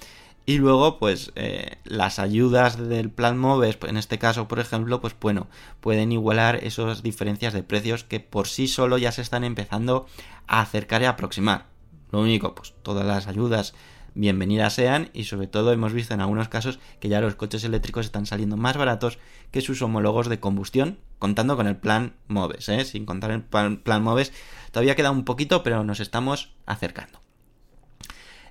Y 0.47 0.57
luego, 0.57 0.99
pues, 0.99 1.31
eh, 1.35 1.77
las 1.85 2.19
ayudas 2.19 2.79
del 2.79 3.11
plan 3.11 3.37
MOVES, 3.37 3.77
en 3.87 3.99
este 3.99 4.19
caso, 4.19 4.49
por 4.49 4.61
ejemplo, 4.61 5.03
pues 5.03 5.15
bueno, 5.21 5.47
pueden 5.83 6.11
igualar 6.11 6.65
esas 6.65 7.03
diferencias 7.03 7.53
de 7.53 7.63
precios 7.63 8.03
que 8.03 8.19
por 8.19 8.49
sí 8.49 8.67
solo 8.67 8.97
ya 8.97 9.13
se 9.13 9.21
están 9.21 9.45
empezando 9.45 10.07
a 10.47 10.63
acercar 10.63 11.03
y 11.03 11.05
aproximar. 11.05 11.67
Lo 12.13 12.21
único, 12.23 12.55
pues 12.55 12.73
todas 12.83 13.05
las 13.05 13.27
ayudas 13.27 13.75
bienvenidas 14.15 14.75
sean 14.75 15.11
y 15.13 15.25
sobre 15.25 15.47
todo 15.47 15.73
hemos 15.73 15.93
visto 15.93 16.15
en 16.15 16.21
algunos 16.21 16.49
casos 16.49 16.79
que 17.01 17.09
ya 17.09 17.21
los 17.21 17.35
coches 17.35 17.65
eléctricos 17.65 18.07
están 18.07 18.27
saliendo 18.27 18.57
más 18.57 18.77
baratos 18.77 19.19
que 19.51 19.61
sus 19.61 19.83
homólogos 19.83 20.29
de 20.29 20.41
combustión, 20.41 20.99
contando 21.19 21.57
con 21.57 21.67
el 21.67 21.77
plan 21.77 22.15
MOVES, 22.29 22.69
¿eh? 22.69 22.85
sin 22.85 23.07
contar 23.07 23.31
el 23.31 23.43
plan 23.43 24.03
MOVES. 24.03 24.33
Todavía 24.73 24.97
queda 24.97 25.11
un 25.11 25.25
poquito, 25.25 25.63
pero 25.63 25.85
nos 25.85 26.01
estamos 26.01 26.53
acercando. 26.67 27.21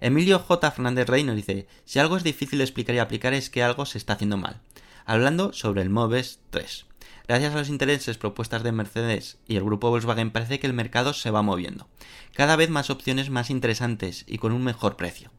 Emilio 0.02 0.40
J. 0.40 0.72
Fernández 0.72 1.08
Rey 1.08 1.24
nos 1.24 1.36
dice, 1.36 1.68
si 1.86 2.00
algo 2.00 2.16
es 2.16 2.24
difícil 2.24 2.62
explicar 2.62 2.96
y 2.96 3.00
aplicar 3.00 3.34
es 3.34 3.50
que 3.50 3.64
algo 3.64 3.86
se 3.86 3.98
está 3.98 4.14
haciendo 4.14 4.38
mal. 4.38 4.62
Hablando 5.06 5.54
sobre 5.54 5.82
el 5.82 5.90
MOVES 5.90 6.40
3. 6.52 6.86
Gracias 7.28 7.54
a 7.54 7.58
los 7.58 7.70
intereses 7.70 8.18
propuestas 8.18 8.64
de 8.64 8.72
Mercedes 8.72 9.38
y 9.48 9.56
el 9.56 9.64
grupo 9.64 9.92
Volkswagen 9.92 10.32
parece 10.32 10.60
que 10.60 10.66
el 10.66 10.74
mercado 10.74 11.14
se 11.14 11.30
va 11.30 11.44
moviendo. 11.44 11.88
Cada 12.34 12.56
vez 12.56 12.72
más 12.72 12.90
opciones 12.90 13.30
más 13.30 13.52
interesantes 13.52 14.26
y 14.28 14.40
con 14.40 14.52
un 14.52 14.64
mejor 14.64 14.96
precio. 14.96 15.30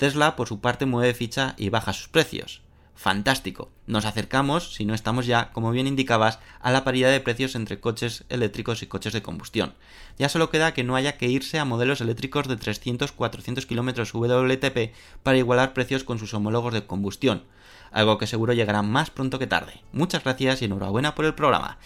Tesla, 0.00 0.34
por 0.34 0.48
su 0.48 0.60
parte, 0.60 0.86
mueve 0.86 1.12
ficha 1.12 1.54
y 1.58 1.68
baja 1.68 1.92
sus 1.92 2.08
precios 2.08 2.62
fantástico. 3.00 3.70
Nos 3.86 4.04
acercamos, 4.04 4.74
si 4.74 4.84
no 4.84 4.92
estamos 4.92 5.24
ya, 5.24 5.52
como 5.52 5.70
bien 5.70 5.86
indicabas, 5.86 6.38
a 6.60 6.70
la 6.70 6.84
paridad 6.84 7.10
de 7.10 7.20
precios 7.20 7.54
entre 7.54 7.80
coches 7.80 8.24
eléctricos 8.28 8.82
y 8.82 8.88
coches 8.88 9.14
de 9.14 9.22
combustión. 9.22 9.72
Ya 10.18 10.28
solo 10.28 10.50
queda 10.50 10.74
que 10.74 10.84
no 10.84 10.96
haya 10.96 11.16
que 11.16 11.26
irse 11.26 11.58
a 11.58 11.64
modelos 11.64 12.02
eléctricos 12.02 12.46
de 12.46 12.58
300-400 12.58 13.64
km 13.64 14.04
WLTP 14.12 14.94
para 15.22 15.38
igualar 15.38 15.72
precios 15.72 16.04
con 16.04 16.18
sus 16.18 16.34
homólogos 16.34 16.74
de 16.74 16.84
combustión, 16.84 17.44
algo 17.90 18.18
que 18.18 18.26
seguro 18.26 18.52
llegará 18.52 18.82
más 18.82 19.08
pronto 19.08 19.38
que 19.38 19.46
tarde. 19.46 19.80
Muchas 19.92 20.22
gracias 20.22 20.60
y 20.60 20.66
enhorabuena 20.66 21.14
por 21.14 21.24
el 21.24 21.34
programa. 21.34 21.78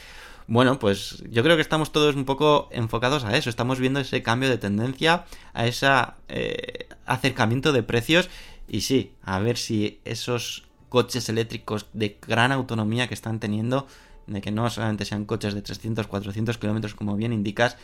Bueno, 0.49 0.81
pues 0.81 1.23
yo 1.31 1.45
creo 1.45 1.55
que 1.55 1.63
estamos 1.63 1.93
todos 1.93 2.17
un 2.17 2.25
poco 2.25 2.69
enfocados 2.73 3.23
a 3.25 3.37
eso, 3.37 3.51
estamos 3.51 3.79
viendo 3.79 4.01
ese 4.01 4.25
cambio 4.25 4.51
de 4.51 4.59
tendencia, 4.59 5.27
a 5.53 5.67
ese 5.67 5.87
eh, 6.29 6.89
acercamiento 7.07 7.73
de 7.73 7.83
precios 7.83 8.31
y 8.69 8.83
sí, 8.83 9.13
a 9.23 9.39
ver 9.39 9.57
si 9.57 10.01
esos 10.05 10.65
coches 10.89 11.29
eléctricos 11.29 11.87
de 11.93 12.19
gran 12.27 12.53
autonomía 12.53 13.09
que 13.09 13.15
están 13.15 13.41
teniendo, 13.41 13.87
de 14.27 14.41
que 14.41 14.51
no 14.51 14.69
solamente 14.71 15.05
sean 15.05 15.25
coches 15.25 15.55
de 15.55 15.63
300, 15.63 16.07
400 16.07 16.57
kilómetros 16.59 16.95
como 16.95 17.17
bien 17.17 17.33
indicas, 17.33 17.77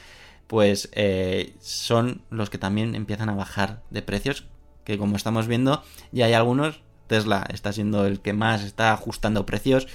pues 0.47 0.91
eh, 0.93 1.55
son 1.61 2.23
los 2.31 2.51
que 2.51 2.59
también 2.59 2.95
empiezan 2.95 3.29
a 3.29 3.35
bajar 3.35 3.83
de 3.91 4.03
precios, 4.03 4.47
que 4.85 4.99
como 4.99 5.17
estamos 5.17 5.47
viendo 5.47 5.83
ya 6.13 6.27
hay 6.27 6.33
algunos, 6.33 6.83
Tesla 7.07 7.47
está 7.53 7.73
siendo 7.73 8.07
el 8.07 8.21
que 8.21 8.33
más 8.33 8.63
está 8.63 8.93
ajustando 8.93 9.45
precios, 9.45 9.89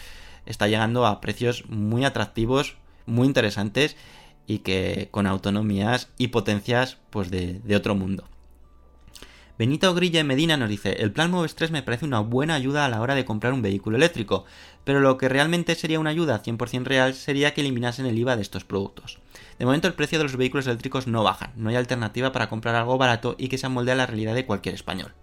está 0.45 0.67
llegando 0.67 1.05
a 1.05 1.21
precios 1.21 1.65
muy 1.69 2.05
atractivos, 2.05 2.75
muy 3.05 3.27
interesantes 3.27 3.95
y 4.45 4.59
que 4.59 5.07
con 5.11 5.25
autonomías 5.25 6.09
y 6.17 6.27
potencias 6.27 6.97
pues 7.09 7.31
de, 7.31 7.59
de 7.63 7.75
otro 7.75 7.95
mundo. 7.95 8.25
Benito 9.57 9.93
Grilla 9.93 10.21
Medina 10.25 10.57
nos 10.57 10.67
dice, 10.67 11.01
el 11.01 11.13
plan 11.13 11.31
Moves 11.31 11.55
3 11.55 11.71
me 11.71 11.81
parece 11.81 12.03
una 12.03 12.19
buena 12.19 12.55
ayuda 12.55 12.83
a 12.83 12.89
la 12.89 12.99
hora 12.99 13.15
de 13.15 13.23
comprar 13.23 13.53
un 13.53 13.61
vehículo 13.61 13.95
eléctrico, 13.95 14.43
pero 14.83 14.99
lo 14.99 15.17
que 15.17 15.29
realmente 15.29 15.75
sería 15.75 15.97
una 15.97 16.09
ayuda 16.09 16.43
100% 16.43 16.83
real 16.83 17.13
sería 17.13 17.53
que 17.53 17.61
eliminasen 17.61 18.05
el 18.05 18.17
IVA 18.17 18.35
de 18.35 18.41
estos 18.41 18.65
productos. 18.65 19.19
De 19.57 19.63
momento 19.63 19.87
el 19.87 19.93
precio 19.93 20.17
de 20.17 20.25
los 20.25 20.35
vehículos 20.35 20.67
eléctricos 20.67 21.07
no 21.07 21.23
baja, 21.23 21.53
no 21.55 21.69
hay 21.69 21.77
alternativa 21.77 22.33
para 22.33 22.49
comprar 22.49 22.75
algo 22.75 22.97
barato 22.97 23.35
y 23.37 23.47
que 23.47 23.57
se 23.57 23.65
amoldee 23.65 23.93
a 23.93 23.95
la 23.95 24.07
realidad 24.07 24.35
de 24.35 24.45
cualquier 24.45 24.75
español. 24.75 25.13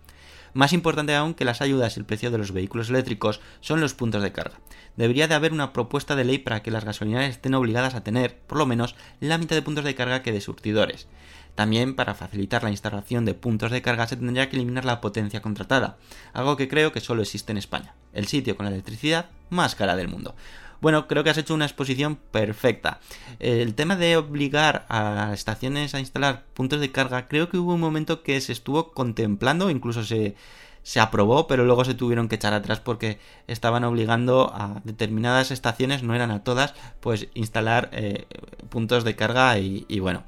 Más 0.55 0.73
importante 0.75 1.15
aún 1.15 1.35
que 1.35 1.47
las 1.47 1.61
ayudas 1.63 1.97
y 1.97 2.01
el 2.01 2.07
precio 2.07 2.31
de 2.31 2.37
los 2.39 2.53
vehículos 2.53 2.91
eléctricos 2.91 3.41
son 3.61 3.81
los 3.81 3.95
puntos 3.95 4.23
de 4.23 4.33
carga. 4.33 4.61
Debería 4.97 5.27
de 5.27 5.35
haber 5.35 5.53
una 5.53 5.73
propuesta 5.73 6.15
de 6.15 6.25
ley 6.25 6.39
para 6.39 6.63
que 6.63 6.71
las 6.71 6.85
gasolineras 6.85 7.31
estén 7.31 7.55
obligadas 7.55 7.95
a 7.95 8.05
tener, 8.05 8.39
por 8.39 8.59
lo 8.59 8.67
menos, 8.67 8.95
la 9.21 9.39
mitad 9.39 9.57
de 9.57 9.63
puntos 9.63 9.85
de 9.85 9.95
carga 9.95 10.23
que 10.23 10.33
de 10.33 10.43
surtidores. 10.43 11.09
También, 11.55 11.95
para 11.95 12.15
facilitar 12.15 12.63
la 12.63 12.71
instalación 12.71 13.25
de 13.25 13.35
puntos 13.35 13.71
de 13.71 13.83
carga, 13.83 14.07
se 14.07 14.17
tendría 14.17 14.49
que 14.49 14.57
eliminar 14.57 14.85
la 14.85 15.01
potencia 15.01 15.43
contratada, 15.43 15.99
algo 16.33 16.57
que 16.57 16.69
creo 16.69 16.93
que 16.93 17.01
solo 17.01 17.23
existe 17.23 17.53
en 17.53 17.59
España, 17.59 17.95
el 18.15 18.27
sitio 18.27 18.57
con 18.57 18.65
la 18.65 18.73
electricidad 18.73 19.27
más 19.51 19.75
cara 19.75 19.97
del 19.97 20.09
mundo. 20.09 20.35
Bueno, 20.81 21.07
creo 21.07 21.23
que 21.23 21.31
has 21.31 21.39
hecho 21.39 21.55
una 21.55 21.67
exposición 21.67 22.17
perfecta. 22.17 22.99
El 23.39 23.75
tema 23.77 23.95
de 23.95 24.17
obligar 24.17 24.85
a 24.89 25.31
estaciones 25.33 25.95
a 25.95 26.01
instalar 26.01 26.43
puntos 26.55 26.81
de 26.81 26.91
carga, 26.91 27.29
creo 27.29 27.49
que 27.49 27.59
hubo 27.59 27.75
un 27.75 27.81
momento 27.81 28.25
que 28.25 28.41
se 28.41 28.53
estuvo 28.53 28.93
contemplando, 28.93 29.71
incluso 29.71 30.03
se, 30.03 30.35
se 30.83 30.99
aprobó, 30.99 31.47
pero 31.47 31.65
luego 31.65 31.85
se 31.85 31.95
tuvieron 31.95 32.29
que 32.29 32.35
echar 32.35 32.53
atrás 32.53 32.81
porque 32.81 33.21
estaban 33.47 33.85
obligando 33.85 34.53
a 34.53 34.81
determinadas 34.83 35.53
estaciones, 35.53 36.03
no 36.03 36.17
eran 36.17 36.33
a 36.33 36.43
todas, 36.43 36.75
pues 36.99 37.29
instalar 37.35 37.91
eh, 37.93 38.27
puntos 38.69 39.05
de 39.05 39.15
carga 39.15 39.57
y, 39.59 39.87
y 39.89 40.01
bueno, 40.01 40.25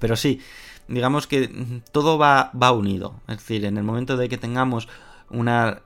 pero 0.00 0.16
sí, 0.16 0.40
digamos 0.88 1.26
que 1.26 1.82
todo 1.92 2.18
va, 2.18 2.50
va 2.60 2.72
unido. 2.72 3.20
Es 3.28 3.38
decir, 3.38 3.64
en 3.64 3.76
el 3.76 3.84
momento 3.84 4.16
de 4.16 4.28
que 4.28 4.38
tengamos 4.38 4.88
una 5.30 5.82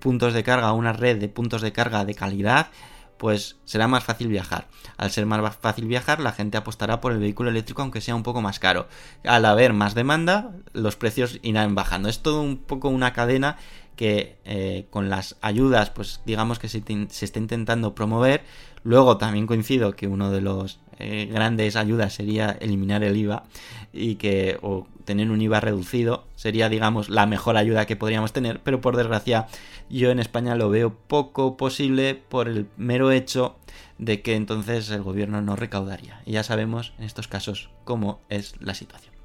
puntos 0.00 0.34
de 0.34 0.42
carga, 0.42 0.72
una 0.72 0.92
red 0.92 1.18
de 1.18 1.28
puntos 1.28 1.62
de 1.62 1.72
carga 1.72 2.04
de 2.04 2.14
calidad, 2.14 2.68
pues 3.16 3.56
será 3.64 3.88
más 3.88 4.04
fácil 4.04 4.28
viajar. 4.28 4.66
Al 4.96 5.10
ser 5.10 5.26
más 5.26 5.56
fácil 5.56 5.86
viajar, 5.86 6.20
la 6.20 6.32
gente 6.32 6.58
apostará 6.58 7.00
por 7.00 7.12
el 7.12 7.18
vehículo 7.18 7.50
eléctrico 7.50 7.82
aunque 7.82 8.00
sea 8.00 8.14
un 8.14 8.22
poco 8.22 8.42
más 8.42 8.58
caro. 8.58 8.88
Al 9.24 9.44
haber 9.44 9.72
más 9.72 9.94
demanda, 9.94 10.52
los 10.72 10.96
precios 10.96 11.38
irán 11.42 11.74
bajando. 11.74 12.08
Es 12.08 12.20
todo 12.20 12.42
un 12.42 12.58
poco 12.58 12.88
una 12.88 13.12
cadena 13.12 13.56
que 13.96 14.38
eh, 14.44 14.86
con 14.90 15.08
las 15.08 15.36
ayudas, 15.40 15.90
pues 15.90 16.20
digamos 16.26 16.58
que 16.58 16.68
se, 16.68 16.82
se 17.08 17.24
está 17.24 17.38
intentando 17.38 17.94
promover. 17.94 18.44
Luego 18.82 19.16
también 19.16 19.46
coincido 19.46 19.96
que 19.96 20.06
uno 20.06 20.30
de 20.30 20.42
los 20.42 20.78
eh, 20.98 21.28
grandes 21.30 21.76
ayudas 21.76 22.14
sería 22.14 22.56
eliminar 22.60 23.02
el 23.04 23.16
IVA 23.16 23.44
y 23.92 24.16
que 24.16 24.58
o 24.62 24.86
tener 25.04 25.30
un 25.30 25.40
IVA 25.40 25.60
reducido 25.60 26.26
sería 26.36 26.68
digamos 26.68 27.08
la 27.08 27.26
mejor 27.26 27.56
ayuda 27.56 27.86
que 27.86 27.96
podríamos 27.96 28.32
tener 28.32 28.60
pero 28.60 28.80
por 28.80 28.96
desgracia 28.96 29.46
yo 29.88 30.10
en 30.10 30.18
España 30.18 30.54
lo 30.54 30.70
veo 30.70 30.94
poco 30.94 31.56
posible 31.56 32.14
por 32.14 32.48
el 32.48 32.66
mero 32.76 33.12
hecho 33.12 33.56
de 33.98 34.22
que 34.22 34.34
entonces 34.34 34.90
el 34.90 35.02
gobierno 35.02 35.42
no 35.42 35.56
recaudaría 35.56 36.22
y 36.26 36.32
ya 36.32 36.42
sabemos 36.42 36.92
en 36.98 37.04
estos 37.04 37.28
casos 37.28 37.70
cómo 37.84 38.20
es 38.28 38.54
la 38.60 38.74
situación 38.74 39.16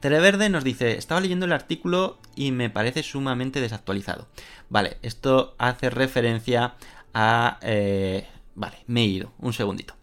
Televerde 0.00 0.48
nos 0.48 0.64
dice, 0.64 0.96
estaba 0.96 1.20
leyendo 1.20 1.44
el 1.44 1.52
artículo 1.52 2.18
y 2.34 2.52
me 2.52 2.70
parece 2.70 3.02
sumamente 3.02 3.60
desactualizado. 3.60 4.28
Vale, 4.70 4.96
esto 5.02 5.54
hace 5.58 5.90
referencia 5.90 6.74
a... 7.12 7.58
Eh, 7.60 8.26
vale, 8.54 8.78
me 8.86 9.02
he 9.02 9.06
ido, 9.06 9.32
un 9.38 9.52
segundito. 9.52 9.99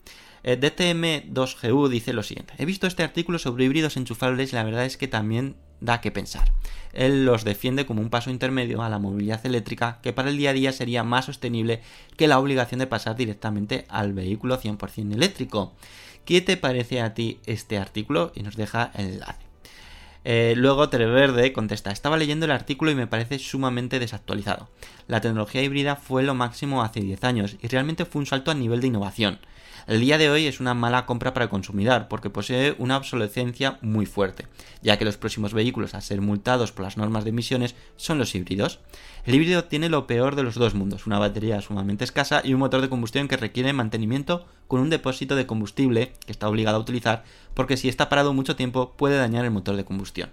Eh, 0.48 0.58
DTM2GU 0.58 1.90
dice 1.90 2.14
lo 2.14 2.24
siguiente. 2.24 2.54
He 2.58 2.64
visto 2.64 2.88
este 2.88 3.04
artículo 3.04 3.38
sobre 3.38 3.66
híbridos 3.66 3.98
enchufables 3.98 4.54
y 4.54 4.56
la 4.56 4.64
verdad 4.64 4.86
es 4.86 4.96
que 4.96 5.10
también 5.10 5.58
da 5.82 6.00
que 6.00 6.10
pensar. 6.10 6.54
Él 6.94 7.26
los 7.26 7.44
defiende 7.44 7.86
como 7.86 8.00
un 8.00 8.10
paso 8.10 8.30
intermedio 8.30 8.82
a 8.82 8.88
la 8.88 8.98
movilidad 8.98 9.46
eléctrica 9.46 10.00
que 10.02 10.14
para 10.14 10.30
el 10.30 10.38
día 10.38 10.52
a 10.52 10.54
día 10.54 10.72
sería 10.72 11.04
más 11.04 11.26
sostenible 11.26 11.82
que 12.16 12.30
la 12.30 12.40
obligación 12.40 12.80
de 12.80 12.88
pasar 12.88 13.18
directamente 13.18 13.84
al 13.90 14.14
vehículo 14.14 14.58
100% 14.58 15.14
eléctrico. 15.14 15.74
¿Qué 16.24 16.40
te 16.40 16.56
parece 16.56 17.02
a 17.02 17.14
ti 17.14 17.42
este 17.46 17.78
artículo? 17.78 18.32
Y 18.34 18.44
nos 18.44 18.56
deja 18.56 18.92
el 18.96 19.08
enlace. 19.16 19.46
Eh, 20.24 20.54
luego 20.56 20.88
Televerde 20.88 21.52
contesta, 21.52 21.92
estaba 21.92 22.16
leyendo 22.16 22.46
el 22.46 22.52
artículo 22.54 22.90
y 22.92 22.96
me 22.96 23.08
parece 23.08 23.38
sumamente 23.38 24.00
desactualizado. 24.00 24.70
La 25.08 25.20
tecnología 25.20 25.62
híbrida 25.62 25.98
fue 25.98 26.24
lo 26.24 26.36
máximo 26.36 26.84
hace 26.84 27.02
10 27.02 27.26
años 27.26 27.58
y 27.62 27.68
realmente 27.68 28.06
fue 28.06 28.22
un 28.22 28.26
salto 28.26 28.50
a 28.50 28.56
nivel 28.56 28.80
de 28.80 28.88
innovación. 28.88 29.40
El 29.88 30.02
día 30.02 30.18
de 30.18 30.30
hoy 30.30 30.48
es 30.48 30.60
una 30.60 30.74
mala 30.74 31.06
compra 31.06 31.34
para 31.34 31.46
el 31.46 31.50
consumidor 31.50 32.10
porque 32.10 32.30
posee 32.30 32.76
una 32.78 32.98
obsolescencia 32.98 33.78
muy 33.82 34.06
fuerte, 34.06 34.46
ya 34.82 34.98
que 34.98 35.06
los 35.06 35.16
próximos 35.16 35.54
vehículos 35.54 35.94
a 35.94 36.02
ser 36.02 36.20
multados 36.20 36.74
por 36.74 36.84
las 36.84 36.98
normas 36.98 37.24
de 37.24 37.30
emisiones 37.30 37.74
son 37.96 38.18
los 38.18 38.36
híbridos. 38.36 38.82
El 39.24 39.36
híbrido 39.36 39.64
tiene 39.64 39.88
lo 39.88 40.06
peor 40.06 40.36
de 40.36 40.44
los 40.44 40.56
dos 40.56 40.76
mundos, 40.76 41.08
una 41.08 41.20
batería 41.20 41.62
sumamente 41.62 42.04
escasa 42.04 42.42
y 42.44 42.54
un 42.54 42.60
motor 42.60 42.82
de 42.82 42.90
combustión 42.90 43.30
que 43.30 43.38
requiere 43.38 43.72
mantenimiento 43.72 44.46
con 44.68 44.82
un 44.82 44.90
depósito 44.90 45.38
de 45.38 45.48
combustible 45.48 46.12
que 46.26 46.34
está 46.34 46.50
obligado 46.50 46.76
a 46.76 46.82
utilizar 46.82 47.24
porque 47.54 47.78
si 47.78 47.88
está 47.88 48.10
parado 48.10 48.34
mucho 48.34 48.58
tiempo 48.58 48.92
puede 48.98 49.16
dañar 49.16 49.46
el 49.46 49.52
motor 49.52 49.78
de 49.78 49.86
combustión. 49.86 50.32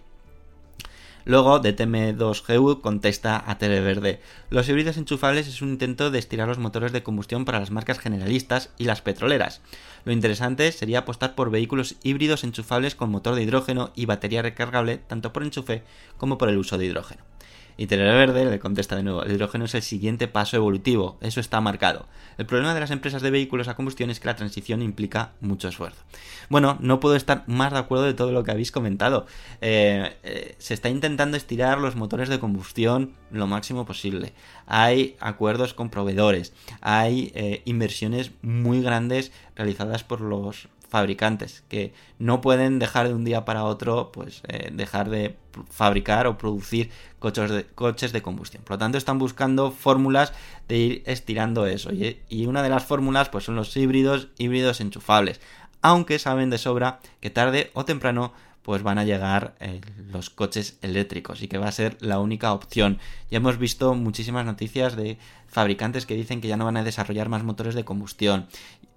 Luego, 1.26 1.60
DTM2GU 1.62 2.80
contesta 2.82 3.42
a 3.46 3.56
Televerde. 3.56 4.20
Los 4.50 4.68
híbridos 4.68 4.98
enchufables 4.98 5.48
es 5.48 5.62
un 5.62 5.70
intento 5.70 6.10
de 6.10 6.18
estirar 6.18 6.48
los 6.48 6.58
motores 6.58 6.92
de 6.92 7.02
combustión 7.02 7.44
para 7.44 7.60
las 7.60 7.70
marcas 7.70 7.98
generalistas 7.98 8.70
y 8.76 8.84
las 8.84 9.00
petroleras. 9.00 9.62
Lo 10.04 10.12
interesante 10.12 10.70
sería 10.72 11.00
apostar 11.00 11.34
por 11.34 11.50
vehículos 11.50 11.96
híbridos 12.02 12.44
enchufables 12.44 12.94
con 12.94 13.10
motor 13.10 13.34
de 13.34 13.42
hidrógeno 13.42 13.90
y 13.94 14.04
batería 14.04 14.42
recargable 14.42 14.98
tanto 14.98 15.32
por 15.32 15.42
enchufe 15.42 15.82
como 16.18 16.36
por 16.36 16.50
el 16.50 16.58
uso 16.58 16.76
de 16.76 16.86
hidrógeno. 16.86 17.33
Y 17.76 17.86
Verde 17.86 18.44
le 18.44 18.58
contesta 18.60 18.96
de 18.96 19.02
nuevo, 19.02 19.22
el 19.22 19.32
hidrógeno 19.32 19.64
es 19.64 19.74
el 19.74 19.82
siguiente 19.82 20.28
paso 20.28 20.56
evolutivo, 20.56 21.18
eso 21.20 21.40
está 21.40 21.60
marcado. 21.60 22.06
El 22.38 22.46
problema 22.46 22.74
de 22.74 22.80
las 22.80 22.90
empresas 22.90 23.22
de 23.22 23.30
vehículos 23.30 23.68
a 23.68 23.74
combustión 23.74 24.10
es 24.10 24.20
que 24.20 24.28
la 24.28 24.36
transición 24.36 24.82
implica 24.82 25.32
mucho 25.40 25.68
esfuerzo. 25.68 26.02
Bueno, 26.48 26.76
no 26.80 27.00
puedo 27.00 27.16
estar 27.16 27.44
más 27.46 27.72
de 27.72 27.78
acuerdo 27.78 28.04
de 28.04 28.14
todo 28.14 28.32
lo 28.32 28.44
que 28.44 28.52
habéis 28.52 28.70
comentado. 28.70 29.26
Eh, 29.60 30.16
eh, 30.22 30.54
se 30.58 30.74
está 30.74 30.88
intentando 30.88 31.36
estirar 31.36 31.78
los 31.78 31.96
motores 31.96 32.28
de 32.28 32.38
combustión 32.38 33.12
lo 33.30 33.46
máximo 33.46 33.84
posible. 33.86 34.32
Hay 34.66 35.16
acuerdos 35.20 35.74
con 35.74 35.90
proveedores, 35.90 36.52
hay 36.80 37.32
eh, 37.34 37.62
inversiones 37.64 38.30
muy 38.42 38.82
grandes 38.82 39.32
realizadas 39.56 40.04
por 40.04 40.20
los 40.20 40.68
fabricantes 40.94 41.64
que 41.68 41.92
no 42.20 42.40
pueden 42.40 42.78
dejar 42.78 43.08
de 43.08 43.14
un 43.14 43.24
día 43.24 43.44
para 43.44 43.64
otro 43.64 44.12
pues 44.12 44.42
eh, 44.46 44.70
dejar 44.72 45.10
de 45.10 45.34
fabricar 45.68 46.28
o 46.28 46.38
producir 46.38 46.88
coches 47.18 47.50
de, 47.50 47.64
coches 47.66 48.12
de 48.12 48.22
combustión. 48.22 48.62
Por 48.62 48.74
lo 48.74 48.78
tanto, 48.78 48.96
están 48.96 49.18
buscando 49.18 49.72
fórmulas 49.72 50.32
de 50.68 50.76
ir 50.76 51.02
estirando 51.06 51.66
eso. 51.66 51.90
Y, 51.92 52.46
una 52.46 52.62
de 52.62 52.68
las 52.68 52.84
fórmulas 52.84 53.28
pues 53.28 53.42
son 53.42 53.56
los 53.56 53.76
híbridos, 53.76 54.28
híbridos 54.38 54.80
enchufables. 54.80 55.40
Aunque 55.82 56.20
saben 56.20 56.48
de 56.48 56.58
sobra 56.58 57.00
que 57.20 57.28
tarde 57.28 57.72
o 57.74 57.84
temprano 57.84 58.32
pues 58.62 58.84
van 58.84 58.98
a 58.98 59.04
llegar 59.04 59.56
eh, 59.58 59.80
los 60.12 60.30
coches 60.30 60.78
eléctricos 60.80 61.42
y 61.42 61.48
que 61.48 61.58
va 61.58 61.66
a 61.66 61.72
ser 61.72 61.96
la 61.98 62.20
única 62.20 62.52
opción. 62.52 63.00
Ya 63.32 63.38
hemos 63.38 63.58
visto 63.58 63.94
muchísimas 63.94 64.46
noticias 64.46 64.94
de 64.94 65.18
fabricantes 65.48 66.06
que 66.06 66.14
dicen 66.14 66.40
que 66.40 66.46
ya 66.46 66.56
no 66.56 66.66
van 66.66 66.76
a 66.76 66.84
desarrollar 66.84 67.28
más 67.28 67.42
motores 67.42 67.74
de 67.74 67.84
combustión. 67.84 68.46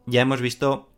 Ya 0.06 0.22
hemos 0.22 0.42
visto 0.42 0.90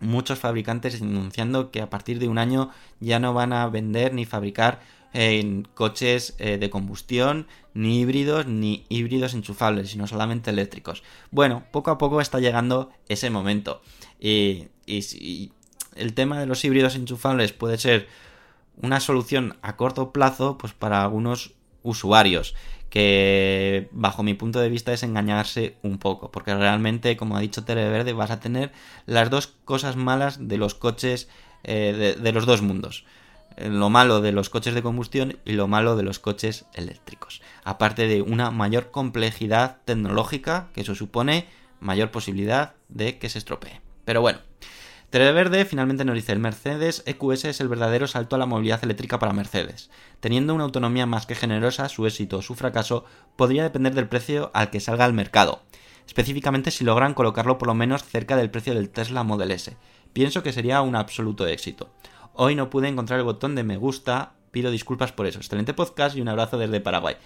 muchos 0.00 0.38
fabricantes 0.38 1.00
anunciando 1.00 1.70
que 1.70 1.80
a 1.80 1.90
partir 1.90 2.18
de 2.18 2.28
un 2.28 2.38
año 2.38 2.70
ya 3.00 3.18
no 3.18 3.34
van 3.34 3.52
a 3.52 3.66
vender 3.68 4.12
ni 4.14 4.24
fabricar 4.24 4.80
en 5.14 5.66
coches 5.74 6.34
eh, 6.38 6.58
de 6.58 6.70
combustión, 6.70 7.46
ni 7.72 8.00
híbridos, 8.00 8.46
ni 8.46 8.84
híbridos 8.88 9.32
enchufables, 9.34 9.90
sino 9.90 10.08
solamente 10.08 10.50
eléctricos. 10.50 11.04
Bueno, 11.30 11.64
poco 11.70 11.92
a 11.92 11.98
poco 11.98 12.20
está 12.20 12.40
llegando 12.40 12.90
ese 13.08 13.30
momento. 13.30 13.80
Y, 14.18 14.66
y, 14.86 15.52
el 15.94 16.14
tema 16.14 16.40
de 16.40 16.46
los 16.46 16.64
híbridos 16.64 16.96
enchufables 16.96 17.52
puede 17.52 17.78
ser 17.78 18.08
una 18.82 18.98
solución 18.98 19.56
a 19.62 19.76
corto 19.76 20.12
plazo, 20.12 20.58
pues 20.58 20.72
para 20.72 21.02
algunos 21.02 21.52
usuarios 21.84 22.56
que 22.94 23.88
bajo 23.90 24.22
mi 24.22 24.34
punto 24.34 24.60
de 24.60 24.68
vista 24.68 24.92
es 24.92 25.02
engañarse 25.02 25.74
un 25.82 25.98
poco, 25.98 26.30
porque 26.30 26.54
realmente, 26.54 27.16
como 27.16 27.36
ha 27.36 27.40
dicho 27.40 27.64
Televerde, 27.64 28.12
vas 28.12 28.30
a 28.30 28.38
tener 28.38 28.70
las 29.04 29.30
dos 29.30 29.48
cosas 29.64 29.96
malas 29.96 30.46
de 30.46 30.58
los 30.58 30.76
coches 30.76 31.28
eh, 31.64 32.16
de, 32.16 32.32
los 32.32 32.46
dos 32.46 32.62
mundos. 32.62 33.04
Lo 33.56 33.90
malo 33.90 34.20
de 34.20 34.30
los 34.30 34.48
coches 34.48 34.74
de 34.74 34.82
combustión 34.82 35.40
y 35.44 35.54
lo 35.54 35.66
malo 35.66 35.96
de 35.96 36.04
los 36.04 36.20
coches 36.20 36.66
eléctricos. 36.72 37.42
Aparte 37.64 38.06
de 38.06 38.22
una 38.22 38.52
mayor 38.52 38.92
complejidad 38.92 39.78
tecnológica, 39.84 40.68
que 40.72 40.82
eso 40.82 40.94
supone 40.94 41.48
mayor 41.80 42.12
posibilidad 42.12 42.74
de 42.88 43.18
que 43.18 43.28
se 43.28 43.38
estropee. 43.38 43.80
Pero 44.04 44.20
bueno, 44.20 44.38
Verde 45.14 45.64
finalmente 45.64 46.04
nos 46.04 46.16
dice, 46.16 46.32
el 46.32 46.40
Mercedes 46.40 47.04
EQS 47.06 47.44
es 47.44 47.60
el 47.60 47.68
verdadero 47.68 48.08
salto 48.08 48.34
a 48.34 48.38
la 48.38 48.46
movilidad 48.46 48.82
eléctrica 48.82 49.20
para 49.20 49.32
Mercedes. 49.32 49.88
Teniendo 50.18 50.54
una 50.54 50.64
autonomía 50.64 51.06
más 51.06 51.24
que 51.24 51.36
generosa, 51.36 51.88
su 51.88 52.04
éxito 52.06 52.38
o 52.38 52.42
su 52.42 52.56
fracaso 52.56 53.04
podría 53.36 53.62
depender 53.62 53.94
del 53.94 54.08
precio 54.08 54.50
al 54.54 54.70
que 54.70 54.80
salga 54.80 55.04
al 55.04 55.12
mercado, 55.12 55.62
específicamente 56.06 56.72
si 56.72 56.82
logran 56.82 57.14
colocarlo 57.14 57.58
por 57.58 57.68
lo 57.68 57.74
menos 57.74 58.02
cerca 58.02 58.36
del 58.36 58.50
precio 58.50 58.74
del 58.74 58.90
Tesla 58.90 59.22
Model 59.22 59.52
S. 59.52 59.76
Pienso 60.12 60.42
que 60.42 60.52
sería 60.52 60.82
un 60.82 60.96
absoluto 60.96 61.46
éxito. 61.46 61.90
Hoy 62.32 62.56
no 62.56 62.68
pude 62.68 62.88
encontrar 62.88 63.20
el 63.20 63.24
botón 63.24 63.54
de 63.54 63.62
me 63.62 63.76
gusta, 63.76 64.32
pido 64.50 64.72
disculpas 64.72 65.12
por 65.12 65.26
eso. 65.26 65.38
Excelente 65.38 65.74
podcast 65.74 66.16
y 66.16 66.22
un 66.22 66.28
abrazo 66.28 66.58
desde 66.58 66.80
Paraguay. 66.80 67.16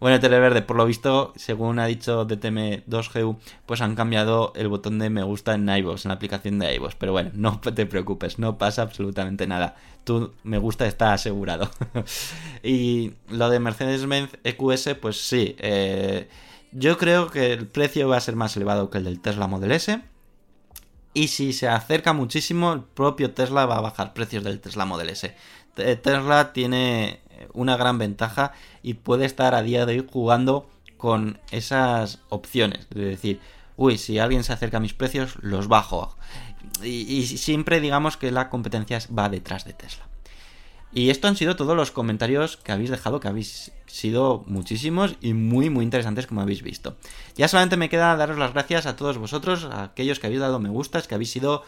Bueno, 0.00 0.20
Televerde, 0.20 0.62
por 0.62 0.76
lo 0.76 0.86
visto, 0.86 1.32
según 1.36 1.78
ha 1.78 1.86
dicho 1.86 2.26
DTM2GU, 2.26 3.38
pues 3.66 3.80
han 3.80 3.94
cambiado 3.94 4.52
el 4.56 4.68
botón 4.68 4.98
de 4.98 5.10
me 5.10 5.22
gusta 5.22 5.54
en 5.54 5.68
iVoox, 5.68 6.04
en 6.04 6.08
la 6.10 6.14
aplicación 6.14 6.58
de 6.58 6.74
iVoox. 6.74 6.94
Pero 6.96 7.12
bueno, 7.12 7.30
no 7.34 7.60
te 7.74 7.86
preocupes, 7.86 8.38
no 8.38 8.58
pasa 8.58 8.82
absolutamente 8.82 9.46
nada. 9.46 9.76
Tu 10.04 10.32
me 10.42 10.58
gusta 10.58 10.86
está 10.86 11.12
asegurado. 11.12 11.70
y 12.62 13.14
lo 13.28 13.48
de 13.48 13.60
Mercedes-Benz 13.60 14.32
EQS, 14.44 14.96
pues 15.00 15.20
sí. 15.26 15.56
Eh, 15.58 16.28
yo 16.72 16.98
creo 16.98 17.30
que 17.30 17.52
el 17.52 17.66
precio 17.66 18.08
va 18.08 18.16
a 18.16 18.20
ser 18.20 18.36
más 18.36 18.56
elevado 18.56 18.90
que 18.90 18.98
el 18.98 19.04
del 19.04 19.20
Tesla 19.20 19.46
Model 19.46 19.72
S. 19.72 20.02
Y 21.16 21.28
si 21.28 21.52
se 21.52 21.68
acerca 21.68 22.12
muchísimo, 22.12 22.72
el 22.72 22.80
propio 22.82 23.30
Tesla 23.30 23.66
va 23.66 23.76
a 23.76 23.80
bajar 23.80 24.12
precios 24.12 24.42
del 24.42 24.60
Tesla 24.60 24.84
Model 24.84 25.10
S. 25.10 25.34
Tesla 25.74 26.52
tiene 26.52 27.20
una 27.52 27.76
gran 27.76 27.98
ventaja 27.98 28.52
y 28.82 28.94
puede 28.94 29.24
estar 29.24 29.54
a 29.54 29.62
día 29.62 29.86
de 29.86 29.98
hoy 29.98 30.06
jugando 30.10 30.68
con 30.96 31.38
esas 31.50 32.20
opciones. 32.28 32.88
De 32.90 33.04
decir, 33.04 33.40
uy, 33.76 33.98
si 33.98 34.18
alguien 34.18 34.44
se 34.44 34.52
acerca 34.52 34.78
a 34.78 34.80
mis 34.80 34.94
precios, 34.94 35.36
los 35.40 35.68
bajo. 35.68 36.16
Y, 36.82 37.26
siempre 37.26 37.80
digamos 37.80 38.16
que 38.16 38.30
la 38.30 38.50
competencia 38.50 38.98
va 39.16 39.28
detrás 39.28 39.64
de 39.64 39.74
Tesla. 39.74 40.06
Y 40.92 41.10
esto 41.10 41.26
han 41.26 41.36
sido 41.36 41.56
todos 41.56 41.76
los 41.76 41.90
comentarios 41.90 42.56
que 42.56 42.70
habéis 42.70 42.90
dejado, 42.90 43.18
que 43.18 43.26
habéis 43.26 43.72
sido 43.86 44.44
muchísimos 44.46 45.16
y 45.20 45.34
muy, 45.34 45.68
muy 45.68 45.84
interesantes 45.84 46.28
como 46.28 46.40
habéis 46.40 46.62
visto. 46.62 46.96
Ya 47.36 47.48
solamente 47.48 47.76
me 47.76 47.88
queda 47.88 48.16
daros 48.16 48.38
las 48.38 48.52
gracias 48.52 48.86
a 48.86 48.94
todos 48.94 49.18
vosotros, 49.18 49.64
a 49.64 49.82
aquellos 49.82 50.20
que 50.20 50.28
habéis 50.28 50.40
dado 50.40 50.60
me 50.60 50.68
gustas, 50.68 51.08
que 51.08 51.16
habéis 51.16 51.32
sido 51.32 51.64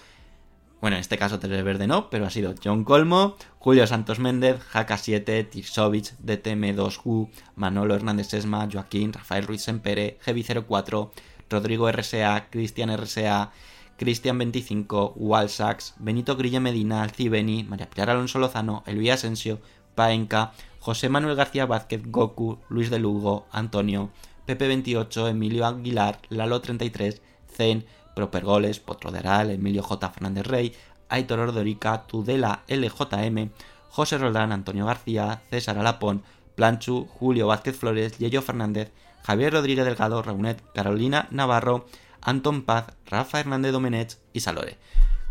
bueno, 0.86 0.98
en 0.98 1.00
este 1.00 1.18
caso 1.18 1.40
Televerde 1.40 1.88
no, 1.88 2.10
pero 2.10 2.26
ha 2.26 2.30
sido 2.30 2.54
John 2.62 2.84
Colmo, 2.84 3.34
Julio 3.58 3.88
Santos 3.88 4.20
Méndez, 4.20 4.60
Jaka7, 4.72 5.50
Tirsovich, 5.50 6.12
DTM2U, 6.24 7.28
Manolo 7.56 7.96
Hernández 7.96 8.32
Esma, 8.34 8.68
Joaquín, 8.72 9.12
Rafael 9.12 9.48
Ruiz 9.48 9.62
Sempere, 9.62 10.20
Heavy04, 10.24 11.10
Rodrigo 11.50 11.90
RSA, 11.90 12.46
Cristian 12.50 12.96
RSA, 12.96 13.50
Cristian25, 13.98 15.14
Walsax, 15.16 15.94
Benito 15.98 16.36
Grille 16.36 16.60
Medina, 16.60 17.02
Alcibeni, 17.02 17.64
María 17.64 17.90
Pilar 17.90 18.10
Alonso 18.10 18.38
Lozano, 18.38 18.84
Elvia 18.86 19.14
Asensio, 19.14 19.58
Paenca, 19.96 20.52
José 20.78 21.08
Manuel 21.08 21.34
García 21.34 21.66
Vázquez, 21.66 22.02
Goku, 22.06 22.60
Luis 22.68 22.90
de 22.90 23.00
Lugo, 23.00 23.48
Antonio, 23.50 24.10
Pepe28, 24.46 25.30
Emilio 25.30 25.66
Aguilar, 25.66 26.20
Lalo33, 26.30 27.20
Zen, 27.52 27.86
Propergoles, 28.16 28.80
Potroderal, 28.80 29.50
Emilio 29.50 29.82
J. 29.82 30.08
Fernández 30.08 30.46
Rey, 30.46 30.74
Aitor 31.10 31.38
Ordorica, 31.38 32.06
Tudela 32.06 32.62
LJM, 32.66 33.50
José 33.90 34.16
Roldán, 34.16 34.52
Antonio 34.52 34.86
García, 34.86 35.42
César 35.50 35.76
Alapón, 35.76 36.22
Planchu, 36.54 37.06
Julio 37.06 37.46
Vázquez 37.46 37.76
Flores, 37.76 38.16
Yello 38.16 38.40
Fernández, 38.40 38.90
Javier 39.22 39.52
Rodríguez 39.52 39.84
Delgado, 39.84 40.22
Raunet, 40.22 40.62
Carolina 40.72 41.28
Navarro, 41.30 41.84
Anton 42.22 42.62
Paz, 42.62 42.86
Rafa 43.04 43.38
Hernández 43.38 43.72
Domenech 43.72 44.16
y 44.32 44.40
Salore. 44.40 44.78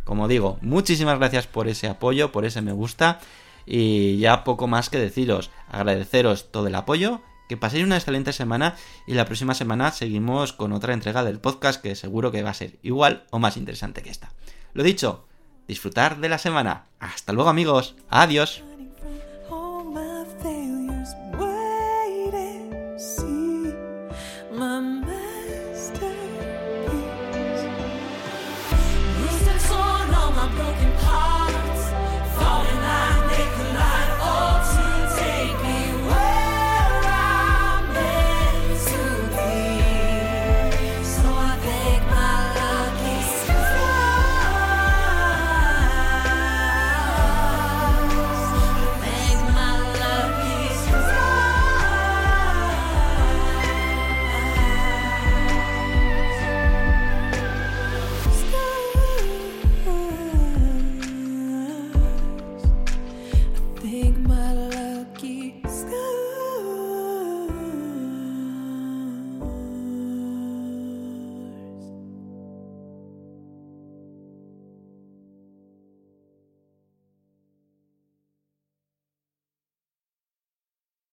Como 0.03 0.27
digo, 0.27 0.59
muchísimas 0.61 1.17
gracias 1.17 1.47
por 1.47 1.67
ese 1.67 1.87
apoyo, 1.87 2.31
por 2.31 2.45
ese 2.45 2.61
me 2.61 2.71
gusta 2.71 3.19
y 3.65 4.19
ya 4.19 4.43
poco 4.43 4.67
más 4.67 4.91
que 4.91 4.99
deciros, 4.99 5.49
agradeceros 5.71 6.51
todo 6.51 6.67
el 6.67 6.75
apoyo 6.75 7.21
que 7.47 7.57
paséis 7.57 7.85
una 7.85 7.97
excelente 7.97 8.33
semana 8.33 8.75
y 9.07 9.13
la 9.13 9.25
próxima 9.25 9.53
semana 9.53 9.91
seguimos 9.91 10.53
con 10.53 10.73
otra 10.73 10.93
entrega 10.93 11.23
del 11.23 11.39
podcast 11.39 11.81
que 11.81 11.95
seguro 11.95 12.31
que 12.31 12.43
va 12.43 12.51
a 12.51 12.55
ser 12.55 12.77
igual 12.81 13.25
o 13.31 13.39
más 13.39 13.57
interesante 13.57 14.01
que 14.01 14.09
esta. 14.09 14.31
Lo 14.73 14.83
dicho, 14.83 15.25
disfrutar 15.67 16.19
de 16.19 16.29
la 16.29 16.37
semana. 16.37 16.87
Hasta 16.99 17.33
luego 17.33 17.49
amigos. 17.49 17.95
Adiós. 18.09 18.63